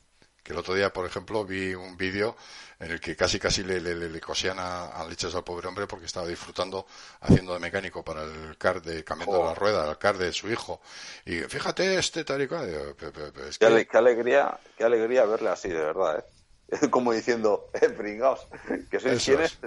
[0.47, 2.37] Que el otro día, por ejemplo, vi un vídeo
[2.79, 6.25] en el que casi casi le, le, cosían a, leches al pobre hombre porque estaba
[6.25, 6.87] disfrutando
[7.19, 10.79] haciendo de mecánico para el car de cambiando la rueda, el car de su hijo.
[11.25, 16.23] Y fíjate este tal qué, alegría, qué alegría verle así, de verdad,
[16.69, 16.87] ¿eh?
[16.89, 18.47] Como diciendo, eh, pringaos,
[18.89, 19.57] que sois quienes.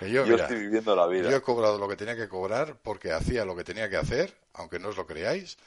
[0.00, 1.28] yo, estoy viviendo la vida.
[1.28, 4.34] Yo he cobrado lo que tenía que cobrar porque hacía lo que tenía que hacer,
[4.54, 5.58] aunque no os lo creáis,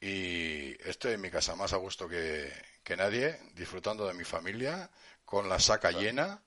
[0.00, 2.50] y estoy en mi casa más a gusto que,
[2.82, 4.90] que nadie, disfrutando de mi familia,
[5.24, 6.42] con la saca llena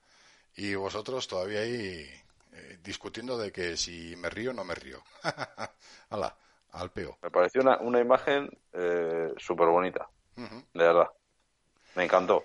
[0.56, 2.08] y vosotros todavía ahí
[2.52, 5.02] eh, discutiendo de que si me río o no me río.
[6.10, 6.36] Hala,
[6.72, 7.18] al peo.
[7.22, 11.10] Me pareció una, una imagen eh, súper bonita, de verdad.
[11.96, 12.44] Me encantó.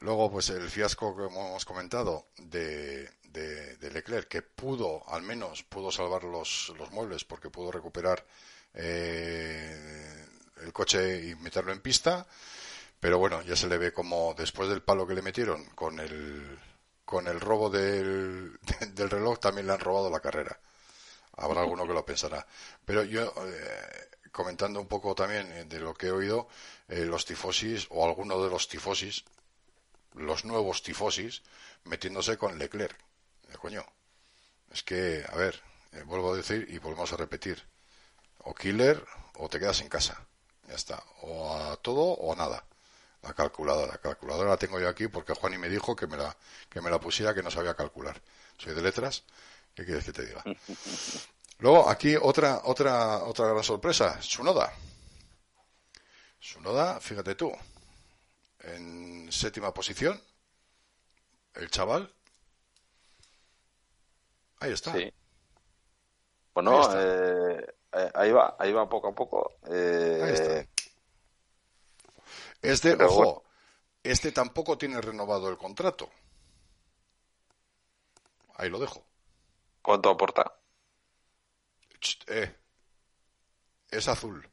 [0.00, 5.90] Luego, pues el fiasco que hemos comentado de, de, Leclerc, que pudo, al menos, pudo
[5.90, 8.24] salvar los, los muebles porque pudo recuperar
[8.72, 10.26] eh,
[10.62, 12.26] el coche y meterlo en pista.
[13.00, 16.58] Pero bueno, ya se le ve como después del palo que le metieron con el,
[17.04, 18.58] con el robo del,
[18.94, 20.60] del reloj también le han robado la carrera.
[21.36, 22.46] Habrá alguno que lo pensará.
[22.84, 26.48] Pero yo, eh, comentando un poco también eh, de lo que he oído,
[26.88, 29.24] eh, los tifosis o alguno de los tifosis,
[30.14, 31.42] los nuevos tifosis,
[31.84, 32.96] metiéndose con Leclerc.
[33.60, 33.84] coño,
[34.70, 35.62] es que, a ver,
[36.04, 37.64] vuelvo a decir y volvemos a repetir,
[38.38, 39.04] o killer
[39.34, 40.26] o te quedas en casa.
[40.68, 41.02] Ya está.
[41.22, 42.64] O a todo o a nada
[43.22, 43.92] la calculadora.
[43.92, 46.36] La calculadora la tengo yo aquí porque Juani me dijo que me la,
[46.68, 48.20] que me la pusiera que no sabía calcular.
[48.56, 49.24] Soy de letras.
[49.74, 50.42] ¿Qué quieres que te diga?
[51.58, 54.20] Luego, aquí otra, otra, otra gran sorpresa.
[54.22, 54.72] Sunoda.
[56.38, 57.52] Sunoda, fíjate tú.
[58.60, 60.20] En séptima posición.
[61.54, 62.10] El chaval.
[64.60, 64.92] Ahí está.
[64.92, 65.12] Sí.
[66.54, 69.52] Bueno, eh, eh, ahí va, ahí va poco a poco.
[69.70, 70.79] Eh, ahí está.
[72.62, 73.44] Este, ojo,
[74.02, 76.10] este tampoco tiene renovado el contrato.
[78.56, 79.04] Ahí lo dejo.
[79.82, 80.54] ¿Cuánto aporta?
[82.26, 82.56] Eh,
[83.90, 84.48] es azul.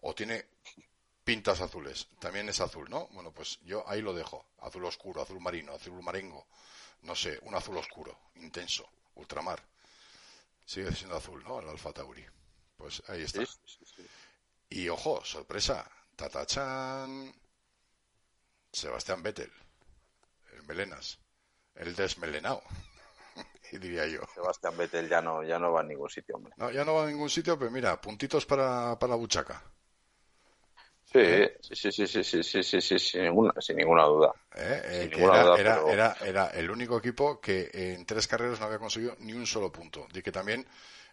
[0.00, 0.46] O tiene
[1.24, 2.08] pintas azules.
[2.18, 3.06] También es azul, ¿no?
[3.12, 4.46] Bueno, pues yo ahí lo dejo.
[4.60, 6.46] Azul oscuro, azul marino, azul marengo.
[7.02, 9.62] No sé, un azul oscuro, intenso, ultramar.
[10.64, 11.60] Sigue siendo azul, ¿no?
[11.60, 12.24] El Alfa Tauri.
[12.76, 13.42] Pues ahí está.
[14.70, 15.88] y ojo, sorpresa,
[16.22, 17.34] Tatachan.
[18.72, 19.50] Sebastián Vettel.
[20.54, 21.18] El Melenas.
[21.74, 22.62] El desmelenado.
[23.72, 24.20] y diría yo.
[24.32, 26.54] Sebastián Vettel ya no, ya no va a ningún sitio, hombre.
[26.56, 29.64] No, ya no va a ningún sitio, pero mira, puntitos para, para Buchaca.
[31.02, 31.58] Sí, ¿Eh?
[31.60, 34.32] sí, sí, sí, sí, sí, sí, sí, sin ninguna, sin ninguna duda.
[34.54, 34.80] ¿Eh?
[34.84, 39.16] eh era, era, era, era, el único equipo que en tres carreras no había conseguido
[39.18, 40.06] ni un solo punto.
[40.14, 40.64] Y que también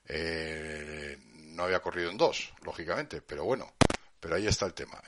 [0.05, 3.73] eh, no había corrido en dos, lógicamente, pero bueno
[4.19, 5.01] pero ahí está el tema.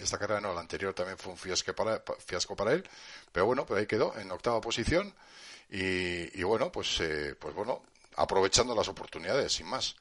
[0.00, 2.84] esta carrera no, la anterior también fue un fiasco para, fiasco para él.
[3.32, 5.14] Pero bueno, pues ahí quedó en octava posición.
[5.70, 7.82] Y, bueno, pues, eh, pues bueno,
[8.16, 9.96] aprovechando las oportunidades, sin más.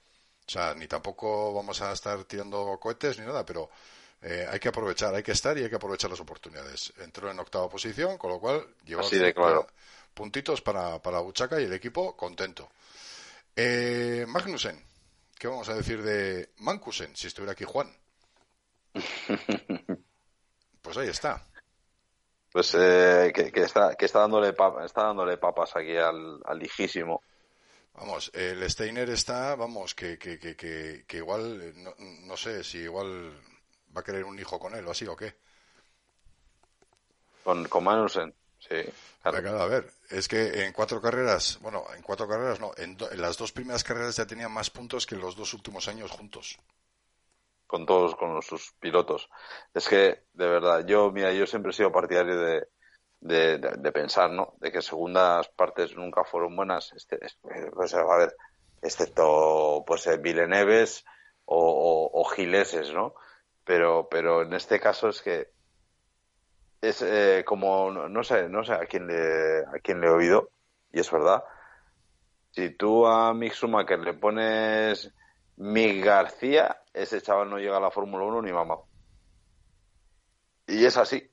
[0.45, 3.69] O sea, ni tampoco vamos a estar tirando cohetes ni nada, pero
[4.21, 6.93] eh, hay que aprovechar, hay que estar y hay que aprovechar las oportunidades.
[6.99, 9.03] Entró en octava posición, con lo cual lleva
[10.13, 12.69] puntitos para, para Buchaca y el equipo contento.
[13.55, 14.83] Eh, Magnussen,
[15.43, 17.93] ¿qué vamos a decir de Mankusen si estuviera aquí Juan?
[20.81, 21.45] pues ahí está.
[22.49, 24.55] Pues eh, que, está, que está dándole,
[24.85, 27.23] está dándole papas aquí al, al hijísimo.
[27.95, 30.55] Vamos, el Steiner está, vamos, que, que, que,
[31.05, 33.37] que, igual, no, no, sé si igual
[33.93, 35.35] va a querer un hijo con él o así o qué.
[37.43, 38.33] Con, con Manusen,
[38.67, 38.91] sí.
[39.21, 39.61] Claro.
[39.61, 43.53] a ver, es que en cuatro carreras, bueno, en cuatro carreras no, en, las dos
[43.53, 46.59] primeras carreras ya tenía más puntos que en los dos últimos años juntos.
[47.65, 49.29] Con todos, con sus pilotos.
[49.73, 52.67] Es que, de verdad, yo, mira, yo siempre he sido partidario de,
[53.23, 54.55] de, pensar, ¿no?
[54.59, 56.91] De que segundas partes nunca fueron buenas.
[56.93, 58.35] Este, pues, a ver,
[58.81, 61.05] excepto, pues, eh, Villeneuves
[61.45, 63.15] o, o, Gileses, ¿no?
[63.63, 65.51] Pero, pero en este caso es que
[66.87, 70.49] es eh, como, no, sé, no sé a quién le, a quién le he oído,
[70.91, 71.43] y es verdad.
[72.51, 75.11] Si tú a Mick Schumacher le pones
[75.57, 78.77] Mick García, ese chaval no llega a la Fórmula 1 ni mamá.
[80.67, 81.29] Y es así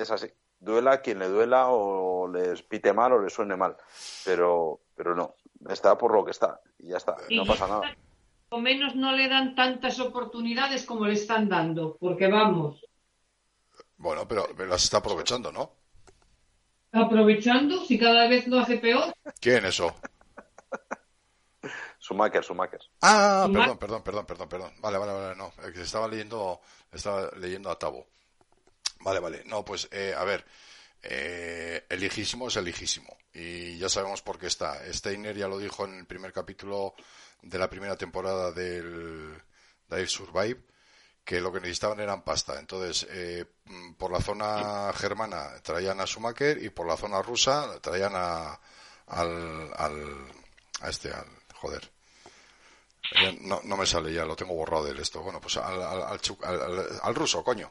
[0.00, 0.28] es así.
[0.60, 3.76] Duela a quien le duela o les pite mal o le suene mal.
[4.24, 5.34] Pero, pero no,
[5.68, 7.96] está por lo que está y ya está, no pasa nada.
[8.50, 12.84] O menos no le dan tantas oportunidades como le están dando, porque vamos.
[13.98, 15.72] Bueno, pero, las está aprovechando, ¿no?
[16.92, 19.14] Aprovechando, si cada vez lo hace peor.
[19.40, 19.94] ¿Quién eso?
[21.98, 22.80] Sumaker, Sumaker.
[23.02, 24.72] Ah, perdón, perdón, perdón, perdón, perdón.
[24.78, 25.52] Vale, vale, vale, no.
[25.74, 26.60] Estaba leyendo,
[26.92, 28.06] estaba leyendo a Tabo.
[29.00, 29.42] Vale, vale.
[29.44, 30.44] No, pues, eh, a ver.
[31.02, 32.74] Eh, el es el
[33.34, 34.80] Y ya sabemos por qué está.
[34.92, 36.94] Steiner ya lo dijo en el primer capítulo
[37.42, 39.34] de la primera temporada del
[39.88, 40.62] Dive Survive
[41.28, 42.58] que lo que necesitaban eran pasta.
[42.58, 43.44] Entonces, eh,
[43.98, 48.58] por la zona germana traían a Schumacher y por la zona rusa traían a,
[49.08, 50.26] al, al,
[50.80, 51.92] a este, al, joder.
[53.42, 55.20] No, no me sale ya, lo tengo borrado de esto.
[55.20, 56.18] Bueno, pues al, al,
[57.02, 57.70] al ruso, coño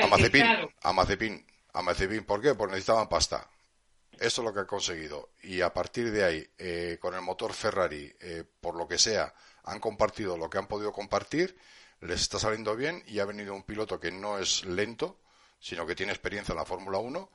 [0.00, 0.44] a Mazepin,
[0.82, 2.54] a Mazepin, a Mazepin, ¿por qué?
[2.54, 3.48] Porque necesitaban pasta.
[4.12, 5.30] Esto es lo que ha conseguido.
[5.42, 9.34] Y a partir de ahí, eh, con el motor Ferrari, eh, por lo que sea,
[9.64, 11.56] han compartido lo que han podido compartir,
[12.00, 15.20] les está saliendo bien y ha venido un piloto que no es lento,
[15.58, 17.30] sino que tiene experiencia en la Fórmula 1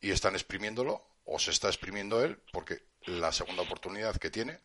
[0.00, 4.60] y están exprimiéndolo, o se está exprimiendo él, porque la segunda oportunidad que tiene,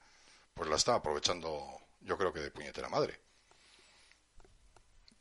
[0.54, 3.20] pues la está aprovechando, yo creo que de puñetera madre.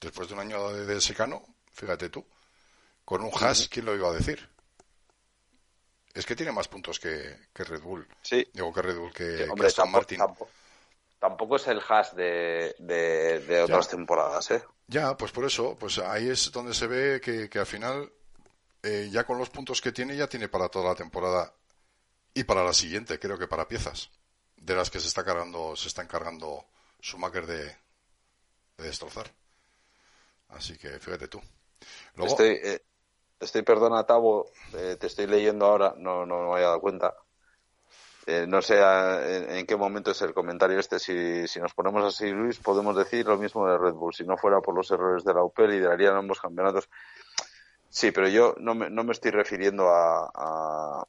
[0.01, 2.25] Después de un año de secano, Fíjate tú.
[3.05, 4.49] Con un hash, ¿quién lo iba a decir?
[6.15, 8.07] Es que tiene más puntos que, Red Bull.
[8.21, 8.47] Sí.
[8.53, 10.19] Digo que Red Bull que, hombre, Martin.
[10.19, 10.51] Tampoco,
[11.57, 14.63] es el hash de, de, otras temporadas, ¿eh?
[14.89, 18.13] Ya, pues por eso, pues ahí es donde se ve que, que al final,
[18.83, 21.53] eh, ya con los puntos que tiene, ya tiene para toda la temporada
[22.35, 24.11] y para la siguiente, creo que para piezas,
[24.57, 26.65] de las que se está cargando, se está encargando
[27.01, 27.65] Schumacher de,
[28.77, 29.31] de destrozar.
[30.49, 31.41] Así que fíjate tú.
[32.17, 32.83] Estoy, eh,
[33.41, 37.15] estoy, perdona, Tavo, eh, te estoy leyendo ahora, no, no, me había dado cuenta.
[38.27, 40.99] Eh, no sé en, qué momento es el comentario este.
[40.99, 44.15] Si, si nos ponemos así, Luis, podemos decir lo mismo de Red Bull.
[44.15, 46.89] Si no fuera por los errores de la UPE, liderarían ambos campeonatos.
[47.89, 51.05] Sí, pero yo no me, no me estoy refiriendo a, a,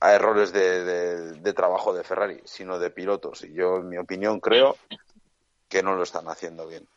[0.00, 3.44] a, errores de, de, trabajo de Ferrari, sino de pilotos.
[3.44, 4.76] Y yo, en mi opinión, creo
[5.68, 6.88] que no lo están haciendo bien.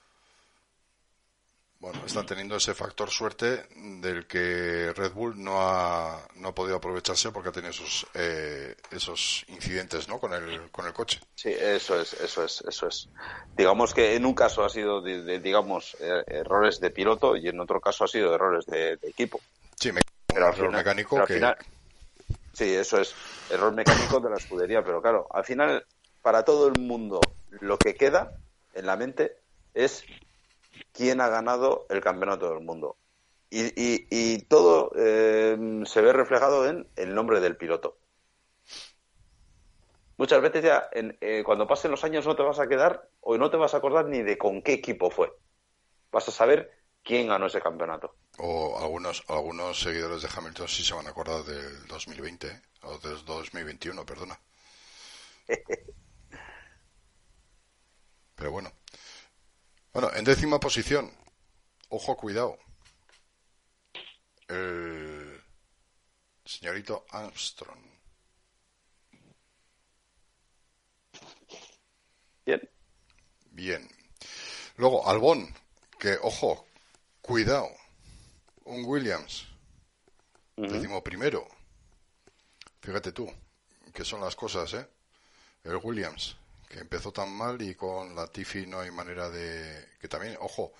[1.79, 6.75] Bueno, están teniendo ese factor suerte del que Red Bull no ha, no ha podido
[6.75, 10.19] aprovecharse porque ha tenido esos, eh, esos incidentes ¿no?
[10.19, 11.21] con, el, con el coche.
[11.35, 13.07] Sí, eso es, eso es, eso es.
[13.55, 17.61] Digamos que en un caso ha sido, de, digamos, eh, errores de piloto y en
[17.61, 19.39] otro caso ha sido errores de, equipo.
[19.75, 19.91] Sí,
[20.27, 21.39] pero al error mecánico que...
[22.51, 23.15] sí, eso es,
[23.49, 25.85] error mecánico de la escudería, pero claro, al final,
[26.21, 28.33] para todo el mundo, lo que queda
[28.73, 29.37] en la mente
[29.73, 30.03] es
[30.91, 32.97] quién ha ganado el campeonato del mundo.
[33.51, 37.97] Y, todo eh, se ve reflejado en el nombre del piloto.
[40.17, 43.49] Muchas veces ya, eh, cuando pasen los años, no te vas a quedar o no
[43.49, 45.33] te vas a acordar ni de con qué equipo fue.
[46.11, 46.71] Vas a saber
[47.03, 48.15] quién ganó ese campeonato.
[48.37, 52.61] O algunos, algunos seguidores de Hamilton sí se van a acordar del 2020 ¿eh?
[52.83, 54.39] o del 2021, perdona.
[58.35, 58.71] Pero bueno,
[59.93, 61.11] bueno, en décima posición.
[61.89, 62.57] Ojo, cuidado.
[64.47, 65.41] El
[66.45, 67.79] señorito Armstrong.
[72.45, 72.69] Bien.
[73.51, 73.89] Bien.
[74.77, 75.53] Luego, Albón,
[75.99, 76.67] que, ojo,
[77.21, 77.69] cuidado.
[78.65, 79.47] Un Williams.
[80.55, 81.47] Décimo primero.
[82.81, 83.31] Fíjate tú,
[83.93, 84.87] que son las cosas, ¿eh?
[85.63, 86.38] El Williams
[86.69, 89.89] que empezó tan mal y con la Tiffy no hay manera de...
[89.99, 90.71] Que también, ojo,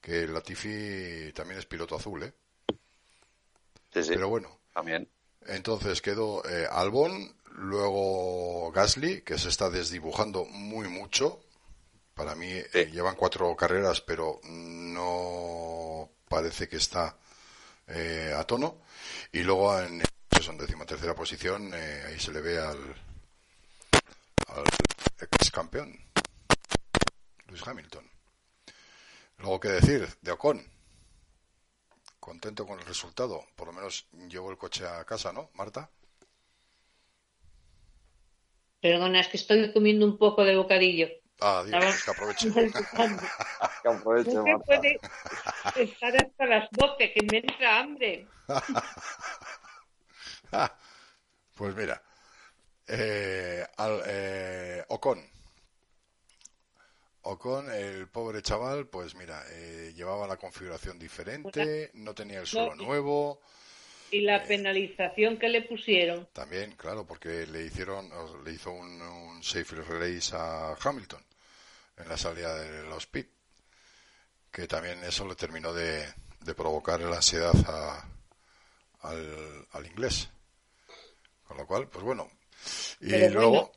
[0.00, 2.32] que la Tiffy también es piloto azul, ¿eh?
[3.92, 4.10] Sí, sí.
[4.14, 4.58] Pero bueno.
[4.72, 5.06] También.
[5.46, 11.44] Entonces quedó eh, Albón, luego Gasly, que se está desdibujando muy mucho.
[12.14, 17.18] Para mí eh, llevan cuatro carreras, pero no parece que está
[17.88, 18.78] eh, a tono.
[19.30, 22.78] Y luego en, pues, en décima tercera posición, ahí se le ve al,
[24.54, 24.64] al
[25.20, 25.98] ex campeón,
[27.48, 28.08] Luis Hamilton.
[29.38, 30.08] Luego, ¿qué decir?
[30.20, 30.64] De Ocon.
[32.20, 33.44] Contento con el resultado.
[33.56, 35.90] Por lo menos llevo el coche a casa, ¿no, Marta?
[38.80, 41.08] Perdona, es que estoy comiendo un poco de bocadillo.
[41.40, 42.52] Ah, Dios, que aproveche.
[43.82, 45.00] que aproveche, no se puede
[45.76, 48.28] estar hasta las 12, que me entra hambre.
[51.56, 52.03] pues mira,
[52.86, 55.24] eh, al, eh, Ocon.
[57.22, 62.74] Ocon, el pobre chaval, pues mira, eh, llevaba la configuración diferente, no tenía el suelo
[62.74, 63.40] nuevo.
[64.10, 66.28] Y la penalización que le pusieron.
[66.32, 68.10] También, claro, porque le hicieron,
[68.44, 71.22] le hizo un, safe release a Hamilton
[71.96, 73.28] en la salida de los pit,
[74.52, 76.06] que también eso le terminó de,
[76.54, 77.54] provocar la ansiedad
[79.00, 80.28] al, al inglés.
[81.48, 82.30] Con lo cual, pues bueno,
[83.00, 83.72] y luego.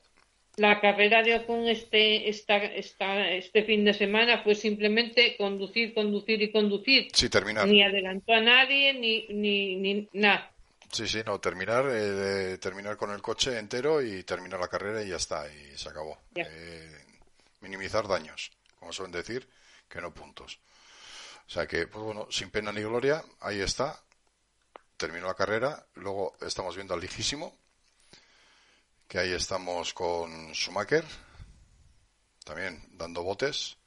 [0.57, 6.41] la carrera de Ocon este, esta, esta, este fin de semana fue simplemente conducir, conducir
[6.41, 7.09] y conducir.
[7.13, 7.67] Sí, terminar.
[7.67, 10.51] Ni adelantó a nadie, ni, ni, ni nada.
[10.91, 15.09] Sí, sí, no, terminar, eh, terminar con el coche entero y terminar la carrera y
[15.09, 16.17] ya está, y se acabó.
[16.35, 16.89] Eh,
[17.61, 19.47] minimizar daños, como suelen decir,
[19.89, 20.59] que no puntos.
[21.45, 24.01] O sea que, pues bueno, sin pena ni gloria, ahí está.
[24.95, 27.55] Terminó la carrera, luego estamos viendo al lijísimo,
[29.07, 31.05] que ahí estamos con Schumacher,
[32.43, 33.77] también dando botes,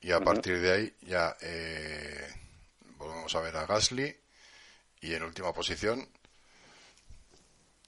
[0.00, 2.28] y a partir de ahí ya eh,
[2.98, 4.14] volvemos a ver a Gasly,
[5.00, 6.06] y en última posición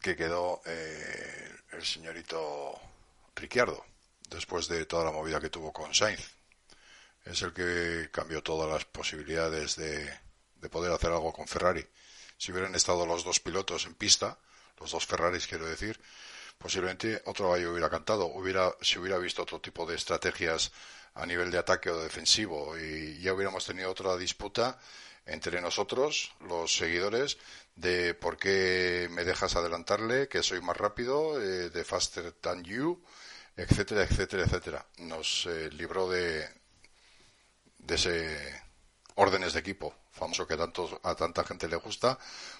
[0.00, 2.80] que quedó eh, el señorito
[3.34, 3.84] Ricciardo,
[4.30, 6.34] después de toda la movida que tuvo con Sainz.
[7.24, 10.18] Es el que cambió todas las posibilidades de,
[10.56, 11.86] de poder hacer algo con Ferrari.
[12.38, 14.38] Si hubieran estado los dos pilotos en pista,
[14.80, 16.00] los dos Ferraris quiero decir,
[16.58, 20.72] posiblemente otro gallo hubiera cantado, hubiera, si hubiera visto otro tipo de estrategias
[21.14, 24.78] a nivel de ataque o defensivo y ya hubiéramos tenido otra disputa
[25.26, 27.38] entre nosotros, los seguidores,
[27.76, 33.02] de por qué me dejas adelantarle, que soy más rápido, eh, de faster than you,
[33.56, 34.86] etcétera, etcétera, etcétera.
[34.98, 36.48] Nos eh, libró de,
[37.78, 38.62] de ese
[39.16, 42.18] órdenes de equipo famoso que a tanta gente le gusta,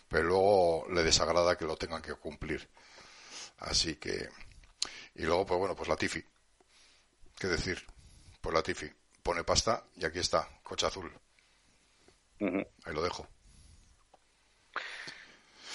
[0.09, 2.69] pero luego le desagrada que lo tengan que cumplir.
[3.59, 4.29] Así que.
[5.15, 6.25] Y luego, pues bueno, pues la Tifi.
[7.39, 7.85] ¿Qué decir?
[8.41, 8.91] Pues la Tifi.
[9.23, 11.13] Pone pasta y aquí está, coche azul.
[12.41, 13.27] Ahí lo dejo.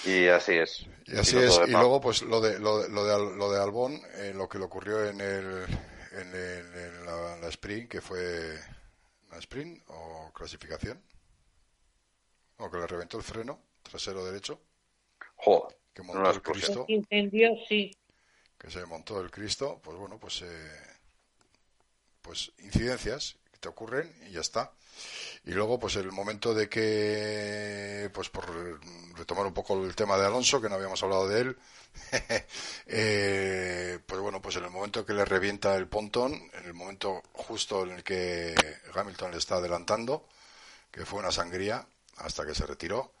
[0.04, 0.86] Y así es.
[1.06, 1.60] Y así es.
[1.66, 4.58] Y luego, pues lo de, lo de, lo de, lo de Albón, eh, lo que
[4.58, 5.64] le ocurrió en, el,
[6.12, 8.58] en, la, la, sprint, que fue.
[9.30, 11.00] ¿La sprint o clasificación?
[12.58, 14.60] O que le reventó el freno trasero derecho.
[15.36, 16.86] Joder que montó el Cristo.
[17.68, 17.96] sí.
[18.58, 20.80] Que se montó el Cristo, pues bueno, pues, eh,
[22.20, 24.72] pues incidencias que te ocurren y ya está.
[25.44, 28.80] Y luego, pues el momento de que, pues por
[29.16, 31.58] retomar un poco el tema de Alonso, que no habíamos hablado de él,
[32.86, 37.22] eh, pues bueno, pues en el momento que le revienta el pontón, en el momento
[37.32, 38.54] justo en el que
[38.94, 40.26] Hamilton le está adelantando,
[40.90, 43.12] que fue una sangría hasta que se retiró,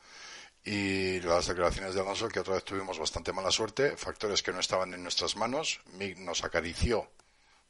[0.64, 4.60] y las declaraciones de Alonso que otra vez tuvimos bastante mala suerte, factores que no
[4.60, 5.80] estaban en nuestras manos.
[5.92, 7.10] Mick nos acarició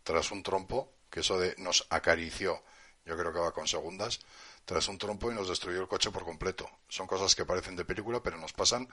[0.04, 2.62] tras un trompo, que eso de nos acarició,
[3.04, 4.20] yo creo que va con segundas,
[4.64, 6.70] tras un trompo y nos destruyó el coche por completo.
[6.88, 8.88] Son cosas que parecen de película, pero nos pasan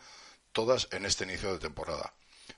[0.52, 2.14] todas en este inicio de temporada.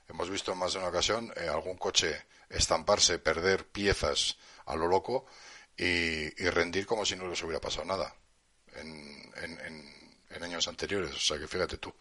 [0.08, 4.88] Hemos visto en más de una ocasión eh, algún coche estamparse, perder piezas a lo
[4.88, 5.26] loco
[5.76, 8.14] y, rendir como si no les hubiera pasado nada.
[8.76, 9.93] en, en
[10.42, 11.14] años anteriores.
[11.14, 11.92] O sea que fíjate tú,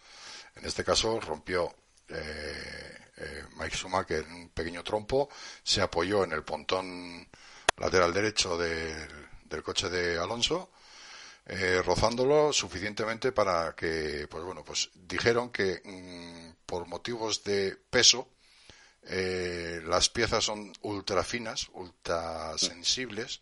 [0.55, 1.73] en este caso rompió
[2.09, 5.29] eh, eh, Mike Schumacher un pequeño trompo,
[5.63, 7.27] se apoyó en el pontón
[7.77, 10.71] lateral derecho del, coche de Alonso,
[11.45, 18.29] eh, rozándolo suficientemente para que, pues bueno, pues dijeron que mm, por motivos de peso
[19.05, 23.41] eh, las piezas son ultra finas, ultra sensibles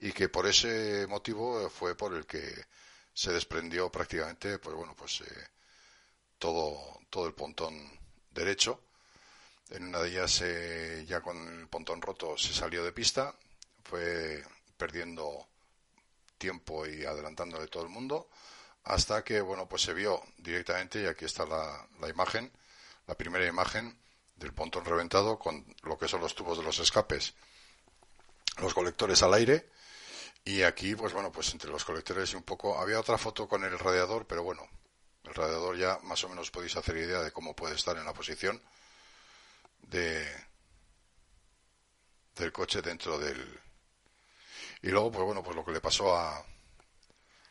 [0.00, 2.66] y que por ese motivo fue por el que
[3.14, 5.48] se desprendió prácticamente, pues bueno, pues eh,
[6.38, 7.74] todo, todo el pontón
[8.32, 8.80] derecho.
[9.70, 13.34] En una de ellas, eh, ya con el pontón roto, se salió de pista,
[13.84, 14.44] fue
[14.76, 15.46] perdiendo
[16.36, 18.28] tiempo y adelantándole todo el mundo,
[18.82, 22.52] hasta que, bueno, pues se vio directamente, y aquí está la, la imagen,
[23.06, 23.96] la primera imagen,
[24.36, 27.34] del pontón reventado con lo que son los tubos de los escapes,
[28.58, 29.70] los colectores al aire
[30.44, 33.64] y aquí, pues bueno, pues entre los colectores y un poco, había otra foto con
[33.64, 34.68] el radiador, pero bueno,
[35.24, 38.14] el radiador ya más o menos podéis hacer idea de cómo puede estar en la
[38.14, 38.60] posición
[39.82, 40.26] de
[42.36, 43.60] del coche dentro del
[44.82, 46.44] y luego pues bueno pues lo que le pasó a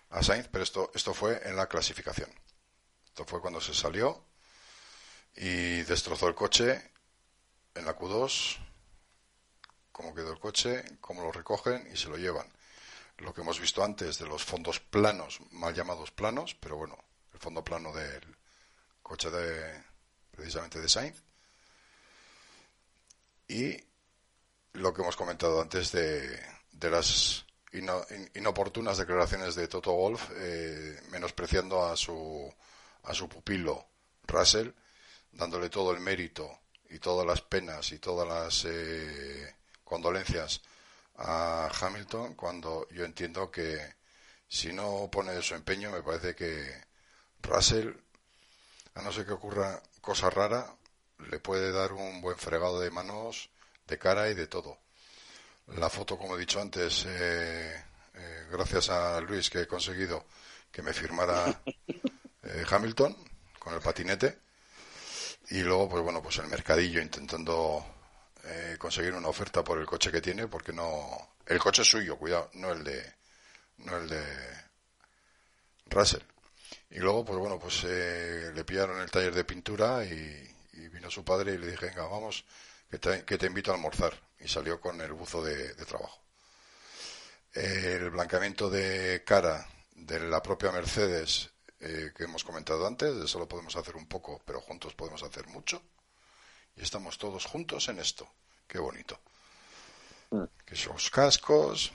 [0.09, 2.29] a Sainz pero esto esto fue en la clasificación
[3.05, 4.25] esto fue cuando se salió
[5.35, 6.91] y destrozó el coche
[7.75, 8.57] en la Q2,
[9.91, 12.47] cómo quedó el coche, cómo lo recogen y se lo llevan.
[13.17, 16.97] Lo que hemos visto antes de los fondos planos, mal llamados planos, pero bueno,
[17.33, 18.23] el fondo plano del
[19.01, 19.83] coche de
[20.31, 21.21] precisamente de Sainz.
[23.47, 23.77] Y
[24.73, 26.39] lo que hemos comentado antes de,
[26.71, 27.45] de las
[28.33, 32.53] inoportunas declaraciones de Toto Wolf, eh, menospreciando a su,
[33.03, 33.87] a su pupilo
[34.27, 34.69] Russell,
[35.31, 36.59] dándole todo el mérito
[36.89, 40.61] y todas las penas y todas las eh, condolencias
[41.15, 43.95] a Hamilton cuando yo entiendo que
[44.47, 46.83] si no pone su empeño me parece que
[47.41, 47.91] Russell
[48.95, 50.75] a no ser que ocurra cosa rara
[51.29, 53.49] le puede dar un buen fregado de manos
[53.87, 54.77] de cara y de todo.
[55.67, 57.83] La foto como he dicho antes eh,
[58.13, 60.25] eh, gracias a Luis que he conseguido
[60.71, 61.61] que me firmara
[62.69, 63.15] Hamilton
[63.59, 64.39] con el patinete.
[65.49, 67.85] Y luego, pues bueno, pues el mercadillo intentando
[68.43, 71.35] eh, conseguir una oferta por el coche que tiene, porque no.
[71.45, 73.13] El coche es suyo, cuidado, no el de.
[73.77, 74.23] No el de.
[75.85, 76.23] Russell.
[76.89, 80.49] Y luego, pues bueno, pues eh, le pillaron el taller de pintura y,
[80.91, 82.45] vino su padre y le dije, venga, vamos,
[82.89, 84.13] que te, que te invito a almorzar.
[84.39, 86.21] Y salió con el buzo de, trabajo.
[87.53, 91.49] el blanqueamiento de cara de la propia Mercedes
[91.79, 95.47] eh, que hemos comentado antes, de solo podemos hacer un poco, pero juntos podemos hacer
[95.47, 95.81] mucho.
[96.75, 98.27] Y estamos todos juntos en esto.
[98.67, 99.19] Qué bonito.
[100.31, 100.43] Mm.
[100.65, 101.91] Que sus cascos,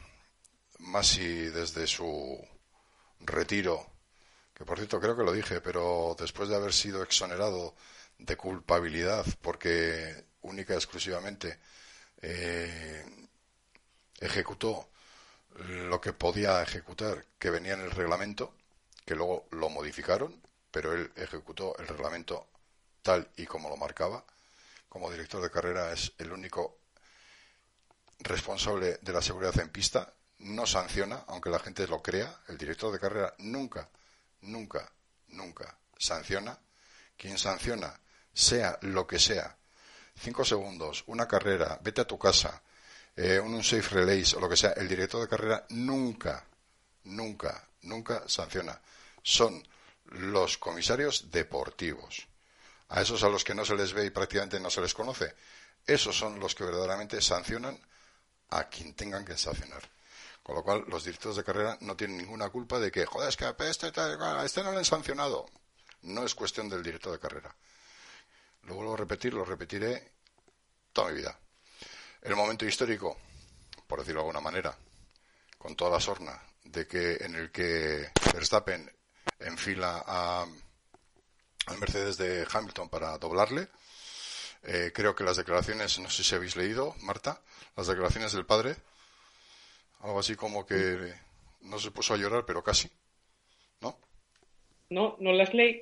[0.78, 2.38] Masi desde su
[3.20, 3.84] retiro,
[4.55, 7.74] que por cierto creo que lo dije, pero después de haber sido exonerado
[8.18, 11.59] de culpabilidad, porque única y exclusivamente
[12.22, 13.05] eh,
[14.20, 14.88] ejecutó
[15.59, 18.55] lo que podía ejecutar, que venía en el reglamento,
[19.05, 20.40] que luego lo modificaron,
[20.70, 22.46] pero él ejecutó el reglamento
[23.02, 24.24] tal y como lo marcaba.
[24.89, 26.78] Como director de carrera es el único
[28.20, 30.12] responsable de la seguridad en pista.
[30.39, 32.43] No sanciona, aunque la gente lo crea.
[32.48, 33.89] El director de carrera nunca,
[34.43, 34.90] nunca,
[35.28, 36.59] nunca sanciona.
[37.16, 37.98] Quien sanciona,
[38.32, 39.56] sea lo que sea,
[40.16, 42.62] cinco segundos, una carrera, vete a tu casa,
[43.16, 46.44] eh, un safe release o lo que sea, el director de carrera nunca,
[47.05, 48.81] nunca, nunca sanciona
[49.28, 49.62] son
[50.06, 52.27] los comisarios deportivos.
[52.89, 55.35] A esos a los que no se les ve y prácticamente no se les conoce,
[55.86, 57.78] esos son los que verdaderamente sancionan
[58.51, 59.82] a quien tengan que sancionar.
[60.43, 63.36] Con lo cual, los directores de carrera no tienen ninguna culpa de que, joder, es
[63.36, 65.47] que a este, este no le han sancionado.
[66.02, 67.55] No es cuestión del director de carrera.
[68.62, 70.12] Lo vuelvo a repetir, lo repetiré
[70.93, 71.39] toda mi vida.
[72.23, 73.16] El momento histórico,
[73.86, 74.77] por decirlo de alguna manera,
[75.59, 78.90] con toda la sorna, de que en el que Verstappen
[79.39, 80.47] en fila a,
[81.69, 83.69] al Mercedes de Hamilton para doblarle.
[84.65, 87.40] Eh, creo que las declaraciones, no sé si habéis leído, Marta,
[87.77, 88.74] las declaraciones del padre,
[90.01, 91.12] algo así como que
[91.62, 92.89] no se puso a llorar, pero casi,
[93.81, 93.99] ¿no?
[94.90, 95.81] No, no las leí.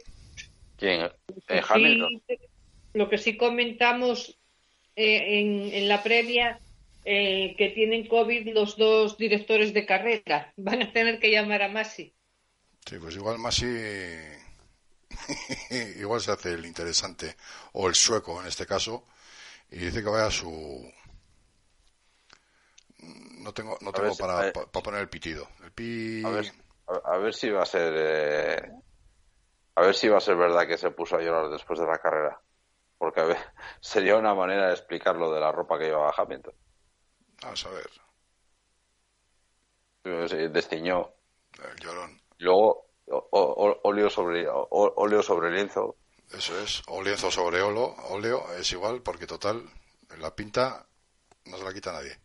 [0.77, 1.11] ¿Quién?
[1.49, 2.23] Eh, Hamilton.
[2.93, 4.37] lo que sí comentamos
[4.95, 6.61] eh, en, en, la previa,
[7.05, 10.53] que tienen COVID los dos directores de carrera.
[10.57, 12.13] Van a tener que llamar a Masi.
[12.85, 13.67] Sí, pues igual Masi
[15.97, 17.37] igual se hace el interesante
[17.73, 19.05] o el sueco en este caso
[19.71, 20.93] y dice que vaya a su
[22.99, 25.49] no tengo no tengo para, poner el pitido.
[25.77, 26.53] El a, ver,
[27.05, 28.73] a, ver, si va a ser eh,
[29.75, 31.99] a ver si va a ser verdad que se puso a llorar después de la
[31.99, 32.41] carrera
[32.99, 33.39] porque a ver,
[33.81, 36.55] sería una manera de explicar lo de la ropa que llevaba Hamilton.
[37.43, 37.91] Vamos a ver.
[40.51, 41.13] Destiñó
[41.59, 42.21] el llorón.
[42.39, 45.97] Luego, óleo sobre, óleo sobre lienzo.
[46.33, 49.63] Eso es, o lienzo sobre óleo, óleo es igual porque total,
[50.19, 50.85] la pinta
[51.45, 52.19] no se la quita nadie.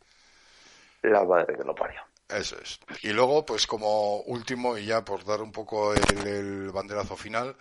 [1.03, 2.01] La madre que lo parió.
[2.27, 2.79] Eso es.
[3.01, 7.55] Y luego, pues como último, y ya por dar un poco el, banderazo final,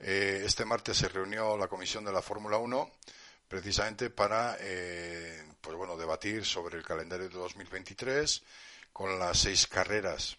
[0.00, 2.90] eh, este martes se reunió la comisión de la Fórmula 1
[3.48, 8.42] precisamente para, eh, pues bueno, debatir sobre el calendario de 2023
[8.92, 10.36] con las seis carreras,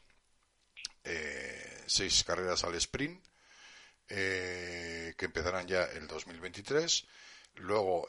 [1.04, 3.26] eh, seis carreras al sprint,
[4.08, 7.06] que empezarán ya el 2023.
[7.56, 8.08] Luego,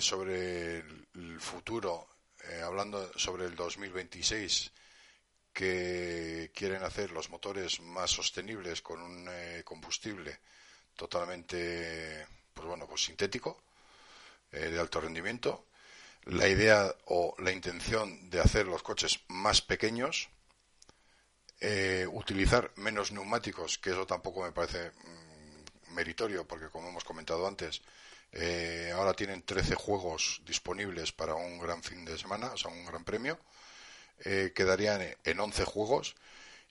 [0.00, 2.14] sobre el futuro
[2.50, 4.70] eh, hablando sobre el 2026,
[5.52, 10.40] que quieren hacer los motores más sostenibles con un eh, combustible
[10.94, 13.62] totalmente, pues bueno, pues sintético,
[14.52, 15.66] eh, de alto rendimiento.
[16.24, 20.28] La idea o la intención de hacer los coches más pequeños,
[22.12, 27.82] utilizar menos neumáticos, que eso tampoco me parece mm, meritorio, porque como hemos comentado antes,
[28.36, 32.84] eh, ahora tienen 13 juegos disponibles para un gran fin de semana, o sea, un
[32.84, 33.38] gran premio.
[34.24, 36.16] Eh, quedarían en 11 juegos.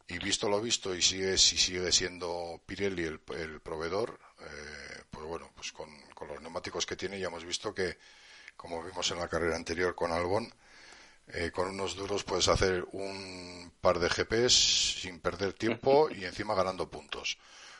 [0.07, 5.49] Y visto lo visto, y sigue, si sigue siendo Pirelli el, proveedor, eh, pues bueno,
[5.55, 5.89] pues con,
[6.27, 7.97] los neumáticos que tiene ya hemos visto que,
[8.57, 10.53] como vimos en la carrera anterior con Albon,
[11.54, 16.90] con unos duros puedes hacer un par de GPs sin perder tiempo y encima ganando
[16.90, 17.38] puntos.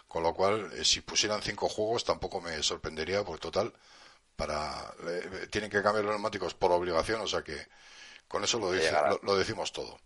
[0.08, 3.74] Con lo cual, eh, si pusieran cinco juegos tampoco me sorprendería, porque total,
[4.36, 4.94] para
[5.50, 7.68] tienen que cambiar los neumáticos por obligación, o sea que
[8.28, 8.72] con eso lo,
[9.24, 10.00] lo, decimos todo.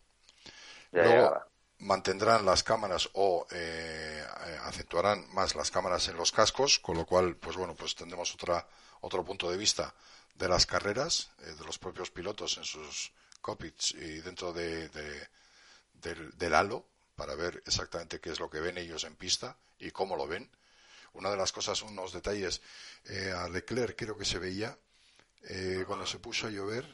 [0.91, 1.41] Luego
[1.79, 7.05] mantendrán las cámaras o eh, eh, acentuarán más las cámaras en los cascos, con lo
[7.05, 8.65] cual, pues bueno, pues tendremos otra
[9.01, 9.93] otro punto de vista
[10.35, 13.11] de las carreras de los propios pilotos en sus
[13.93, 14.89] y dentro de,
[16.01, 16.85] del, del halo
[17.17, 20.49] para ver exactamente qué es lo que ven ellos en pista y cómo lo ven.
[21.13, 22.61] Una de las cosas, unos detalles,
[23.05, 24.77] eh, a Leclerc creo que se veía
[25.49, 26.85] eh, cuando se puso a llover,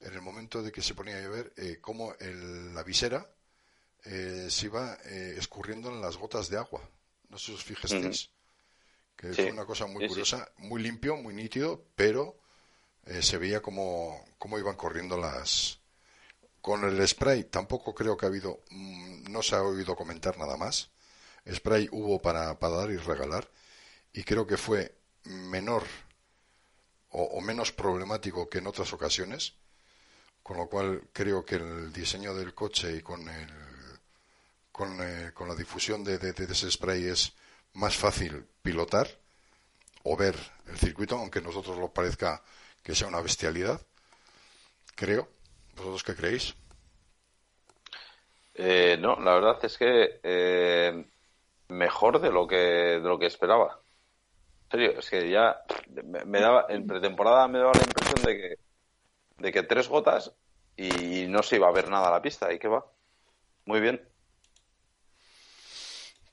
[0.00, 3.26] en el momento de que se ponía a llover, eh, cómo la visera
[4.02, 6.86] se iba escurriendo en las gotas de agua.
[7.30, 8.28] No sé si os fijasteis.
[9.16, 12.38] Que fue una cosa muy curiosa, muy limpio, muy nítido, pero
[13.22, 15.80] se veía cómo, cómo iban corriendo las,
[16.64, 20.56] con el spray tampoco creo que ha habido, mm, no se ha oído comentar nada
[20.56, 20.88] más.
[21.46, 23.46] Spray hubo para, para dar y regalar
[24.14, 25.82] y creo que fue menor
[27.10, 29.56] o, menos problemático que en otras ocasiones,
[30.42, 33.52] con lo cual creo que el diseño del coche y con, el,
[34.72, 37.34] con, eh, la difusión de, de, ese spray es
[37.74, 39.06] más fácil pilotar
[40.02, 40.34] o ver
[40.68, 42.42] el circuito, aunque a nosotros lo parezca
[42.82, 43.82] que sea una bestialidad,
[44.94, 45.33] creo
[45.76, 46.54] ¿Vosotros qué creéis?
[48.54, 51.04] Eh, no, la verdad es que eh,
[51.68, 53.80] mejor de lo que de lo que esperaba.
[54.64, 55.60] En serio, es que ya
[56.26, 58.58] me, daba en pretemporada me daba la impresión de que
[59.38, 60.32] de que tres gotas
[60.76, 62.84] y no se iba a ver nada a la pista y que va.
[63.66, 64.00] Muy bien.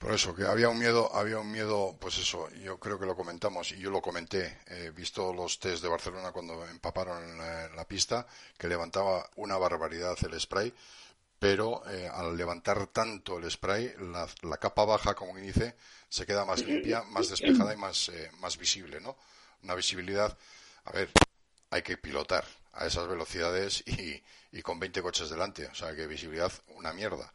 [0.02, 3.16] Por eso, que había un miedo, había un miedo, pues eso, yo creo que lo
[3.16, 7.88] comentamos y yo lo comenté, eh, visto los test de Barcelona cuando empaparon en la,
[7.88, 8.26] pista,
[8.58, 10.74] que levantaba una barbaridad el spray,
[11.38, 13.94] pero eh, al levantar tanto el spray,
[14.42, 15.76] la, capa baja, como dice,
[16.10, 19.16] se queda más limpia, más despejada y más, eh, más visible, ¿no?
[19.62, 20.36] Una visibilidad,
[20.86, 21.12] a ver,
[21.70, 26.08] hay que pilotar a esas velocidades y, y con 20 coches delante, o sea que
[26.08, 27.32] visibilidad una mierda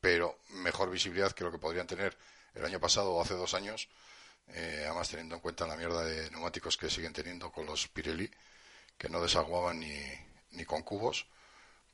[0.00, 2.16] pero mejor visibilidad que lo que podrían tener
[2.54, 3.88] el año pasado o hace dos años,
[4.48, 8.30] eh, además teniendo en cuenta la mierda de neumáticos que siguen teniendo con los Pirelli,
[8.96, 10.02] que no desaguaban ni,
[10.52, 11.26] ni con cubos,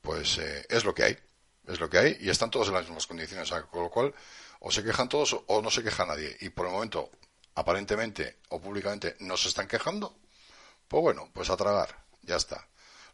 [0.00, 1.18] pues eh, es lo que hay,
[1.66, 4.14] es lo que hay y están todos en las mismas condiciones, con lo cual
[4.60, 7.10] o se quejan todos o no se queja nadie y por el momento
[7.54, 10.16] aparentemente o públicamente no se están quejando,
[10.88, 12.68] pues bueno, pues a tragar, ya está.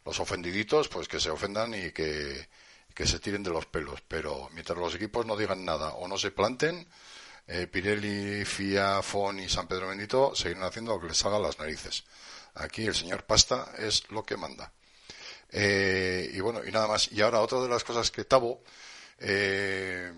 [0.05, 2.47] Los ofendiditos, pues que se ofendan y que
[2.93, 6.17] que se tiren de los pelos, pero mientras los equipos no digan nada o no
[6.17, 6.87] se planten,
[7.51, 11.57] eh, Pirelli, FIA, FON y San Pedro Bendito seguirán haciendo lo que les haga las
[11.57, 12.03] narices.
[12.53, 14.71] Aquí el señor Pasta es lo que manda.
[15.49, 17.11] Eh, y bueno, y nada más.
[17.11, 18.61] Y ahora otra de las cosas que Tabo
[19.17, 20.13] eh,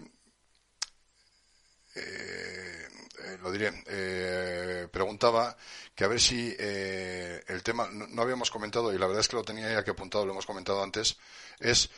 [3.42, 5.56] lo diré, preguntaba
[5.96, 9.44] que a ver si el tema, no, habíamos comentado, y la verdad es que lo
[9.44, 11.18] tenía ya que apuntado, lo hemos comentado antes,
[11.60, 11.90] es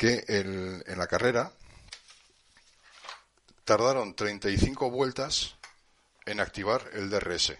[0.00, 1.52] que en la carrera
[3.66, 5.56] tardaron 35 vueltas
[6.24, 7.52] en activar el DRS.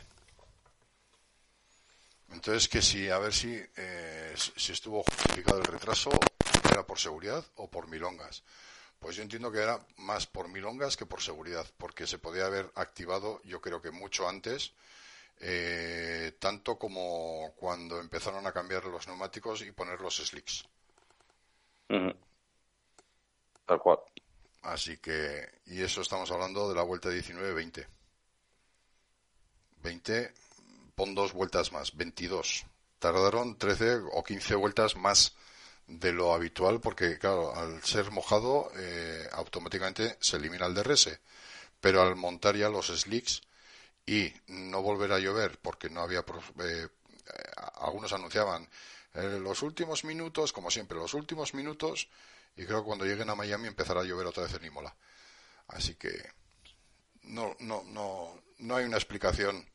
[2.33, 6.09] Entonces, que si, a ver si, eh, si estuvo justificado el retraso,
[6.73, 8.43] era por seguridad o por milongas.
[8.99, 12.71] Pues yo entiendo que era más por milongas que por seguridad, porque se podía haber
[12.75, 14.73] activado, yo creo que mucho antes,
[15.41, 20.65] eh, tanto como cuando empezaron a cambiar los neumáticos y poner los slicks.
[23.71, 24.01] Tal cual.
[24.63, 27.87] Así que, y eso estamos hablando de la vuelta 19-20.
[29.85, 30.35] 20,
[30.97, 32.67] pon dos vueltas más, 22.
[32.99, 35.37] Tardaron 13 o 15 vueltas más
[35.87, 41.21] de lo habitual porque, claro, al ser mojado eh, automáticamente se elimina el DRS.
[41.81, 43.43] Pero al montar ya los slicks
[44.05, 46.25] y no volver a llover porque no había...
[46.59, 46.89] Eh,
[47.77, 48.69] algunos anunciaban
[49.15, 52.09] eh, los últimos minutos, como siempre, los últimos minutos
[52.57, 54.95] y creo que cuando lleguen a Miami empezará a llover otra vez en Imola.
[55.69, 56.11] Así que
[57.23, 59.67] no, no, no, no hay una explicación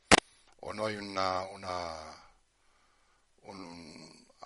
[0.62, 2.16] o no hay una, una
[3.44, 4.46] un, uh,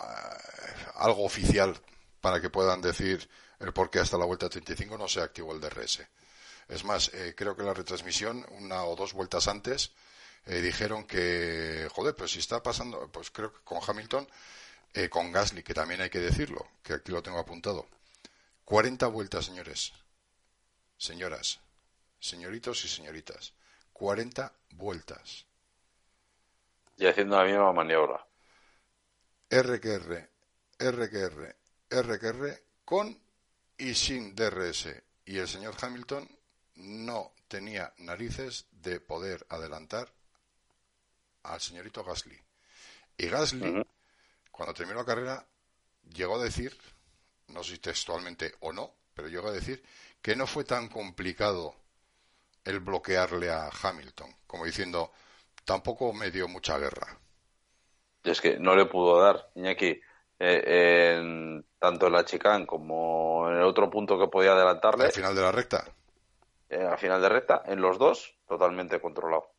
[0.96, 1.80] algo oficial
[2.22, 3.30] para que puedan decir
[3.60, 6.02] el por qué hasta la vuelta 35 no se activó el DRS.
[6.68, 9.92] Es más, eh, creo que la retransmisión, una o dos vueltas antes,
[10.46, 14.28] eh, dijeron que, joder, pues si está pasando, pues creo que con Hamilton,
[14.94, 17.88] eh, con Gasly, que también hay que decirlo, que aquí lo tengo apuntado.
[18.70, 19.94] 40 vueltas, señores,
[20.96, 21.60] señoras,
[22.20, 23.56] señoritos y señoritas.
[23.94, 25.48] 40 vueltas.
[26.96, 28.24] Y haciendo la misma maniobra.
[29.50, 30.30] RQR,
[30.78, 31.56] RQR,
[31.90, 33.20] RQR, con
[33.76, 35.02] y sin DRS.
[35.26, 36.30] Y el señor Hamilton
[36.76, 40.14] no tenía narices de poder adelantar
[41.42, 42.40] al señorito Gasly.
[43.18, 43.84] Y Gasly,
[44.52, 45.44] cuando terminó la carrera,
[46.14, 46.78] llegó a decir,
[47.50, 49.84] no sé si textualmente o no, pero llegó a decir
[50.22, 51.76] que no fue tan complicado
[52.66, 55.12] el bloquearle a Hamilton, como diciendo,
[55.66, 57.18] tampoco me dio mucha guerra.
[58.24, 60.00] Es que no le pudo dar, Iñaki,
[60.40, 65.06] eh, en, tanto en la chicane como en el otro punto que podía adelantarle.
[65.06, 65.86] Al final de la recta.
[66.70, 69.52] Eh, al final de recta, en los dos, totalmente controlado.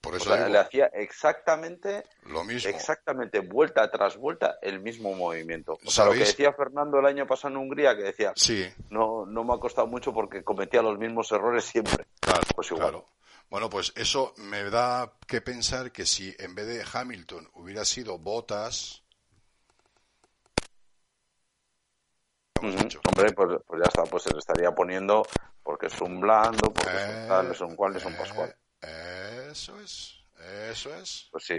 [0.00, 2.70] Por eso le hacía exactamente lo mismo.
[2.70, 5.78] Exactamente, vuelta tras vuelta, el mismo movimiento.
[5.84, 8.68] O sea, lo que decía Fernando el año pasado en Hungría, que decía, sí.
[8.90, 12.06] no, no me ha costado mucho porque cometía los mismos errores siempre.
[12.20, 12.90] Claro, pues igual.
[12.90, 13.06] Claro.
[13.50, 18.18] Bueno, pues eso me da que pensar que si en vez de Hamilton hubiera sido
[18.18, 19.02] Botas.
[22.60, 25.26] Hombre, pues, pues, ya está, pues se le estaría poniendo
[25.62, 28.54] porque es un blando, porque es un tal, es un cual, es un pascual.
[29.50, 30.14] Eso es,
[30.70, 31.28] eso es.
[31.30, 31.58] Pues sí.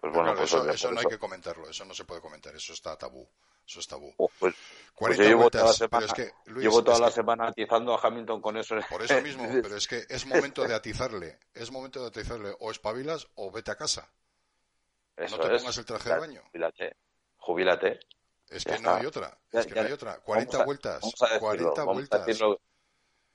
[0.00, 2.72] Pues bueno, pues eso, eso no hay que comentarlo, eso no se puede comentar, eso
[2.72, 3.28] está tabú.
[3.66, 4.12] Eso es tabú.
[4.16, 4.54] Oh, pues,
[4.94, 6.12] 40 pues yo llevo vueltas, toda la semana, pero es
[6.44, 8.74] que, Luis, llevo toda la que- semana atizando a Hamilton con eso.
[8.88, 11.38] Por eso mismo, pero es que es momento de atizarle.
[11.54, 12.56] Es momento de atizarle.
[12.60, 14.10] O espabilas o vete a casa.
[15.16, 15.62] Eso no te es.
[15.62, 16.42] pongas el traje de baño.
[16.50, 16.96] Jubílate.
[17.36, 18.00] Jubílate.
[18.48, 18.96] Es Ya que no está.
[18.96, 19.38] hay otra.
[19.52, 20.18] Ya- Es que ya- no hay otra.
[20.20, 21.00] 40 vamos a- vueltas.
[21.02, 22.20] Vamos a decirlo, 40 vamos vueltas.
[22.20, 22.60] A decirlo,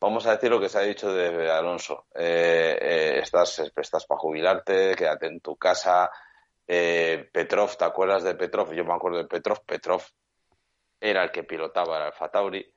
[0.06, 2.06] vamos a decir lo que se ha dicho de Alonso.
[2.14, 6.12] Eh, eh, estás estás para jubilarte, quédate en tu casa.
[6.68, 8.72] Eh, Petrov, ¿te acuerdas de Petrov?
[8.74, 9.64] Yo me acuerdo de Petrov.
[9.66, 10.04] Petrov
[11.00, 12.72] era el que pilotaba el Alfa Tauri.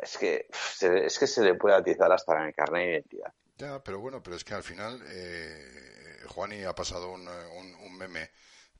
[0.00, 3.32] Es, que, se, es que se le puede atizar hasta en el carnet de identidad.
[3.56, 7.74] Ya, pero bueno, pero es que al final eh, Juani ha pasado un, eh, un-
[7.74, 8.30] un meme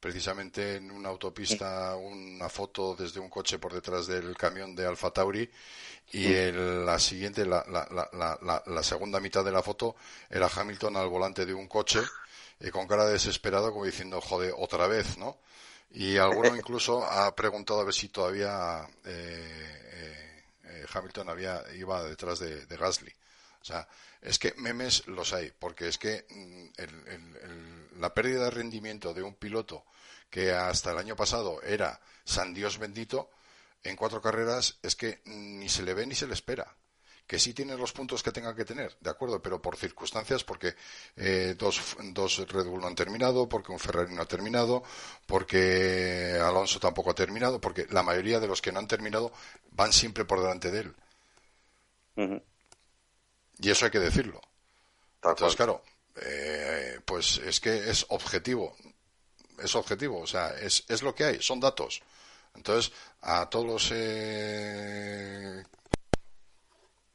[0.01, 5.11] precisamente en una autopista, una foto desde un coche por detrás del camión de Alfa
[5.13, 5.49] Tauri
[6.13, 9.97] y el- la siguiente, la, la, la, la- segunda mitad de la foto
[10.31, 12.11] era Hamilton al volante de un coche
[12.61, 15.39] y con cara de desesperado como diciendo, joder, otra vez, ¿no?
[15.93, 22.03] Y alguno incluso ha preguntado a ver si todavía eh, eh, eh, Hamilton había iba
[22.05, 23.13] detrás de, de Gasly.
[23.63, 23.87] O sea,
[24.23, 29.23] es que memes los hay, porque es que mm, el- la pérdida de rendimiento de
[29.23, 29.85] un piloto
[30.31, 33.31] que hasta el año pasado era San Dios bendito,
[33.83, 36.67] en cuatro carreras es que ni se le ve ni se le espera.
[37.27, 40.75] Que sí tiene los puntos que tenga que tener, de acuerdo, pero por circunstancias, porque
[41.17, 44.83] eh, dos, dos Red Bull no han terminado, porque un Ferrari no ha terminado,
[45.27, 49.33] porque Alonso tampoco ha terminado, porque la mayoría de los que no han terminado
[49.71, 50.95] van siempre por delante de él.
[53.61, 54.41] Y eso hay que decirlo.
[55.21, 55.57] Tal Entonces, cual.
[55.57, 55.83] claro,
[56.17, 58.77] eh, pues es que es objetivo.
[59.59, 62.01] Es objetivo, o sea, es, es lo que hay, son datos.
[62.55, 65.63] Entonces, a todos los eh,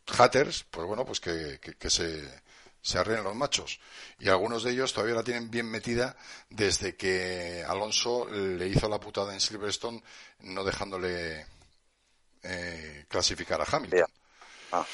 [0.07, 2.23] haters, pues bueno, pues que, que, que se,
[2.81, 3.79] se arreglen los machos.
[4.19, 6.15] Y algunos de ellos todavía la tienen bien metida
[6.49, 10.03] desde que Alonso le hizo la putada en Silverstone,
[10.41, 11.47] no dejándole
[12.43, 14.07] eh, clasificar a Hamilton.
[14.71, 14.85] Ah,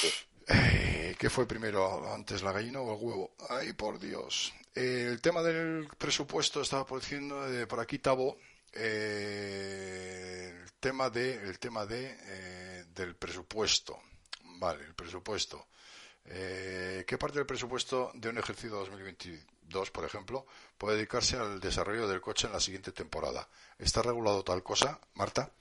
[0.00, 0.12] sí.
[0.48, 0.89] Eh,
[1.20, 3.32] ¿Qué fue primero, antes la gallina o el huevo?
[3.50, 4.54] Ay, por Dios.
[4.74, 8.38] El tema del presupuesto estaba por diciendo eh, por aquí Tabo.
[8.72, 13.98] eh, el tema de el tema de eh, del presupuesto.
[14.60, 15.66] Vale, el presupuesto.
[16.24, 20.46] Eh, ¿Qué parte del presupuesto de un ejercicio 2022, por ejemplo,
[20.78, 23.46] puede dedicarse al desarrollo del coche en la siguiente temporada?
[23.78, 25.52] ¿Está regulado tal cosa, Marta?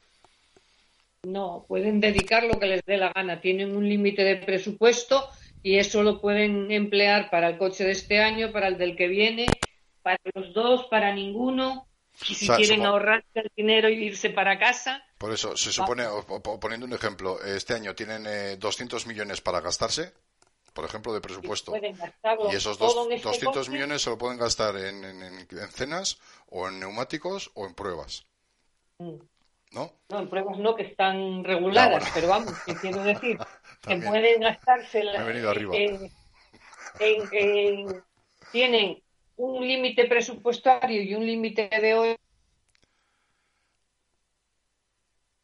[1.24, 3.42] No, pueden dedicar lo que les dé la gana.
[3.42, 5.30] Tienen un límite de presupuesto
[5.64, 9.08] y eso lo pueden emplear para el coche de este año, para el del que
[9.08, 9.48] viene,
[10.02, 11.88] para los dos, para ninguno.
[12.28, 15.04] Y si quieren ahorrar el dinero y irse para casa.
[15.18, 16.04] Por eso, se supone,
[16.60, 20.14] poniendo un ejemplo, este año tienen eh, 200 millones para gastarse,
[20.74, 21.74] por ejemplo, de presupuesto.
[21.78, 26.80] Y, esos dos, 200 este millones se lo pueden gastar en, en, cenas o en
[26.80, 28.26] neumáticos o en pruebas.
[28.98, 29.16] Mm.
[29.72, 29.94] ¿No?
[30.10, 33.38] No, en pruebas no, que están reguladas, pero vamos, que quiero decir
[33.82, 35.04] que pueden gastarse.
[35.04, 35.26] La,
[38.52, 39.02] tienen
[39.38, 42.16] un límite presupuestario y un límite de hoy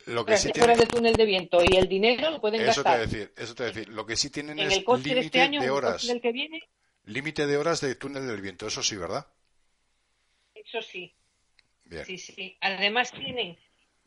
[0.05, 2.99] lo que sí fuera de túnel de viento y el dinero lo pueden eso gastar.
[2.99, 6.07] Te decir, eso te decir, lo que sí tienen es este límite de, horas.
[6.21, 6.61] que viene,
[7.05, 9.25] límite de horas de túnel del viento, eso sí, ¿verdad?
[10.53, 11.13] Eso sí.
[12.05, 12.57] Sí, sí.
[12.61, 13.57] Además tienen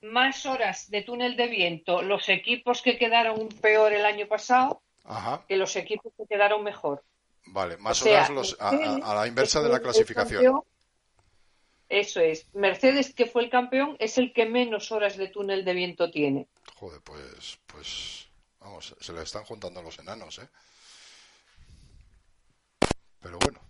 [0.02, 4.82] más horas de túnel de viento los equipos que quedaron peor el año pasado
[5.46, 7.02] que los equipos que quedaron mejor.
[7.46, 10.62] Vale, más horas los, a, la inversa de la clasificación.
[11.88, 12.46] Eso es.
[12.52, 16.48] Mercedes, que fue el campeón, es el que menos horas de túnel de viento tiene.
[16.74, 18.28] Joder, pues, pues,
[18.60, 20.48] vamos, se le están juntando los enanos, ¿eh?
[23.20, 23.60] Pero bueno.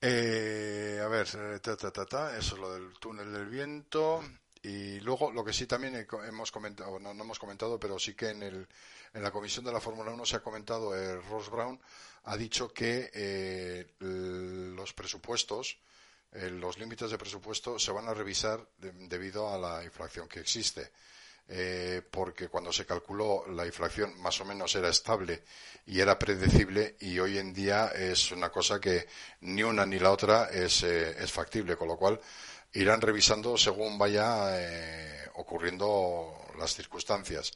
[0.00, 1.28] Eh, a ver,
[1.60, 4.22] ta, ta, ta, ta, eso es lo del túnel del viento.
[4.62, 8.30] Y luego, lo que sí también hemos comentado, no, no hemos comentado, pero sí que
[8.30, 8.68] en, el,
[9.14, 11.80] en la comisión de la Fórmula 1 se ha comentado, eh, Ross Brown
[12.24, 15.78] ha dicho que eh, los presupuestos
[16.32, 20.90] eh, los límites de presupuesto se van a revisar debido a la inflación que existe.
[21.52, 25.42] Eh, porque cuando se calculó la inflación más o menos era estable
[25.84, 29.08] y era predecible y hoy en día es una cosa que
[29.40, 32.20] ni una ni la otra es, es factible, con lo cual
[32.72, 34.54] irán revisando según vaya
[35.34, 37.52] ocurriendo las circunstancias.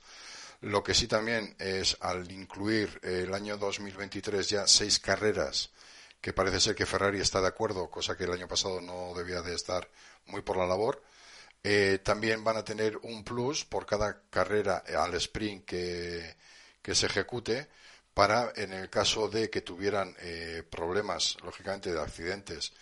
[0.60, 5.70] Lo que sí también es al incluir el año 2023 ya seis carreras
[6.24, 9.42] que parece ser que Ferrari está de acuerdo, cosa que el año pasado no debía
[9.42, 9.90] de estar
[10.24, 11.02] muy por la labor.
[11.62, 16.34] Eh, también van a tener un plus por cada carrera al sprint que,
[16.94, 17.68] se ejecute
[18.14, 22.72] para, en el caso de que tuvieran eh, problemas, lógicamente, de accidentes,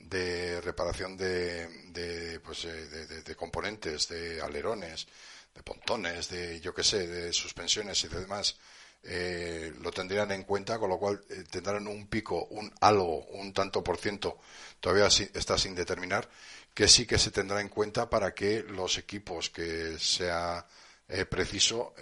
[0.00, 5.06] de reparación de, pues, eh, de, componentes, de alerones,
[5.54, 8.56] de pontones, de, yo qué sé, de suspensiones y demás,
[9.02, 13.52] eh, lo tendrían en cuenta, con lo cual eh, tendrán un pico, un algo, un
[13.52, 14.38] tanto por ciento,
[14.80, 16.28] todavía está sin determinar,
[16.74, 20.66] que sí que se tendrá en cuenta para que los equipos que sea
[21.08, 21.94] eh, preciso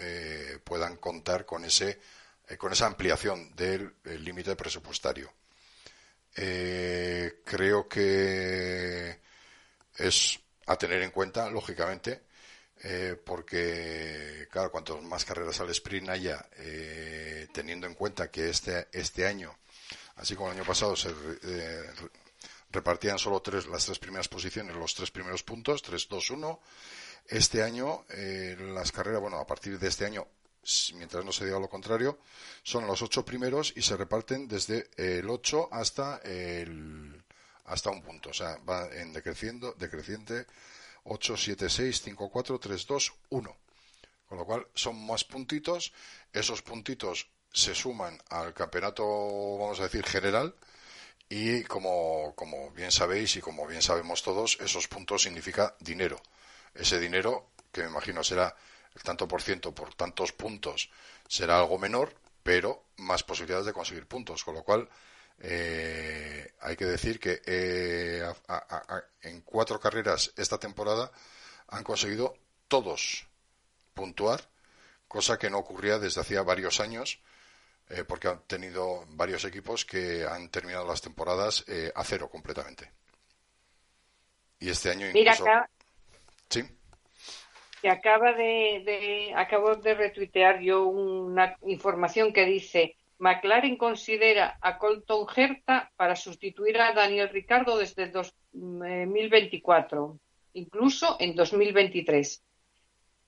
[0.64, 1.98] puedan contar con ese
[2.58, 5.30] con esa ampliación del límite presupuestario.
[7.44, 9.18] Creo que
[9.96, 12.22] es a tener en cuenta, lógicamente,
[12.84, 18.88] eh, porque, claro, cuanto más carreras al sprint haya, eh, teniendo en cuenta que este,
[18.92, 19.58] este año,
[20.16, 21.82] así como el año pasado, se eh,
[22.70, 26.60] repartían solo tres, las tres primeras posiciones, los tres primeros puntos, 3, 2, 1.
[27.26, 28.06] Este año,
[28.58, 30.26] las carreras, bueno, a partir de este año,
[30.96, 32.18] mientras no se diga lo contrario,
[32.62, 37.22] son los ocho primeros y se reparten desde el 8 hasta el,
[37.64, 38.30] hasta un punto.
[38.30, 40.46] O sea, va en decreciendo, decreciente
[41.04, 43.56] 8, 7, 6, 5, 4, 3, 2, 1.
[44.28, 45.92] Con lo cual son más puntitos.
[46.32, 49.04] Esos puntitos se suman al campeonato,
[49.58, 50.54] vamos a decir, general.
[51.30, 56.20] Y como, como bien sabéis y como bien sabemos todos, esos puntos significa dinero.
[56.74, 58.54] Ese dinero, que me imagino será
[58.94, 60.90] el tanto por ciento por tantos puntos,
[61.26, 64.44] será algo menor, pero más posibilidades de conseguir puntos.
[64.44, 64.88] Con lo cual,
[65.40, 68.22] eh, hay que decir que eh,
[69.22, 71.12] en cuatro carreras esta temporada
[71.68, 72.36] han conseguido
[72.66, 73.26] todos
[73.94, 74.48] puntuar,
[75.06, 77.20] cosa que no ocurría desde hacía varios años,
[77.88, 82.90] eh, porque han tenido varios equipos que han terminado las temporadas a cero completamente.
[84.60, 85.44] Y este año incluso...
[85.44, 85.70] Mira
[86.48, 86.77] sí.
[87.82, 94.78] Que acaba de, de, acabo de retuitear yo una información que dice McLaren considera a
[94.78, 100.18] Colton Herta para sustituir a Daniel Ricardo desde 2024, eh,
[100.54, 102.44] incluso en 2023.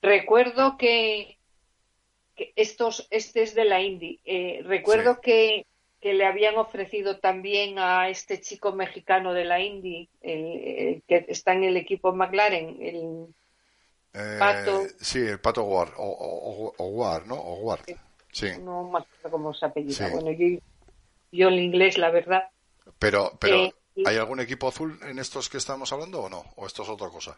[0.01, 1.37] Recuerdo que,
[2.55, 4.21] estos, este es de la Indy.
[4.25, 5.67] Eh, recuerdo que,
[6.03, 11.77] le habían ofrecido también a este chico mexicano de la Indy, que está en el
[11.77, 13.27] equipo McLaren, el
[14.13, 14.83] eh, Pato.
[14.99, 17.35] Sí, el Pato Ward, o, o, ¿no?
[17.35, 17.81] O Ward.
[18.31, 18.47] Sí.
[18.61, 20.09] No me acuerdo cómo se apellida.
[20.09, 20.59] Bueno, yo,
[21.31, 22.49] yo el inglés, la verdad.
[22.99, 23.73] Pero, pero eh,
[24.05, 26.43] ¿hay algún equipo azul en estos que estamos hablando o no?
[26.55, 27.37] ¿O esto es otra cosa?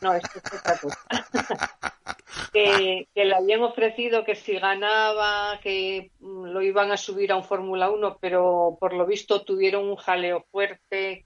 [0.00, 0.98] No, esto es otra cosa.
[2.52, 7.44] que, le habían ofrecido que si ganaba, que mm, lo iban a subir a un
[7.44, 11.24] Fórmula 1, pero por lo visto tuvieron un jaleo fuerte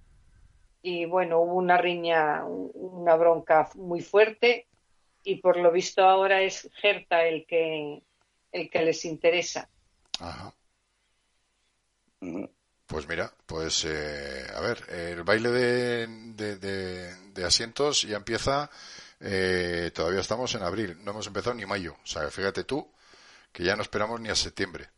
[0.88, 4.68] y bueno, hubo una riña, una bronca muy fuerte
[5.24, 8.04] y por lo visto ahora es Gerta el que,
[8.52, 9.68] el que les interesa.
[10.20, 10.54] Ajá.
[12.86, 18.70] Pues mira, pues eh, a ver, el baile de, de, asientos ya empieza,
[19.18, 22.88] eh, todavía estamos en abril, no hemos empezado ni mayo, o sea, fíjate tú
[23.50, 24.88] que ya no esperamos ni a septiembre,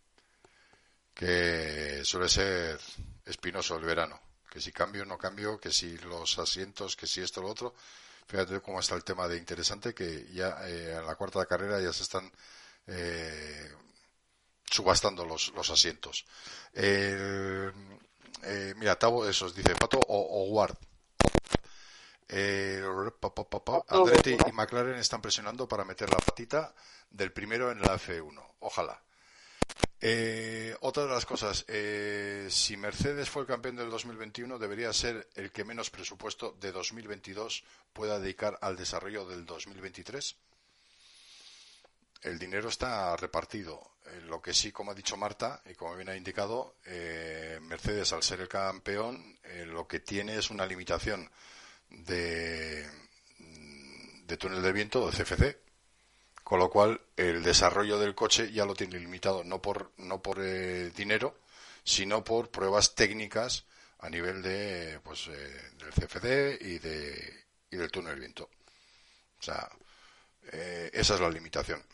[1.14, 2.78] que suele ser
[3.24, 7.42] espinoso el verano, que si cambio no cambio, que si los asientos, que si esto
[7.42, 7.74] lo otro,
[8.26, 11.92] fíjate cómo está el tema de interesante, que ya eh, en la cuarta carrera ya
[11.92, 12.30] se están
[12.86, 13.72] eh,
[14.70, 16.24] subastando los, los asientos.
[16.74, 17.70] Eh,
[18.42, 20.76] eh, mira, Tavo, esos dice Pato o, o Ward.
[22.28, 22.84] Eh,
[23.88, 26.74] Andretti y McLaren están presionando para meter la patita
[27.10, 28.42] del primero en la F1.
[28.60, 29.00] Ojalá.
[30.00, 35.28] Eh, otra de las cosas, eh, si Mercedes fue el campeón del 2021, debería ser
[35.34, 40.36] el que menos presupuesto de 2022 pueda dedicar al desarrollo del 2023
[42.22, 43.92] el dinero está repartido.
[44.06, 48.12] Eh, lo que sí, como ha dicho Marta, y como bien ha indicado, eh, Mercedes,
[48.12, 51.30] al ser el campeón, eh, lo que tiene es una limitación
[51.90, 52.86] de,
[54.26, 55.58] de túnel de viento, de CFC,
[56.48, 60.40] con lo cual el desarrollo del coche ya lo tiene limitado, no por, no por
[60.94, 61.36] dinero,
[61.84, 63.66] sino por pruebas técnicas
[63.98, 68.48] a nivel de, pues, del CFD y, de, y del túnel viento.
[69.38, 69.68] O sea,
[70.50, 71.84] esa es la limitación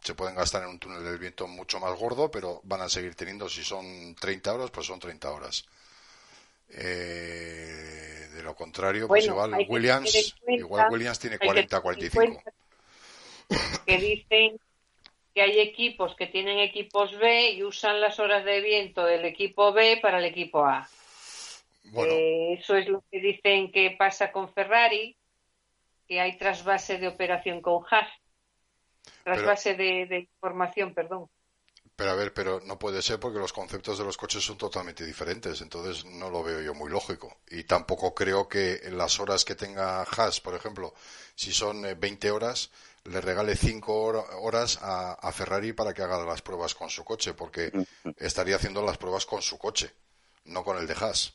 [0.00, 3.16] se pueden gastar en un túnel del viento mucho más gordo, pero van a seguir
[3.16, 5.66] teniendo, si son 30 horas, pues son 30 horas.
[6.68, 12.42] Eh, de lo contrario, pues igual Williams, igual Williams tiene 40, 45.
[13.86, 14.58] Que dicen
[15.34, 19.72] que hay equipos que tienen equipos B y usan las horas de viento del equipo
[19.72, 20.88] B para el equipo A.
[21.94, 25.16] Eh, eso es lo que dicen que pasa con Ferrari,
[26.08, 28.08] que hay trasvase de operación con Haas
[29.22, 31.28] trasvase de, de información, perdón.
[31.96, 35.04] Pero a ver, pero no puede ser porque los conceptos de los coches son totalmente
[35.04, 37.38] diferentes, entonces no lo veo yo muy lógico.
[37.50, 40.92] Y tampoco creo que las horas que tenga Haas, por ejemplo,
[41.34, 42.70] si son 20 eh, horas,
[43.06, 47.70] le regale 5 horas a, Ferrari para que haga las pruebas con su coche, porque
[48.16, 49.92] estaría haciendo las pruebas con su coche,
[50.44, 51.34] no con el de Haas.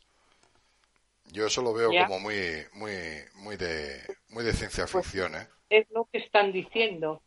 [1.31, 2.93] Yo eso lo veo como muy, muy,
[3.35, 5.47] muy de, muy de ciencia pues ficción, ¿eh?
[5.69, 7.21] Es lo que están diciendo.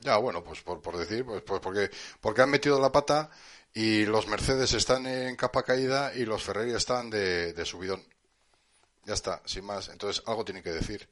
[0.00, 1.90] Ya, bueno, pues por, por decir, pues, pues porque,
[2.20, 3.30] porque han metido la pata
[3.72, 8.02] y los Mercedes están en capa caída y los Ferrari están de, de subidón.
[9.04, 9.88] Ya está, sin más.
[9.88, 11.08] Entonces algo tiene que decir.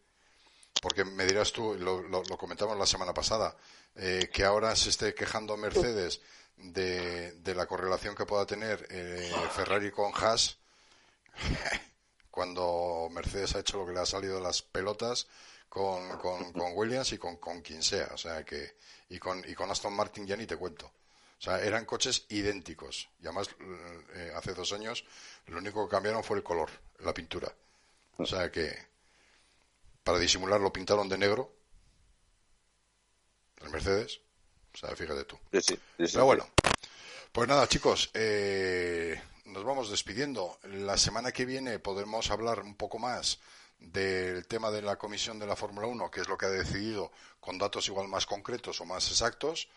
[0.80, 3.56] Porque me dirás tú, lo, lo, comentamos la semana pasada,
[3.94, 6.20] eh, que ahora se esté quejando Mercedes
[6.56, 10.58] de, de la correlación que pueda tener eh, Ferrari con Haas,
[12.30, 15.26] cuando Mercedes ha hecho lo que le ha salido de las pelotas
[15.68, 18.10] con, con, con Williams y con, con, quien sea.
[18.12, 18.76] O sea que,
[19.08, 20.86] y con, y con Aston Martin ya ni te cuento.
[20.86, 23.08] O sea, eran coches idénticos.
[23.20, 23.48] Y además,
[24.14, 25.04] eh, hace dos años,
[25.46, 26.70] lo único que cambiaron fue el color,
[27.00, 27.52] la pintura.
[28.16, 28.74] O sea que,
[30.06, 31.52] para disimular, lo pintaron de negro.
[33.60, 34.20] El Mercedes.
[34.72, 35.36] O sea, fíjate tú.
[35.98, 36.48] Pero bueno.
[37.32, 40.60] Pues nada, chicos, eh, nos vamos despidiendo.
[40.62, 43.40] La semana que viene podremos hablar un poco más
[43.80, 47.10] del tema de la comisión de la Fórmula 1, que es lo que ha decidido
[47.40, 49.68] con datos igual más concretos o más exactos,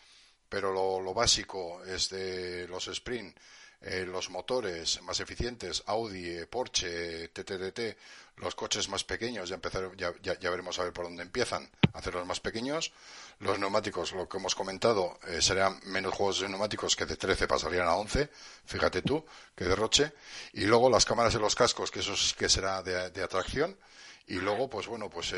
[0.48, 3.36] pero lo, básico es de los sprint,
[3.82, 7.98] eh, los motores más eficientes, Audi, eh, Porsche, TTT,
[8.36, 12.00] los coches más pequeños, ya, empezar, ya, ya, veremos a ver por dónde empiezan a
[12.00, 12.92] hacer los más pequeños.
[13.40, 17.48] Los neumáticos, lo que hemos comentado, eh, serían menos juegos de neumáticos que de 13
[17.48, 18.30] pasarían a 11,
[18.66, 19.26] fíjate tú,
[19.56, 20.12] que derroche.
[20.54, 23.78] Y luego las cámaras de los cascos, que eso sí que será de, atracción.
[24.28, 25.34] Y luego, pues bueno, pues,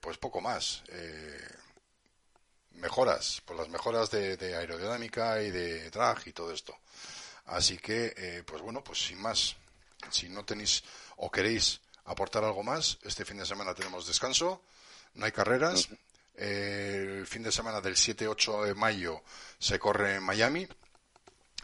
[0.00, 0.82] pues poco más.
[2.72, 6.74] mejoras, pues las mejoras de, de aerodinámica y de drag y todo esto.
[7.48, 9.56] Así que, eh, pues bueno, pues sin más,
[10.10, 10.84] si no tenéis
[11.16, 14.62] o queréis aportar algo más, este fin de semana tenemos descanso,
[15.14, 15.88] no hay carreras.
[16.34, 19.22] el fin de semana del 7-8 de mayo
[19.58, 20.68] se corre en Miami,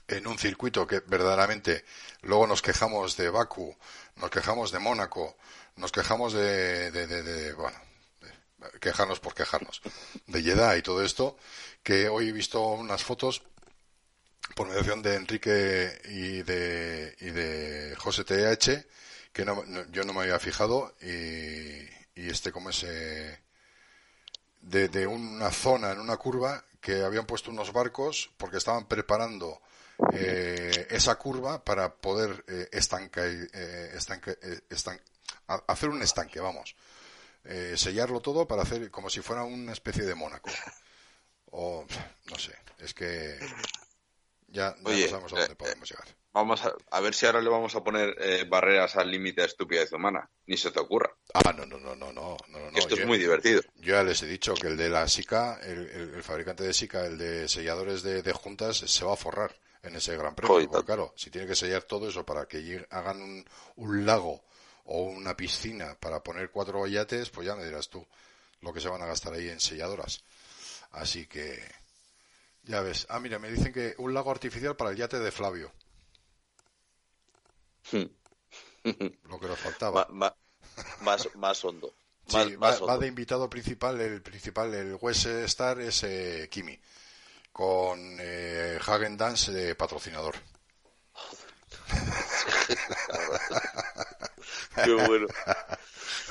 [0.09, 1.85] en un circuito que verdaderamente
[2.23, 3.77] luego nos quejamos de Baku,
[4.17, 5.37] nos quejamos de Mónaco,
[5.77, 7.79] nos quejamos de, de, de, bueno,
[8.81, 9.83] quejarnos por quejarnos,
[10.27, 11.37] de Jeddah y todo esto,
[11.83, 13.43] que hoy he visto unas fotos
[14.55, 18.87] por mediación de Enrique y de, y de José TH,
[19.33, 23.41] que no, yo no me había fijado, y, y este como ese
[24.61, 29.61] de, de, una zona en una curva que habían puesto unos barcos porque estaban preparando
[30.13, 33.99] eh, esa curva para poder eh, estanca, eh, eh,
[35.67, 36.77] hacer un estanque, vamos.
[37.45, 40.51] Eh, sellarlo todo para hacer como si fuera una especie de Mónaco.
[41.51, 41.87] O
[42.31, 43.39] no sé, es que
[44.55, 46.09] ya, ya Oye, no sabemos a dónde eh, podemos llegar.
[46.33, 49.47] Vamos a, a ver si ahora le vamos a poner eh, barreras al límite de
[49.49, 50.29] estupidez humana.
[50.47, 51.15] Ni se te ocurra.
[51.35, 53.61] Ah, no, no, no, no, no, no, esto yo- es muy divertido.
[53.77, 56.73] Yo ya les he dicho que el de la SICA, el, el- el fabricante de
[56.73, 60.55] SICA, el de selladores de, de juntas, se va a forrar en ese gran premio.
[60.55, 63.45] Joder, porque, claro, si tiene que sellar todo eso para que llegue- hagan un,
[63.77, 64.43] un lago
[64.87, 68.05] o una piscina para poner cuatro yates, pues ya me dirás tú
[68.61, 70.25] lo que se van a gastar ahí en selladoras.
[70.93, 71.61] Así que,
[72.65, 73.07] ya ves.
[73.09, 75.73] Ah, mira, me dicen que un lago artificial para el yate de Flavio,
[79.29, 80.07] lo que nos faltaba.
[80.09, 80.37] Ma- ma-
[81.01, 81.93] más, más hondo.
[82.27, 82.99] Sí, Más, va, más va hondo.
[82.99, 86.79] de invitado principal, el principal, el West Star es eh, Kimi,
[87.53, 90.37] con eh, Hagen Dance de patrocinador.
[94.83, 95.27] Qué bueno.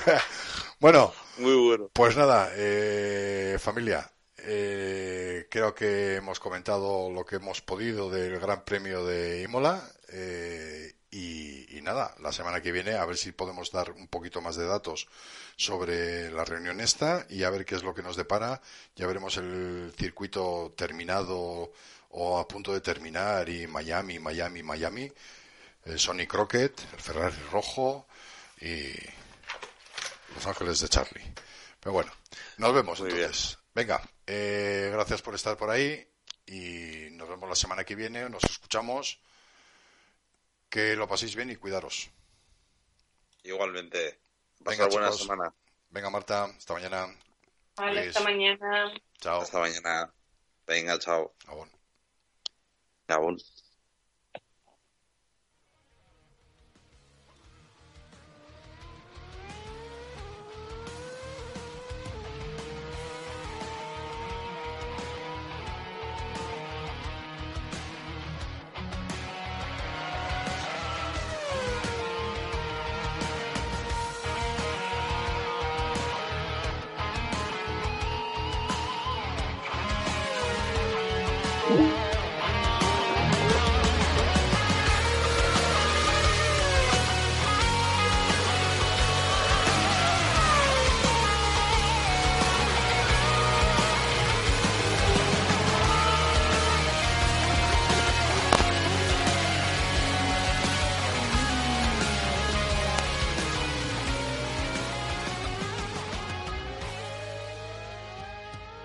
[0.80, 1.90] Bueno, Muy bueno.
[1.92, 4.10] pues nada, eh, familia,
[4.46, 10.94] eh, creo que hemos comentado lo que hemos podido del Gran Premio de Imola eh,
[11.10, 14.56] y, y nada, la semana que viene a ver si podemos dar un poquito más
[14.56, 15.08] de datos
[15.56, 18.60] sobre la reunión esta y a ver qué es lo que nos depara.
[18.96, 21.72] Ya veremos el circuito terminado
[22.10, 25.12] o a punto de terminar y Miami, Miami, Miami,
[25.84, 28.06] el Sony Crockett, el Ferrari rojo
[28.60, 28.92] y
[30.34, 31.32] Los Ángeles de Charlie.
[31.80, 32.12] Pero bueno,
[32.58, 33.58] nos vemos Muy entonces.
[33.74, 36.06] Venga, eh, gracias por estar por ahí
[36.46, 39.18] y nos vemos la semana que viene, nos escuchamos.
[40.68, 42.10] Que lo paséis bien y cuidaros.
[43.44, 44.18] Igualmente.
[44.60, 45.22] Venga, buena chicos.
[45.22, 45.54] semana.
[45.90, 47.14] Venga, Marta, hasta mañana.
[47.76, 48.92] Vale, hasta mañana.
[49.18, 49.42] Chao.
[49.42, 50.12] Hasta mañana.
[50.66, 51.32] Venga, chao.
[51.46, 51.70] Abón.
[53.08, 53.38] Aún.